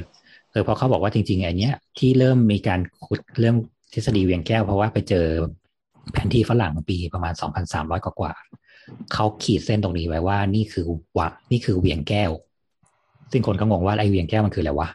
[0.52, 3.56] เออเพราะเขาบอกว่าจริงๆไอ้เนี้ยที่เริ่มมีการขุดเรื่อง
[3.92, 5.26] ทฤษฎีเวียงแก้วเพราะว่าไปเจอ
[6.12, 7.34] แผนที่ฝรั่งปีประมาณ
[7.64, 10.86] 2,300 กว่ากว่าๆเขาขีดเส้นตรงนี้ไว้ว่านี่คือ
[11.18, 12.30] วัดนี่คือเวียงแก้ว
[13.32, 14.88] ซึ่งคนก็งงว่าไอ้เวียงแก้วมันคืออะไรวะ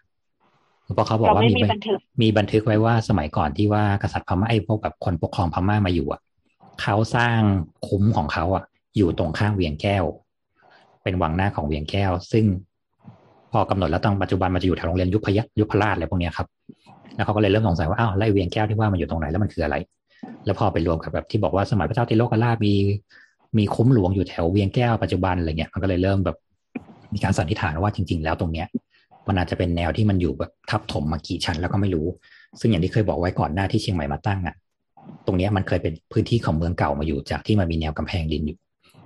[0.93, 6.22] เพราะเขาบอกเราว่าไม่มีมีบันทึกมีบันทึกไว้ว่าสมัยก่อนที่ว่ากษัตริย์พม่าไอ้พวกแบบคนปกครองพม่ามาอยู่อะ
[6.81, 7.39] เขาสร้าง
[7.88, 8.63] คุ้มของเขาอะ
[8.97, 10.03] อยู่ตรงข้างเวียงแก้ว
[11.03, 12.45] เป็นวังหน้าของเวียงแก้ว ซึ่ง
[13.51, 16.47] พอกำหนดแล้วตอนปัจจุบันมันจะอยู่แถวโรงเรียนยุพยยุพราชอะไรพวกเนี้ยครับ
[17.15, 19.76] แล้วเขาก็เลยเริ่มสงสัยว่าอ้าวแล้วไอ้เวียงแก้วที่ว่ามันอยู่ตรงไหนแล้วมันคืออะไร
[20.45, 22.73] แล้วพอไปรวมกับแบบที่บอกว่าสมัยพระเจ้าติโลกราชมี
[23.57, 26.38] มีคุ้มหลวงอยู่แถวเวียงแก้วปัจจุบันอะไรเงี้ยมันก็เลยเริ่มแบบ
[27.13, 28.68] มีการสันนิษฐานว่าจริง ๆ แล้วตรงเนี้ย
[29.27, 32.07] มันอาจจะเป็นแนวที่มันอยู่แบบทับถมมากี่ชั้นแล้วก็ไม่รู้
[32.60, 34.56] ซึ่งอย่างที่เคยบอกไว้ก่อนหน้าที่เชียงใหม่มาตั้งอะ
[35.26, 38.57] ตรงนี้มันเคยเป็นพื้นที่ของเมืองเก่ามาอยู่จากที่มันมีแนวกำแพงดินอยู่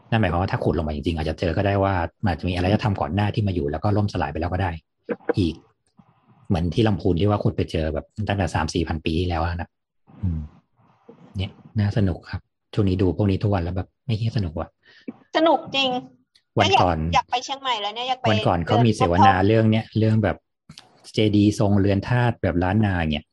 [0.10, 1.94] นั่นหมายความว่าถ้าขุดลงมาจริงๆ อาจจะเจอก็ได้ว่า
[2.24, 4.72] มันอาจจะมีอะไรจะทำก่อนหน้าที่มาอยู่แล้วก็ล่มสลายไปแล้วก็ได้
[5.38, 5.56] อีก
[6.48, 9.70] เหมือนที่ลำพูนที่ว่าขุดไปเจอแบบตั้งแต่สามสี่พันปีที่แล้วนะ
[11.38, 12.42] เนี่ยน่าสนุกครับ
[12.74, 14.68] ช่วงนี้ดูพวกนี้ทุกวันแล้วแบบไม่เฮี้ยสนุกว่ะ
[15.36, 15.90] สนุกจริง
[16.60, 20.38] วันก่อนอยากไปเชียงใหม่แล้วเนี่ยอยากไปวันก่อนเขามีเสวนาเรื่องเนี้ยเรื่องแบบ
[21.14, 23.26] เจดีทรงเรือนธาตุแบบล้านนาเนี่ย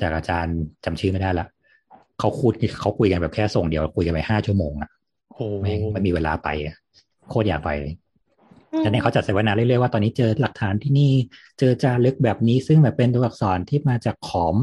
[0.00, 1.46] จากอาจารย์จำชื่อไม่ได้ละ
[2.18, 4.90] เขาคุยเขาคุยกันแบบแค่ส่งเดียวคุยกันไปห้าชั่วโมงอะ
[5.34, 6.76] โอ้แม่งไม่มีเวลาไปอะ
[7.28, 7.94] โคตรอยากไปเลย
[8.72, 11.12] อืมแล้วเนี่ยเขาจัดเสวนาเรื่อยๆว่าตอนนี้เจอหลักฐานที่นี่
[11.58, 14.56] เจอจารึกแบบนี้ซึ่งแบบเป็นตัวอักษรที่มาจากขอม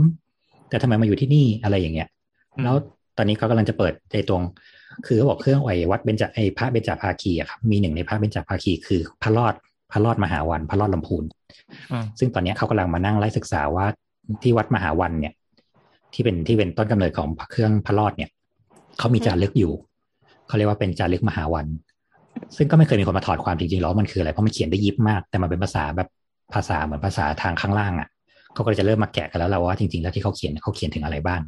[0.69, 2.09] แต่ทำไมมาอยู่ที่นี่อะไรอย่างเงี้ย
[2.63, 2.75] แล้ว
[3.17, 4.41] ตอนนี้เขากำลังจะเปิดในตรง
[5.05, 9.53] คือเขาบอกเครื่องไอวัดเบญจไอพระเบญจภาคีอะครับมีหนึ่งในพระเบญจภาคีคือพระรอด
[9.91, 11.23] พระรอดมหาวัน พระรอดลำพูน
[11.91, 13.85] อืมซึ่งตอนเนี้ยเขากำลังมานั่งไล่ศึกษาว่า
[14.43, 15.33] ที่วัดมหาวันเนี่ย
[16.13, 18.29] ที่เป็นที่เป็นต้นกำเนิดของพระเครื่องพระรอดเนี่ย
[18.99, 19.73] เขามีจารึกอยู่
[20.47, 21.65] เขาเรียกว่าเป็นจารึกมหาวัน
[22.57, 26.09] ซึ่งก็ไม่เคยมีคนมาถอดความจริงๆหรอกว่ามันคืออะไรเพราะมันเขียนได้ยิบมาก แต่มันเป็นภาษาแบบ
[26.53, 28.07] ภาษาเหมือนภาษาทางข้างล่างอะ
[28.53, 31.41] เขาก็เลยจะเริ่มมาแกะกันแล้วแหละว่าจริงๆแล้วที่เขาเขียนเขาเขียนถึงอะไรบ้าง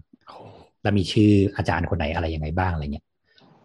[0.84, 3.06] แล้วมีชื่ออาจารย์คนไหนอะไรยังไงบ้างอะไรเงี้ย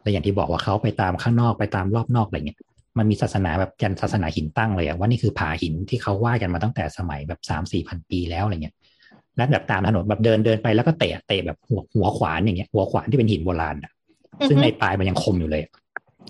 [0.02, 2.58] และอย่างที่บอกว่าเขาไปตามข้างนอกไปตามรอบนอกอะไรเงี้ย
[2.98, 8.74] มันมีศาสนาแบบยันศาสนาหินตั้งเลยอะว่านี่คือผาหินที่เขาว่ากันมาตั้งแต่สมัยแบบสามสี่พันปีแล้วอะไรเงี้ย
[9.36, 13.92] และแบบตามถนนแบบเดินเดินไปแล้วก็เตะเตะแบบหัวหัวขวานอย่างเงี้ยหัวขวานที่เป็นหินโบราณอะ
[14.48, 15.72] ซึ่งในปลายมันยังคมอยู่เลยอะ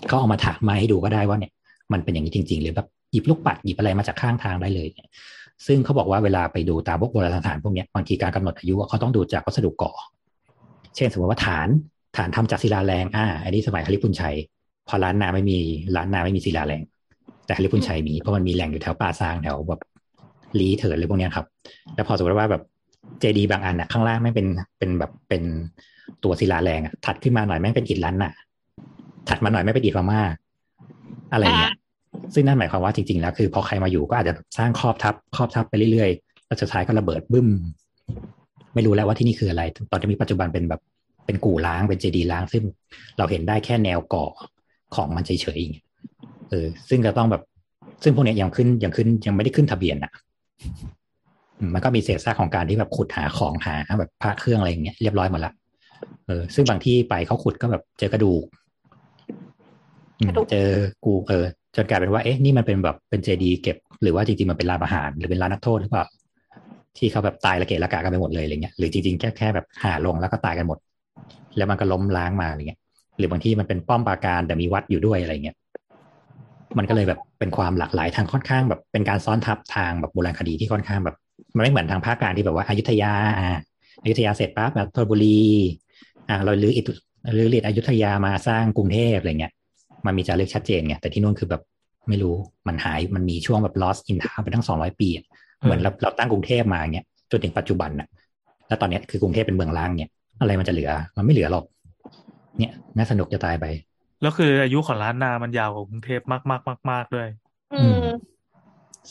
[0.07, 1.53] เขาเอามาถากมาให้ดูก็ได้ว่าเนี่ย
[1.93, 5.09] มันเป็นอย่างนี้จริง ๆ หรือแบบหยิบลูกปัดหยิบอะไรมาจากข้างทางได้เลยเนี่ย
[5.67, 9.93] ซึ่งเขาบอกว่าเวลาไปดูตามพวกโบราณสถานพวกเนี้ยบางทีการกำหนดอายุอะเขาต้องดูจากวัสดุก่อ
[10.97, 11.69] เช่นสมมติว่าฐาน
[12.17, 14.37] ฐานทำจากศิลาแรงอ่าอันนี้สมัยฮาริพุนชัย
[14.89, 15.59] พอร้านนาไม่มี
[15.97, 16.83] ร้านนาไม่มีศิลาแรง
[17.47, 19.81] แต่ฮาริพุนชัยมีเพราะมันมีแหล่งอยู่แถวป่าซางแถวแบบ
[20.59, 21.47] ลีเถิดอะไรพวกเนี้ยครับ
[21.95, 22.63] แล้วพอสมมติว่าแบบ
[23.21, 24.47] เจดีบางอันอะข้างล่างไม่เป็น
[24.79, 25.43] เป็นแบบเป็น
[26.25, 28.33] ตัวศิลาแรงอะถัดขึ้นมาหน่อยแม่งเป็นอิฐล้านน่ะ
[29.29, 30.21] ถัดมาหน่อยไม่งเป็นอิฐพม่า
[31.33, 31.73] อะไรเงี้ย
[32.35, 37.49] ซึ่งนั่นหมายความว่าจริงๆแล้วคือพอใครมาอยู่ก็อาจจะสร้างครอบทับครอบทับไปเรื่อยๆแล้วสุดท้ายก็ระเบิดบึ้ม
[38.75, 40.81] ไม่รู้แล้วว่าที่นี่คืออะไร ตอนที่มีปัจจุบันเป็นแบบ
[41.27, 42.65] เป็นกู่ล้างเป็นเจดีย์ล้างซึ่ง
[43.19, 44.33] เราเห็นได้แค่แนวเกาะ
[44.95, 45.87] ของมันเฉยๆอย่างเงี้ย
[46.51, 47.43] เออ ซึ่งจะต้องแบบ
[48.03, 50.13] ซึ่งพวกเนี้ยยังขึ้นยังขึ้นยังไม่ได้ขึ้นทะเบียนอะ
[51.59, 55.53] อืมมันก็มีเศษซากของการที่แบบขุดหาของหาแบบพระเครื่องอะไรอย่างเงี้ยเรียบร้อยหมดละ
[56.27, 58.45] เออ ซึ่งบางที่ไปเขาขุดก็แบบเจอกระดูก
[60.19, 60.69] อืมกระดูกเจอ
[61.05, 61.45] กูเออ
[61.77, 66.05] จนกลายเป็นว่าเอ๊ะนี่มันเป็นแบบเป็นเจดีย์เก็บ หรือว่าจริงๆมันเป็นร้านอาหาร หรือเป็นร้านนักโทษหรือเปล่า
[66.99, 70.79] ที่เขาแบบตายละเกะละกะกันไปหมดเลยอะไรเงี้ยหรือจริงๆแค่แค่แบบหาลงแล้วก็ตายกันหมด
[71.57, 72.81] แล้วมันก็ล้มล้างมาอะไรเงี้ย
[73.19, 75.57] หรือบางที่มันเป็นป้อมปราการแต่มีวัดอยู่ด้วยอะไรเงี้ย
[76.79, 81.17] มันก็เลยแบบเป็นความหลากหลายทางค่อนข้างแบบเป็นการซ้อนทับทางแบบโบราณคดีที่ค่อนข้างแบบ
[81.57, 83.59] มันไม่เหมือนทางภาคกลางที่แบบว่าอยุธยาอ่า
[84.03, 85.43] อยุธยาเสร็จปั๊บแบบธนบุรี
[86.29, 86.85] อ่าเราลื้ออิฐ
[87.37, 89.53] ลื้อเรียนอยุธยามาสร้างกรุงเทพอะไรเงี้ย
[90.07, 91.63] มันมีจารึกชัดเจนไงแต่ที่นู่นคือแบบ
[92.09, 92.35] ไม่รู้
[92.69, 95.09] มันหายมันมีช่วงแบบ lost in time ไปทั้งสองร้อยปี
[95.65, 98.09] เหมือนเราเราตั้งกรุงเทพมาเงี้ยจนถึงปัจจุบันน่ะ
[98.69, 100.11] แล้วตอนเนี้ยคือกรุงเทพเป็นเมืองล้างเนี่ย
[100.41, 101.65] อะไรมันจะเหลือ มันไม่เหลือหรอก
[102.59, 103.67] เนี่ยน่าสนุกจะตายไป
[104.23, 107.29] แล้วคืออายุของล้านนามันยาวกว่ากรุงเทพมากมากมากมากๆด้วย
[107.75, 108.01] อืม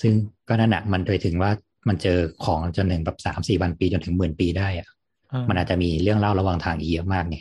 [0.01, 0.13] ซึ่ง
[0.47, 1.51] ก็นั่นแหะมันโดยถึงว่า
[1.87, 4.87] มันเจอของจนถึงแบบสามสี่พันปีจนถึงหมื่นปีได้อะ
[5.29, 7.37] เออมันอาจจะมีเรื่องเล่าระหว่างทางอีกเยอะมากไง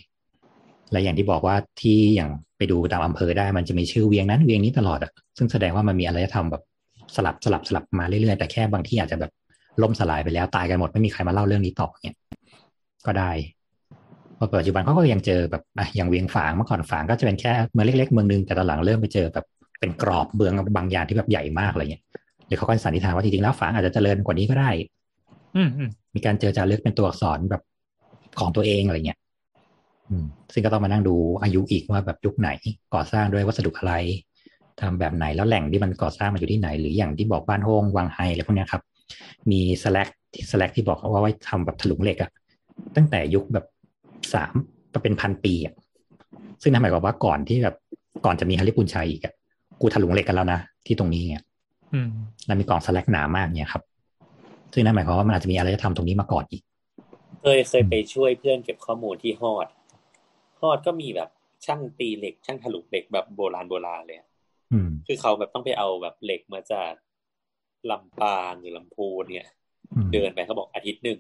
[0.92, 6.62] และอย่างที่บอกว่าที่อย่างไปดูตามอำเภอได้มันจะมีชื่อเวียงนั้นเวียงนี้ตลอดอะซึ่งแสดงว่ามันมีอารยธรรมแบบ
[7.16, 9.32] สลับสลับสลับมาเรื่อยๆแต่แค่บางที่อาจจะแบบ
[9.82, 12.16] ล่มสลายไปแล้วตายกันหมดไม่มีใครมาเล่าเรื่องนี้ต่อเนี่ย
[13.06, 13.57] ก็ได้พอ
[14.58, 19.44] ปัจจุบันเขาก็ยังเจอแบบอะอย่างเวียงฝางเมื่อก่อนฝางก็จะเป็นแค่เมืองเล็กๆเมืองนึงแต่ตอนหลังเริ่มไปเจอแบบ
[19.80, 22.02] เป็นกรอบเมืองบางอย่างที่แบบใหญ่มากอะไรเงี้ย
[22.46, 24.70] หรือเขาก็สันนิษฐานว่าจริงๆแล้วฝางอาจจะเจริญกว่านี้ก็ได้
[25.56, 27.62] อืมอืมมีการเจอจารึกเป็นตัวอักษรแบบ
[28.38, 29.18] ของตัวเองอะไรเงี้ย
[30.10, 32.50] อืมซึ่งก็ต้องมานั่งดูอายุอีกว่าแบบยุคไหน
[32.94, 33.94] ก่อสร้างด้วยวัสดุอะไร
[34.80, 38.82] ทำแบบไหนแล้วแหล่งที่มันก่อสร้างมาอยู่ที่ไหน หรืออย่างที่บอกบ้านโฮงวังไฮอะไรพวกเนี้ยครับ
[39.50, 42.30] มีสแลกที่สแลกที่บอกว่าไว้ทำแบบถลุงเหล็กอะ
[42.96, 43.66] ตั้งแต่ยุคแบบ
[44.34, 44.54] สาม
[45.02, 45.74] เป็นพันปีอะ
[46.62, 47.76] ซึ่งนั่นหมายความว่าก่อนที่แบบ
[48.24, 49.34] ก่อนจะมีฮาริปุนชัยอีกอะ
[49.80, 51.42] กูถลุงเหล็กกันแล้วนะที่ตรงนี้เนี่ย
[51.94, 52.10] อืม
[52.46, 53.82] แล้วมีกล่องสแลกหนามากเนี่ยครับ
[54.72, 56.62] ซึ่งนั่นหมายความว่ามันอาจจะมีอะไรจะทำตรงนี้มาก่อนอีก
[57.42, 59.66] เคยเคยไปช่วยเพื่อนเก็บข้อมูลที่ฮอด
[60.60, 61.30] ฮอดก็มีแบบ
[61.66, 64.28] ช่างตีเหล็ก ช่างถลุงเหล็กแบบโบราณโบราณเลยอะ
[64.72, 66.92] อืมคือเขาแบบต้องไปเอาแบบเหล็กมาจาก
[67.90, 69.50] ลำปางหรือลำพูนเนี่ย
[69.92, 71.18] อืมเดินไปเขาบอกอาทิตย์หนึ่ง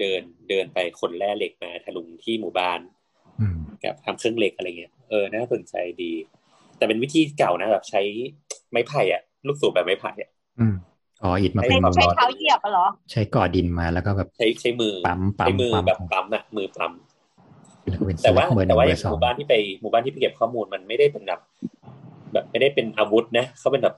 [0.00, 2.80] เดินเดินไปขนแร่เหล็กมาถลุงที่หมู่บ้าน
[3.40, 6.12] อืมกับทำเครื่องเหล็กอะไรเงี้ยเออน่าสนใจดี
[6.76, 8.00] แต่เป็นวิธีเก่านะแบบใช้
[8.70, 10.74] ไม้ไผ่อะลูกสูบแบบไม้ไผ่อะอืม
[11.22, 16.92] อ๋ออิดมาใช้เป็นใช้เท้าเหยียบอะเหรอ ใช้ก่อดินมาแล้วก็แบบใช้ใช้มือปั๊มปั๊มใช้มือปั๊มแบบปั๊มอะมือปั๊ม
[17.88, 21.40] แล้วก็เป็นแต่ว่าเบอร์หแต่นึ่งว่าเบออย่างร์สหองมู่บ้านที่ไปหมู่บ้านที่ไปเก็บข้อมูลมันไม่ได้เป็นแบบ
[22.32, 23.96] แบบไม่ได้เป็นอาวุธนะเขาเป็นแบบ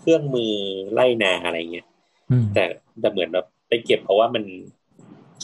[0.00, 0.52] เครื่องมือ
[0.92, 1.86] ไล่นาอะไรเงี้ย
[2.30, 2.64] อืมแต่
[3.00, 4.44] แต่เหมือนแบบไปเก็บเพราะว่ามัน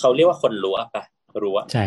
[0.01, 1.05] เขาเรียกว่าคนรั้วปะ
[1.43, 1.87] รั้วใช่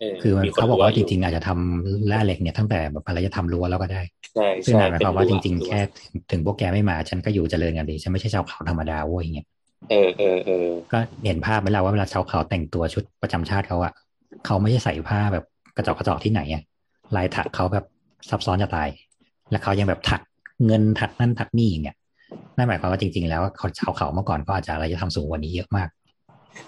[0.00, 4.02] เออคือมันมีนเขาบอกว่าจยู่ริงๆอาจจะทำแร่เหล็กเนี่ยตั้งแต่แบบอะไรจะทำรั้วแล้วก็ได้
[4.34, 9.46] ใช่ซึ่งใช่หมายความว่าจเป็นริงรั้ๆแค่ถึงถึงพวกแกไม่มา ฉันก็อยู่เจริญกันดีฉันไม่ใช่ชาวเขาธรรมดาเว้ยอย่างเงี้ย
[9.90, 13.92] เออเออเออก็เห็นภาพไหมล่ะว่าเวลาชาวเขาแต่งตัวชุดประจำชาติเขาอะ
[14.46, 15.44] เขาไม่ใช่ใส่ผ้าแบบ
[15.76, 16.62] กระจอกกระจอกที่ไหนอะ
[17.16, 17.84] ลายถักเขาแบบ
[18.30, 18.88] ซับซ้อนจะตาย
[19.50, 20.20] แล้วเขายังแบบถัก
[20.66, 21.96] เงินถักนั่นถักนี่อย่างเงี้ย
[22.56, 25.88] นั่นหมายความว่าจริง ๆ แล้วเขาชาวเขาเมื่อก่อนก็อาจจะอะไรจะทำสูงกว่านี้เยอะมาก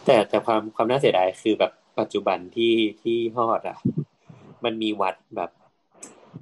[0.05, 3.79] แต่แต่ความความน่าเสียดายคือแบบปัจจุบันที่ที่ฮอดอะ
[4.65, 5.51] มันมีวัดแบบ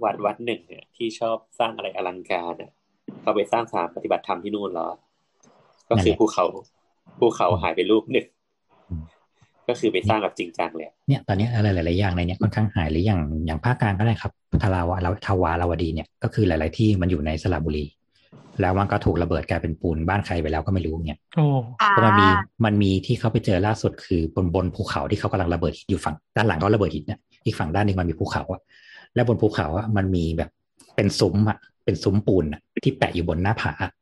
[0.04, 2.70] วัดวัดหนึ่งเนี่ยที่ชอบสร้างอะไรอลังการอะ
[3.22, 4.92] เขาไปสร้างสถานปฏิบัติธรรมที่นู่นแล้ว
[5.90, 6.44] ก็คือภูเขา
[7.18, 8.26] ภูเขาหายไปลูกหนึ่ง
[8.90, 9.04] อืม
[9.68, 14.32] ก็คือไปสร้างแบบจริงจังเลยเนี่ยตอนนี้อะไรหลาย ๆ อย่างในเนี้ยค่อนข้างหายหรืออย่างอย่างภาคกลางก็ได้ครับ
[14.62, 17.84] ทาราวะเราทาวาราวดีเนี่ยก็คือหลาย ๆ ที่มันอยู่ในสระบุรี
[18.60, 21.46] แล้วมันก็ถูกระเบิดกลายเป็นปูนบ้านใครไปแล้วก็ไม่รู้เนี่ยโอ้
[21.82, 22.26] อ่าเพราะมันมี
[22.64, 28.60] มันมีที่เขาไปเจอล่าสุดคือบนบนภูเขาที่เขากำลังระเบิดอยู่ฝั่งด้านหลังเขาระเบิดหินเนี่ยอีกฝั่งด้านหนึ่งมันมีภูเขาอะ
[29.14, 30.50] แล้วบนภูเขาอะมันมีแบบ
[30.96, 33.92] เป็นซุ้มอะเป็นซุ้มปูนอะที่แปะอยู่บนหน้าผาอะ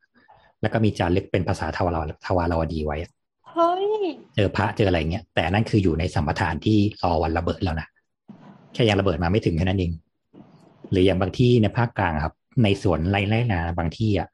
[0.61, 3.11] แล้วก็มีจารึกเป็นภาษาทวารทวารวดีไว้อะ
[3.51, 3.87] เฮ้ย
[4.35, 7.87] เจอพระเจออะไรเงี้ยแต่นั่นคืออยู่ในสัมปทานที่รอวันระเบิดแล้วนะ
[8.75, 9.93] แค่ยังระเบิดมาไม่ถึงแค่นั้นเอง
[10.91, 14.29] หรืออย่างบางที่ในภาคกลางอะครับ ในสวนไร่ไร่นาบางที่อะ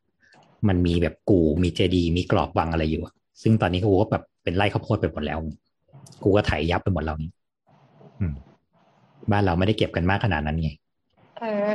[0.68, 5.38] มันมีแบบกูมีเจดีย์มีกรอบวังอะไรอยู่อะซึ่งตอนนี้กูก็แบบเป็นไร่ข้าวโพดไปหมดแล้ว
[6.22, 7.30] กูก็ไถยับไปหมดแล้วนี่
[8.20, 8.34] อืม
[9.30, 10.70] บ้านเราไม่ได้เก็บกันมากขนาดนั้นไง
[11.38, 11.70] เออ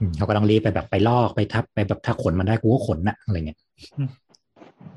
[0.00, 3.58] อืมเขาก็ต้องรีบไปแบบไปลอกไปทับไปแบบถ้าขนมันได้กูก็ขนนะอะไรเงี้ย
[3.98, 4.10] อืม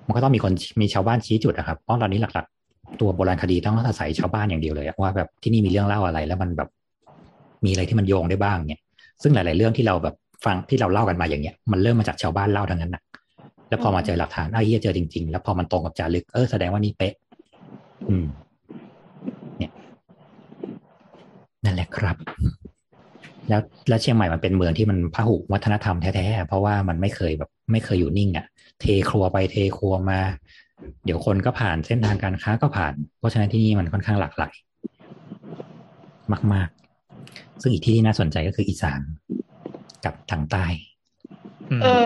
[0.07, 6.69] มันก็ต้องมีคนมีชาวบ้านชี้จุดอะครับเพราะตอนนี้หลัก ๆ ตัวโบราณคดีต้องอาศัยชาวบ้านอย่างเดียวเลยอะว่าแบบที่นี่มีเรื่องเล่าอะไรแล้วมันแบบ
[7.65, 8.81] มีอะไรที่มันโยงได้บ้างเนี่ย
[9.21, 10.15] ซึ่งหลาย ๆ เรื่องที่เราแบบ
[10.45, 13.03] ฟังที่เราเล่ากันมาอย่างเงี้ยมันเริ่มมาจากชาวบ้านเล่าทั้งนั้นนะ
[13.69, 17.13] แล้วพอมาเจอหลักฐานไอ้เหี้ยเจอจริง ๆ แล้วพอมันตรงกับจารึกเออแสดงว่านี่เป๊ะ
[18.09, 18.26] อืม
[19.57, 19.72] เนี่ย
[21.63, 22.18] นั่นแหละครับ
[23.49, 28.45] แล้วแล้วเชียงใหม่มันเป็นเมืองที่มันพหุวัฒนธรรมแท้ๆเพราะว่ามันไม่เคยแบบ ไม่เคยอยู่นิ่งอะ่ะ
[28.81, 30.19] เทครัวไปเทครัวมา
[31.05, 34.53] เดี๋ยวคนก็ผ่านเส้นทางการค้าก็ผ่าน เพราะฉะนั้นที่นี่มันค่อนข้างหลากหลาย
[36.53, 36.69] มาก
[37.15, 39.01] ๆ ซึ่งอีกที่ที่น่าสนใจก็คืออีสาน
[40.06, 40.65] กับทางใต้
[41.72, 42.06] อืมเออ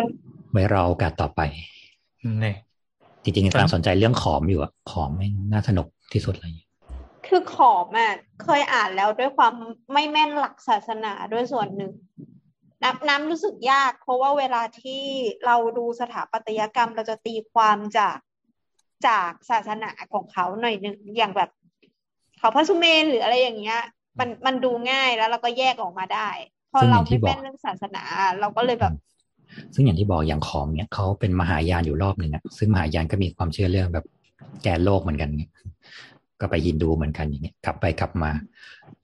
[0.52, 1.42] ไว้รอโอกาสต่อไป
[2.42, 2.58] เนี่ย
[3.24, 6.52] จริงๆตามสนใจเรื่องขอมอยู่อะขอมไม่งน่าสนุกที่สุดเลย
[7.28, 8.14] คือขอมอะ
[8.44, 9.54] เคยอ่านแล้วด้วยความ
[9.94, 11.94] ไม่แม่นหลักศาสนาด้วยส่วนหนึ่ง
[12.84, 15.04] น้ำน้ำรู้สึกยาก เพราะว่าเวลาที่
[15.46, 18.18] เราดูสถาปัตยกรรมเราจะตีความจาก
[19.08, 21.50] จากศาสนาของเขาหน่อยหนึ่งอย่างแบบ
[22.38, 23.82] เขาพระสุเมนหรืออะไรอย่างเงี้ย
[24.20, 26.30] มันมันดูง่ายแล้วเราก็แยกออกมาได้
[26.76, 28.04] พอซึ่งอเราย่างที่ไม่บอกแม่นเรื่องศาสนา
[28.40, 28.94] เราก็เลยแบบ
[29.74, 34.06] ซึ่งอย่างที่บอกอย่างขอมเนี่ยเขาเป็นมหายานอยู่รอบหนึ่งอะซึ่งมหายานก็มีความเชื่อเรื่องแบบ
[34.64, 35.50] แกนโลกเหมือนกันเนี่ย
[36.42, 38.32] ก็ไปฮินดูเหมือนกันอย่างเงี้ยกลับไปกลับมา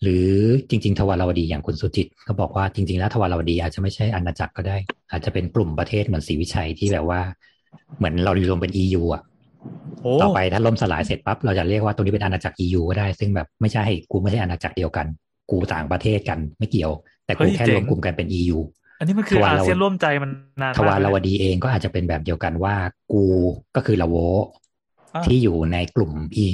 [0.01, 0.29] หรือ
[0.69, 4.77] จริง ๆ ทวารวดีอย่างคุณสุจิตก็บอกว่าจริง ๆ แล้วทวารวดีอาจจะไม่ใช่อาณาจักรก็ได้
[5.11, 7.21] อาจจะเป็นกลุ่มประเทศเหมือนศรีวิชัยที่แบบว่า
[7.97, 9.21] เหมือนเรารวมเป็น EU อะ
[10.01, 15.07] โอ้ต่อไปถ้าล่มสลายเสร็จปั๊บเราจะเรียกว่าตรงนี้เป็นอาณาจักร EU ก็ได้ ซึ่งแบบไม่ใช่กูไม่ใช่อาณาจักรเดียวกัน
[15.49, 16.91] กูต่างประเทศกันไม่เกี่ยว
[17.25, 18.57] แต่กูแค่รวมกลุ่มกันเป็น EU
[18.99, 20.31] อันนี้มันคือทวารอาเราเซียนร่วมใจมัน
[20.61, 22.75] นานทมากวารแล้ววดีเองก็อาจจะเป็นแบบเดียวกันว่า
[23.13, 23.23] กู
[23.75, 24.15] ก็คือละโว
[25.13, 26.11] อ่าที่อยู่ในกลุ่ม
[26.45, 26.47] E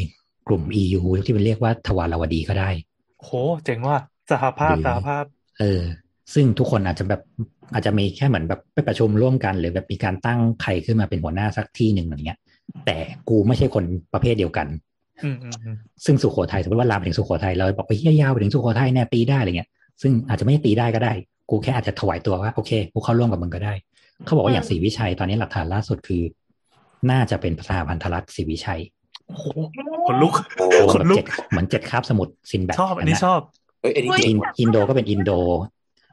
[0.47, 2.69] กลุ่ม EU ที่มันเรียกว่าทวารวดีก็ได้
[3.23, 3.29] โห
[3.63, 3.99] เจ๋งว่ะ
[4.31, 5.23] สหภาพหรือสหภาพ
[5.59, 5.81] เออ
[6.33, 7.21] ซึ่งทุกคนอาจจะแบบ
[7.73, 12.39] อาจจะมีแค่เหมือนแบบไปประชุมร่วมกัน หรือแบบมีการตั้งใครขึ้นมาเป็นหัวหน้าสักที่หนึ่งอย่างเงี้ย
[12.85, 12.97] แต่
[13.29, 13.83] กูไม่ใช่คน
[14.13, 14.86] ประเภทเดียวกันอืมอืมอืม
[16.05, 19.69] ซึ่งสุโขทัยสมมติว่าลามไปถึงสุโขทัยเราบอกไปเฮียยาวไปถึงสุโขทัยแน่ตีได้อะไรเงี้ย
[20.01, 21.13] ซึ่งอาจจะไม่ได้ตีได้ก็ได้
[21.49, 23.73] กูแค่อาจจะถวายตัวว่าโอเคกูเข้าร่วมกับมึงก็ได้
[24.25, 26.21] เขาบอกว่าอย่างศรีวิชัยตอนนี้หลักฐานล่าสุดคือ
[27.11, 28.81] น่าจะเป็นสถาพันธรัฐศรีวิชัย
[29.27, 29.45] โอ้โห
[30.07, 33.39] ขนลุกโอ้ขนลุกเจ็ดเหมือนเจ็ดคาบสมุดซินแบทชอบอันนี้ชอบ
[33.81, 35.31] เอ้ยอันนี้เฮ้ยเจ๋อิงนว่ะอินโดก็เป็นอินโด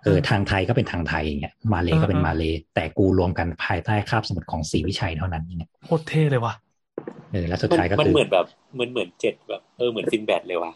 [0.05, 2.43] เออทางไทยก็เป็นทางไทยอย่างเงี้ยมาเลก็เป็นเออมาเล
[2.75, 6.55] แต่กูรวมกันภายใต้คาบสมุดของศรีวิชัยเท่านั้นอย่างเงี้ยโคตรเท่เลยว่ะ
[7.33, 8.47] เออแล้วสุดมันท้ายก็มันคือเหมือนแบบ
[8.81, 10.73] มันเหมือนเจ็ดแบบเออเหมือนซินแบดเลยว่ะ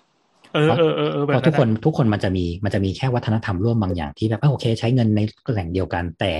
[0.54, 5.20] เออเออเออเออแบเพบราะทุกคนนั้นอะทุกคนมันจะมีมันจะมีแค่วัฒนธรรมร่วมบางอย่างที่แบบเออโอเค ใช้เงินใน
[5.52, 6.32] แหล่งเดียวกัน แต่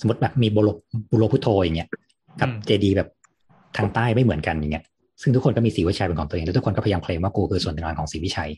[0.00, 0.68] สมมติแบบมีโบโล
[1.10, 1.88] บุโรพุโตอย่างเงี้ย
[2.40, 3.08] กับเจดีแบบ
[3.76, 4.84] ทางใต้ไม่เหมือนกันอย่างเงี้ย
[5.22, 8.50] ซึ่งทุกคนก็มีศรีวิชัยเป็นของตัวเองแล้วทุกคนก็พยายามเคลมว่ากูคือส่วนหนึ่งของศรีวิชัย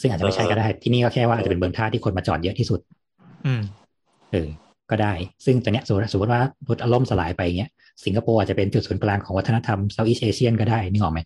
[0.00, 2.80] ซึ่งอาจจะไม่ใช่ก็ได้ที่นี่ก็แค่ว่าอาจจะเป็นเมืองท่าที่คนมาจอดเยอะที่สุด
[3.46, 3.62] อืม
[4.32, 4.48] เออ
[4.90, 5.12] ก็ได้
[5.44, 7.70] ซึ่งตอนเนี้ยสมมติสมมติว่าพุทธล่มสลายไปอย่างเงี้ย
[8.04, 11.20] สิงคโปร์อาจจะเป็นจุดศูนย์กลางของวัฒนธรรมเซาท์อีสเอเชียนก็ได้นึกออกไหม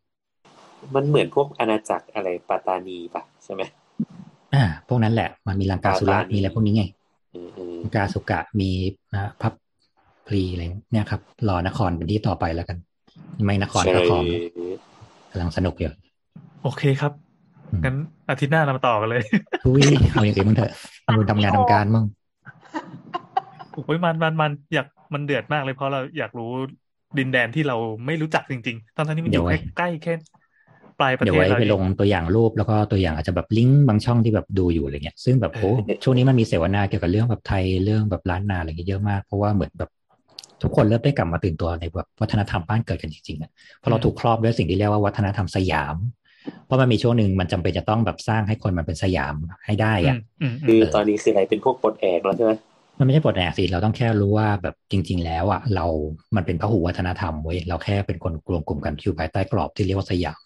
[0.94, 3.62] มันเหมือนพวกอาณาจักรอะไรปาตานีปะใช่ไหม
[4.54, 6.84] อ่าพวกนั้นแหละมันมีลังกาสุระปาตานีมีอะไรพวกนี้ไง
[7.34, 8.70] อืมอืมลังกาสุกะมี
[9.14, 9.52] นะพับ
[10.26, 10.62] พลีอะไร
[10.92, 12.76] เนี่ยครับรอนครเป็นที่ต่อไปแล้วกัน
[13.44, 14.24] ไม่นครใช่ก็คอง
[15.32, 15.90] กำลังสนุกอยู่
[16.62, 17.12] โอเคครับ
[17.72, 17.96] อืมงั้น
[18.30, 19.22] อาทิตย์หน้าเรามาต่อกันเลย
[19.64, 20.72] ทุยเอาอย่างอื่นมึงเถอะ
[21.02, 22.04] เอามึงทำงานทำการมึง
[23.84, 26.44] โอ้ยมันมันมันอยากมันเดือดมากเลยเพราะเราอยากรู้
[27.18, 27.74] ดินแดนที่เรา
[28.06, 30.12] ไม่รู้จักจริงๆทั้งๆที่มันอยู่ใกล้ๆแค่
[30.98, 39.90] ปลายประเดี๋ยเทวศไว้เราไปเอลงงตัวอย่างรูปแล้วก็ตัวอย่างอาจจะแบบลิงก์บางช่องที่แบบดูอยู่อะไรเงี้ย ซึ่งแบบโอ้เออช่วงนี้มันมีเสวนาเกี่ยวกับเรื่องแบบไทยเรื่องแบบล้านนาอะไรเงี้ยเยอะมากเพราะว่าเหมือนแบบ
[40.62, 45.96] ทุกคนเริ่มได้กลับมาตื่นตัวในแบบวัฒนธรรมบ้านเกิดกันจริงๆอะเพราะเราถูกครอบด้วยสิ่งที่เรียกว่าวัฒนธรรมสยาม
[46.66, 49.34] เพราะมันมีช่วงหนึ่งมันจำเป็นจะต้องแบบสร้างให้คนมันเป็นสยาม
[49.66, 52.52] ให้ได้อือะมอืมอืคือมตอนนี้คืออะไรเป็นพวกปลดแอกแล้วใช่ไหม
[53.00, 55.86] มันไม่ใช่ปลดแอกสิเราต้องแค่รู้ว่าแบบจริง ๆ แล้วอะเรา
[56.36, 60.40] มันเป็นพหุวัฒนธรรมเว้ยเราแค่เป็นคนรวมกลุ่มกันอยู่ภายใต้กรอบที่เรียกว่าสยาม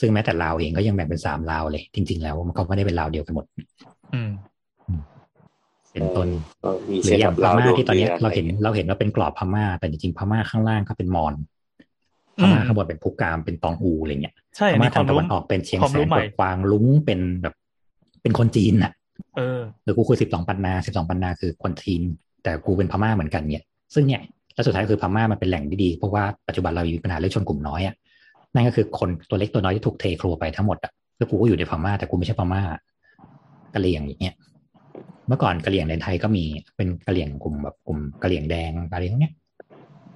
[0.00, 3.44] ซึ่งแม้แต่ลาวเองก็ยังแบ่งเป็นสามลาวเลย จริง ๆ แล้วมันก็ไม่ได้เป็นลาวเดียวกันหมด
[4.14, 4.30] อืม
[5.92, 6.28] เป็นต้น
[6.64, 11.34] ก็มีหรืออย่างพเช่นม่าแบบที่ตอนเนี้ยดวงเราเห็นดือเราเห็นว่าเป็นกรอบพม่า แต่จริงๆพม่าข้างล่างก็เป็นมอญ
[12.38, 17.54] พอืมม่าข้างบนเป็นพุกามเป็นตองอูอะไรเงี้ยใช่พอันม่านี้ควาทางมตะรู้วันออกเป็นเชียงความแสรู้นใหม่กวางลุงเป็นแบบ
[18.22, 18.92] เป็นคนจีนน่ะ
[19.36, 22.02] เออหรือกูคือสิบสองปันนาสิบสองปันนาคือคนจีน
[22.42, 23.64] แต่กูเป็นพม่าเหมือนกันเนี่ย
[23.94, 24.22] ซึ่งเนี่ย
[24.54, 27.94] แล้วสุดท้ายคือพม่ามันเป็นแหล่งที่ดี เพราะว่าปัจจุบันเรามีปัญหาเรื่องชนกลุ่มน้อยอะ
[28.54, 32.62] นั่นก็คือคนตัวเล็กตัวน้อยที่ถูกเทครัวไปทั้งหมดอะคือกูก็อยู่ในพม่าแต่กูไม่ใช่พม่า
[33.74, 34.34] กะเหรี่ยงอย่างเงี้ย
[35.28, 36.44] เมื่อก่อนกะเหรี่ยงในไทยก็มี
[36.76, 39.32] เป็นกะเหรี่ยงกลุ่มแบบกลุ่มกะเหรี่ยงแดงกะเหรี่ยงเนี้ย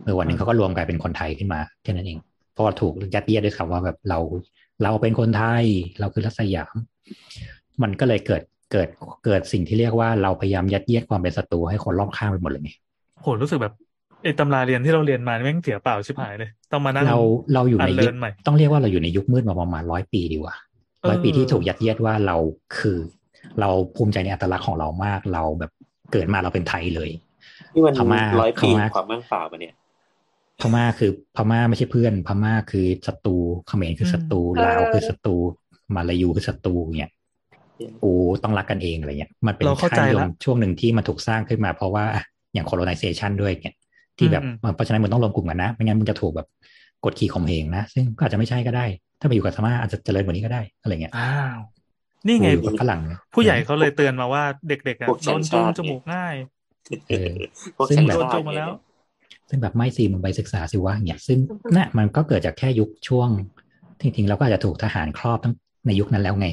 [0.05, 2.19] เออวันหนึ่งเขาก็รวมกลายเป็นคนไทยขึ้นมาแค่นั้นเอง
[2.53, 4.19] เพราะว่าถูกยัดเยียดด้วยคำว่าแบบเรา
[4.83, 5.65] เราเป็นคนไทย
[6.01, 6.77] เราคือรัศยาม
[7.83, 8.43] มันก็เลยเกิด
[8.73, 8.89] เกิด
[9.25, 12.71] เกิดสิ่งที่เรียกว่าเราพยายามยัดเยียดความเป็นศัตรูให้คนรอบข้างไปหมดเลยไง
[13.23, 13.75] โหรู้สึกแบบ
[14.23, 17.19] ไอ้ตำราเรียนที่เราเรียนมาแม่งเสียเปล่าชิบหายเลยต้องมานั่งเรา
[17.55, 20.55] เราอยู่ในยุค unlearn ใหม่ต้องเรียกว่าเราอยู่ในยุคมืดมาประมาณร้อยปีดีกว่า
[21.01, 22.37] เออร้อยปีที่ถูกยัดเยียดว่าเรา
[22.79, 22.99] คือ
[23.61, 25.73] เราภูมิใจในอัตลักษณ์ของเรามากเราแบบ
[26.13, 27.11] เกิดมาเราเป็นไทยเลย
[27.75, 29.75] นี่มันพม่าร้อยปีพม่าความว่างเปล่ามาเนี่ย
[30.61, 33.37] พม่าคือพม่าไม่ใช่เพื่อน พม่าคือศัตรู
[33.69, 35.37] เขมรคือศัตรูอืมลาวเออคือศัตรู
[35.95, 37.11] มาลายูคือศัตรูเนี่ย
[38.03, 38.13] กู
[38.45, 42.05] ต้องรักกันเองอะไรเงี้ยมันเป็นเราเข้าใจค่ายนิยละมช่วงหนึ่งที่มันถูกสร้างขึ้นมา เพราะว่า
[42.55, 43.75] อย่าง colonization ด้วยเนี่ย
[44.19, 46.49] ที่แบบอืมเพราะฉะนั้นมึงต้องรวมกลุ่มกันนะไม่งั้นมึงจะถูกแบบ
[47.05, 48.87] กดขี่ข่มเหงนะ ซึ่งก็อาจจะไม่ใช่ก็ได้
[49.21, 51.59] ถ้าไปอยู่กับพม่าอาจจะเจริญกว่านี้ก็ได้อะไรเงี้ยอ้าว
[52.27, 56.35] นี่ไงกูอยู่กับฝรั่งเนี่ยผู้ใหญ่เขาเลยเตือนมาว่าเด็กๆอะพวกโดนชัจูนงชาติจมูกง่าย
[57.09, 57.35] เออ
[57.77, 58.71] พวกซึ่งชันแบบโดนชาจูติงมาแล้ว
[59.49, 61.39] ซึ่งแบบไม่ซีมึงไปศึกษาสิวะเนี่ยซึ่ง
[61.77, 63.29] น่ะมันก็เกิดจากแค่ยุคช่วง
[64.01, 65.55] จริงๆเราก็อาจจะถูกทหารครอบตั้ง
[65.87, 66.49] ในยุคนั้นแล้วไง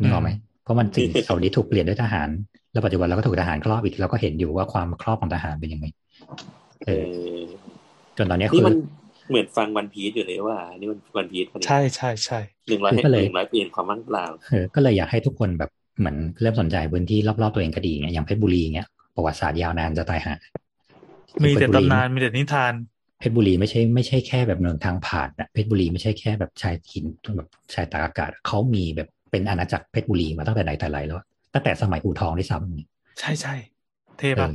[0.00, 2.28] นึกออกไหมเพ ราะมันสิ่งเหล่านี้ถูกเปลี่ยนด้วยทหาร
[2.72, 5.86] แล้วปัจจุบันเราก็ถูกทหารครอบอีกเราก็เห็นอยู่ว่าความครอบของทหารเป็นยังไง
[6.86, 7.04] เอเออ
[7.38, 7.42] อ
[8.16, 8.74] จนตอนเนี้ยนี่คือมัน
[9.28, 20.34] เหมือนฟังวันพีซอยู่เลยว่านี่มันวันพีซใช่ใช่ใช่หนึ่งร้อยคือก็เลยหนึ่งร้อยปีความว่างเปล่าเออก็เลยอยากให้ทุกคนแบบเหมือนเริ่มสนใจพื้นที่รอบๆตัวเองก็ดีเงี้ยอย่างเพชรบุรีเงี้ยประวัติศาสตร์ยาวนานจะตายหา
[21.44, 22.72] มีแต่เพชรบุรีตำนานมีแต่นิทาน
[23.18, 27.04] เพชรบุรีไม่ใช่ไม่ใช่แค่แบบเมืองทางผ่านนะเพชรบุรีไม่ใช่แค่แบบชายหิน
[27.36, 31.20] แบบชายตากอากาศเขามีแบบ เป็นอาณาจักรเพชรบุรีมาตั้งแต่ไหนแต่ไรแล้ว
[31.54, 33.54] ตั้งแต่สมัยอู่ทองด้วยซ้ำใช่ใช่
[34.18, 34.52] เท่เอปะอ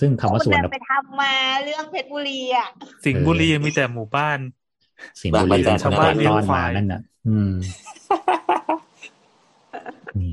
[0.00, 1.34] ซึ่งคำว่าคุสุณวรรณน่ะไปทำมา
[1.64, 2.68] เรื่องเพชรบุรีอะ
[3.04, 4.38] สิงห์บุรีมีแต่หมู่บ้าน
[5.20, 7.52] สิงห์บุรีเป็นชาวบ้านเลี้ยงต้อนความายนั่นน่ะ อืม
[10.20, 10.32] นี่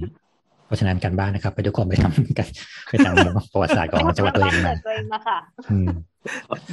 [0.65, 2.47] เพราะฉะนั้นการบ้านนะครับ ไปทุกคนไปทำกัน
[2.89, 5.37] ไปทำประวัติศาสตร์ของจังหวัดตัวเองมาตัวเองมาค่ะ
[5.71, 5.89] อืม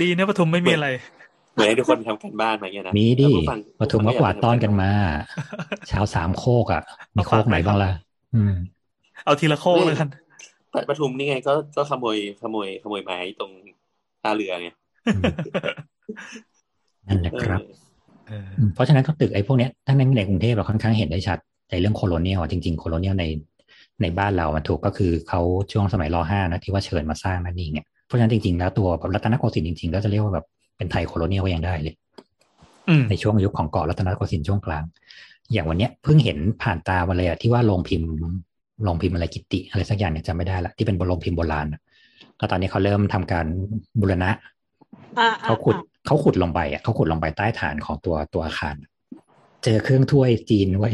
[0.01, 0.89] ดีนะปทุมไม่มีอะไร
[1.55, 4.91] เหมือนให้ทุกคนทำการบ้านมาเงี้ยนะมีดิแล้วผู้ฟังปทุมก็กวาดต้อนกันมา
[5.89, 6.83] เช้าสามโคกอะ
[7.17, 7.91] มีโคกไหนบ้างล่ะ
[8.35, 8.55] อืม
[9.25, 10.09] เอาทีละโคกเลยกัน
[10.75, 13.51] ปปทุมนี่ไงก็ก็ขโมยขโมยขโมยไม้ตรง
[14.23, 14.69] ท่าเรือไง
[15.15, 15.23] อืม
[17.07, 17.73] นั่นแหละครับเออ
[18.29, 21.39] เอออืมเพราะฉะนั้นก็ตึกไอ้พวกเนี้ยถ้าในในกรุงเทพเราค่อนข้างเห็นได้ชัด
[21.71, 23.25] ในเรื่อง colonial อะจริงๆ colonial ใน
[24.03, 25.41] ในบ้านเรามันถูกก็คือเขา
[25.73, 31.95] ช่วงสมัยรห้านะที่ว่าเชิญมาสร้างนั่นเองเนี่ยเพราะฉะนั้นจริงๆแล้วตัวแบบรัตนโกสินทร์จริงๆ ก็จะเรียกว่าแบบ เป็นไทย colonial ก็ยังได้เลย
[32.89, 34.85] อืมในช่วงยุคของเกาะรัตนโกสินทร์ช่วงกลาง
[35.53, 38.11] อย่างวันเนี้ยเพิ่งเห็นผ่านตามาเลยอะที่ว่าโรงพิมพ์
[38.85, 41.81] โรงพิมพ์อะไรกิตติอะไรสักอย่างเนี่ยจำไม่ได้ละที่เป็นโรงพิมพ์โบราณอะ
[42.39, 43.47] แล้วตอนนี้เขาเริ่มทำการ
[44.01, 44.31] บูรณะ
[45.19, 45.77] อ่าเขาขุด
[46.07, 48.75] เขาขุดลงไปอะเขาขุดลงไปใต้ฐานของตัวตัวอาคาร
[49.65, 50.91] เจอเครื่องถ้วยจีนไว้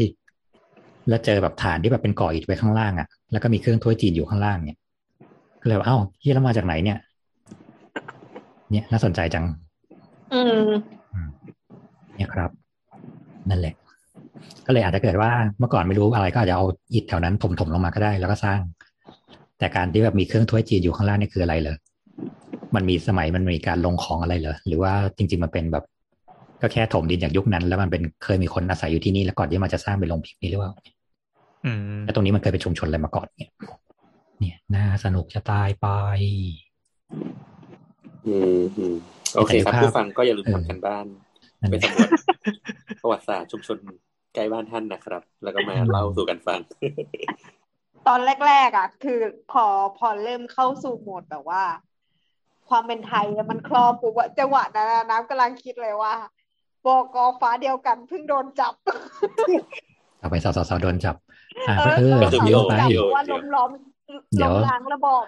[1.08, 4.78] แล้วเจอแบบฐานที่แบบเป็นก่ออิฐไว้ข้างล่างอะแล้วก็มีเครื่องถ้วยจีนอยู่ข้างล่างเนี่ย
[5.62, 6.98] ก็เลยว่าเอ้าเฮียแล้วมาจากไหนเนี่ย
[8.70, 9.44] เนี่ยน่าสนใจจัง
[10.32, 10.68] อืม
[12.16, 12.50] เนี่ยครับ
[13.50, 13.74] นั่นแหละ
[14.66, 18.60] ก็เลยอาจจะเกิดว่าเมื่อก่อนไม่รู้อะไรก็อาจจะเอาอิฐแถวนั้นถมถมๆลงมาก็ได้ แล้วก็สร้าง
[19.58, 21.76] แต่การที่แบบมีเครื่องถ้วยจีนอยู่ข้างล่างนี่คืออะไรเหรอ
[22.74, 25.84] มันมีสมัยมันมีการลงของอะไรเหรอหรือว่าจริง ๆ มันเป็นแบบ
[26.60, 30.72] ก็แค่ถมดินจากยุคนั้น แล้วมันเป็นเคยมีคนอาศัยอยู่ที่นี่แล้วก่อนที่มันจะสร้างเป็นโรงพิมพ์นี้หรือเปล่า
[31.64, 33.50] อืมแล้วตรงนี้มันเคยเป็นชุมชนอะไรมาก่อนเนี่ย
[34.38, 35.88] เนี่ยน่าสนุกจะตายไป
[38.26, 38.96] อืมอืม
[39.36, 41.06] โอเคครับแต่ดูภาพผู้ฟังก็อย่าลืมเออทำกันบ้าน
[41.60, 42.10] นั่นไปแหละสำรวจ
[43.02, 43.76] ประวัติศาสตร์ชุมชน
[44.34, 46.60] ใกล้บ้านท่านนะครับ แล้วก็มาเล่าสู่กันฟัง
[48.08, 49.20] ตอนแรกๆอะ คือ
[49.52, 49.64] พอ
[49.98, 51.64] พอเริ่มเข้าสู่โหมดแบบว่า
[52.68, 56.14] ความเป็นไทยอะมันครอบปุ๊บอะจังหวะนั้นอะน้ำกำลังคิดเลยว่า
[56.86, 58.74] บกฟ้าเดียวกันเพิ่งโดนจับ
[60.18, 61.16] เอาไปสาวสาวๆโดนจับ
[61.68, 63.70] อ่าเอก็อเออสาวเดี๋ยวๆโดไปนจับเพราะว่าล้มล้อม
[64.36, 65.24] เดี๋ยวล้มล้างระบอบ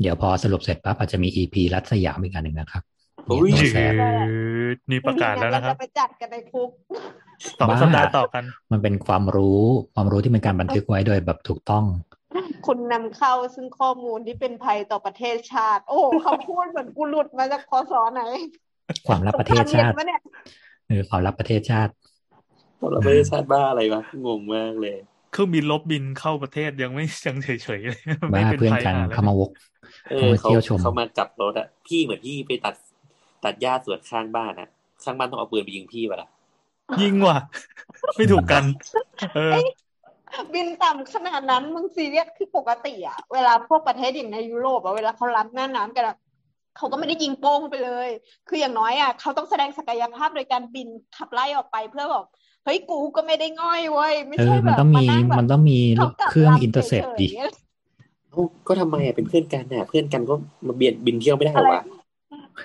[0.00, 2.82] เดี๋ยวพอสรุปเสร็จปั๊บอาจจะมีอีพีรัฐสยามอีกอันหนึ่งนะครับ
[3.28, 3.92] อุ้ยเนี่ยจืตัวแสบ
[4.74, 6.70] ดนี่ประกาศแล้วนะครับจะไปจัดกันในคุก
[7.58, 9.62] สองบ้าสัปดาห์ต่อกัน มันเป็นความรู้
[9.94, 11.84] ความรู้ที่เป็นการบันทึกไว้โดยแบบถูกต้อง
[12.66, 18.22] คุณนำเข้าซึ่งข้อมูลที่เป็นภัยต่อประเทศชาติ โอ้เขาพูดเหมือนกูหลุดมาจากคศไหน
[19.06, 20.20] ความลับประเทศชาติสงครามเย็นปะเนี่ย
[20.88, 21.92] เออความลับประเทศชาติ
[22.92, 24.96] เราไม่ได้ชาติบ้าอะไรวะงงมากเลย
[25.36, 27.48] เครื่องบินลบบินเข้าประเทศยังไม่ยังเฉ
[27.78, 28.00] ยๆเลย
[28.30, 29.50] ไม่บ้าเป็นเพื่อนภัยกันหาเลยเขามาวก
[30.10, 32.74] เอเขาอมาเขาเที่ยวชมเขามาจับรถอะพี่เหมือนพี่ไปตัด
[33.44, 34.68] ตัดหญ้าสวนข้างบ้านอะ
[35.04, 36.28] ข้างบ้านต้องเอาปืนไปยิงพี่ปะล่ะ
[37.02, 37.38] ยิงว่ะ
[38.16, 38.64] ไม่ถูกกัน
[39.36, 39.52] เออ
[40.54, 46.16] บินต่ำขนาดนั้นมึงซีเรียสคือปกติอะเวลาพวกประเทศอย่างในยุโรปอะเวลาเขารับหน้าน้ำกันอะ
[46.76, 48.08] เขาก็ไม่ได้ยิงโป้งไปเลย
[48.48, 52.26] คืออย่างน้อยอะเขาต้องแสดงศักยภาพโดยการบินขับไล่ออกไปเพื่อแบบ
[52.66, 57.52] เฮ้ยกูก็ไม่ได้ง่อยเว้ยไม่เอใช่อแบมันบต้องมีานั่งแบบมันต้องมีท่ากับเครื่องลำอินเตอร์เซปฉยๆดิเนี่ย
[58.30, 60.34] เอ้าก็ทำไมอะเป็นเพื่อนกันน่ะเพื่อนกันก็
[60.66, 61.82] มาเบียดบินเที่ยวไม่ได้เหรอะไรอวะ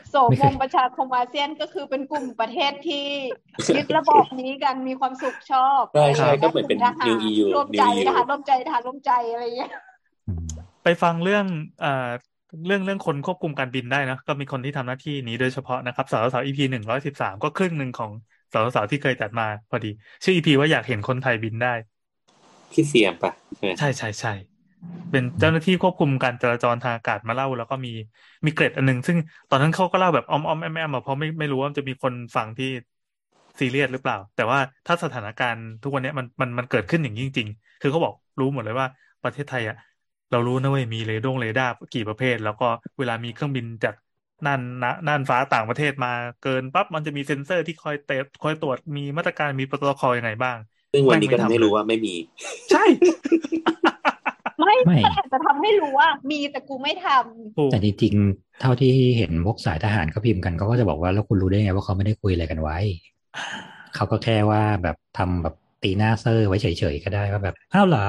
[0.10, 3.06] โสมมประชาคมอาเซียนก็คือเป็นกลุ่มประเทศที่
[3.78, 9.72] ยึดระบอบนี้กันมีความสุขชอบใช่ใช่ะไรก็เหมือนเป็นทหาร New EU ร่วมใจ New EU ทหารร่วมใจทหารร่วมใจอะไรอย่างเงี้ย
[10.28, 10.41] อืม
[10.84, 11.45] ไปฟังเรื่อง
[11.82, 12.10] เอ่อ
[12.68, 18.11] เรื่องเรื่องคนควบคุมการบินได้นะก็มีคนที่ทำหน้าที่นี้โดยเฉพาะนะครับสาวสาว EP หนึ่งร้อยสิบสามก็ครึ่งหนึ่งของ
[18.53, 19.88] สาวสาวที่เคยจัดมาพอดี
[20.23, 21.73] ชื่อ EP ว่าอยากเห็นคนไทยบินได้
[22.72, 24.30] พี่เสียมปะใช่ไหมใช่ใช่ใช่
[25.11, 27.90] เป็นเจ้าหน้าที่ควบคุมการจราจรทางอากาศมาเล่า แล้วก็มี
[28.45, 29.18] มีเกร็ดอันหนึง ซึ่ง
[29.49, 32.65] ตอนนั้นเขาก็เล่าแบบอ้อมอ้อมแอมแอมอะเพราะไม่ไม่รู้ว่าจะมีคนฟังที่
[33.60, 38.88] ซีเรียสหรือเปล่า แต่ว่าถ้าสถานการณ์ทุกวันเนี้ยมันมันมันเกิดขึ้นอย่างนี้จริง ๆ คือเขาบอกรู้หมดเลยว่า
[39.23, 39.76] ประเทศไทยอะ
[40.32, 42.65] เรารู้นะเว้ยมีเรดงเรดาร์กี่ประเภท แล้วก็
[42.98, 43.94] เวลามีเครื่องบินจาก
[44.45, 46.13] น่านนะน่านฟ้าต่างประเทศมา
[46.43, 50.57] เกินปั๊บมันจะมีเซ็นเซอร์ที่คอยเตะคอยตรวจมีมาตรการมีโปรโตคอลยังไงบ้าง
[50.93, 52.15] ซึ่งวันนี้ก็แม่งไม่ทำให้ทำรู้ว่าไม่มี
[52.72, 52.84] ใช่
[54.59, 62.77] ไม่ไม่แต่จะทำให้รู้ว่า มีแต่กูไม่ทำถูกแต่จริงๆเท่าที่เห็นพวกสายทหารเขาพิมพ์กันเขาก็จะบอกว่าแล้วคุณรู้ได้ไงว่าเขาไม่ได้คุยอะไรกันไว้
[63.95, 68.07] เขาก็แค่ว่าแบบทำแบบตีหน้าเซอร์ไว้เฉยๆก็ได้ว่าแบบอ้าวเหรอ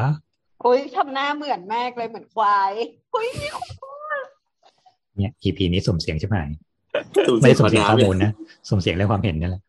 [0.62, 2.72] โอ้ยทำหน้าเหมือนมากเลยเหมือนควาย
[3.12, 3.91] เฮ้ยมีคน
[5.18, 6.36] เนี่ย EP นี้สุ่มเสียงใช่ไหม
[7.26, 8.32] สุ่มไม่เสียได้งสุ่มเสียงข้อน้ำเลมูลยนะ
[8.68, 9.62] สุ่มเสียงเรื่องความเห็นนั่นแหละ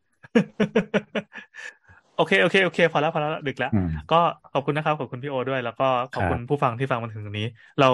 [2.17, 4.19] โอเคโอเคโอเค พอแล้วพอแล้วดึกแล้วอืมก็
[4.53, 7.47] ขอบคุณนะครับ ขอบคุณพี่โอด้วย แล้วก็ขอบคุณผู้ฟังที่ฟังมาถึงตรงนี้
[7.79, 7.89] เรา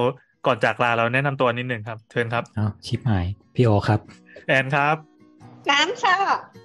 [0.45, 3.99] ก่อนจากลาเราแนะนำตัวนิดหนึ่งครับเชิญครับอ้าวชิปหายพี่โอครับ
[4.47, 4.95] แอนครับ
[5.71, 6.17] น้ำค่ะ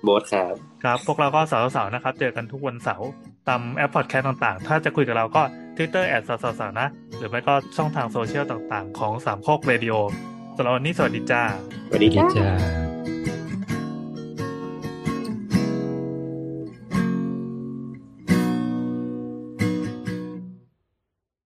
[0.04, 0.54] โบสครับ
[0.84, 3.08] ครับ พวกเราก็เสาเสาเสานะครับ เจอกันทุกวันเสาร์
[3.48, 5.42] ตามแอปพอดแคสต์ต่างๆ ถ้าจะคุยกับเราก็
[5.76, 9.94] Twitter at เสาเสาเสานะ หรือไม่ก็ช่องทางโซเชียลต่างๆ ของสามโคกเรดิโอ
[10.56, 11.42] สำหรับวันนี้สวัสดีจ้า
[11.88, 12.93] สวัสดีดีจ้าจ้า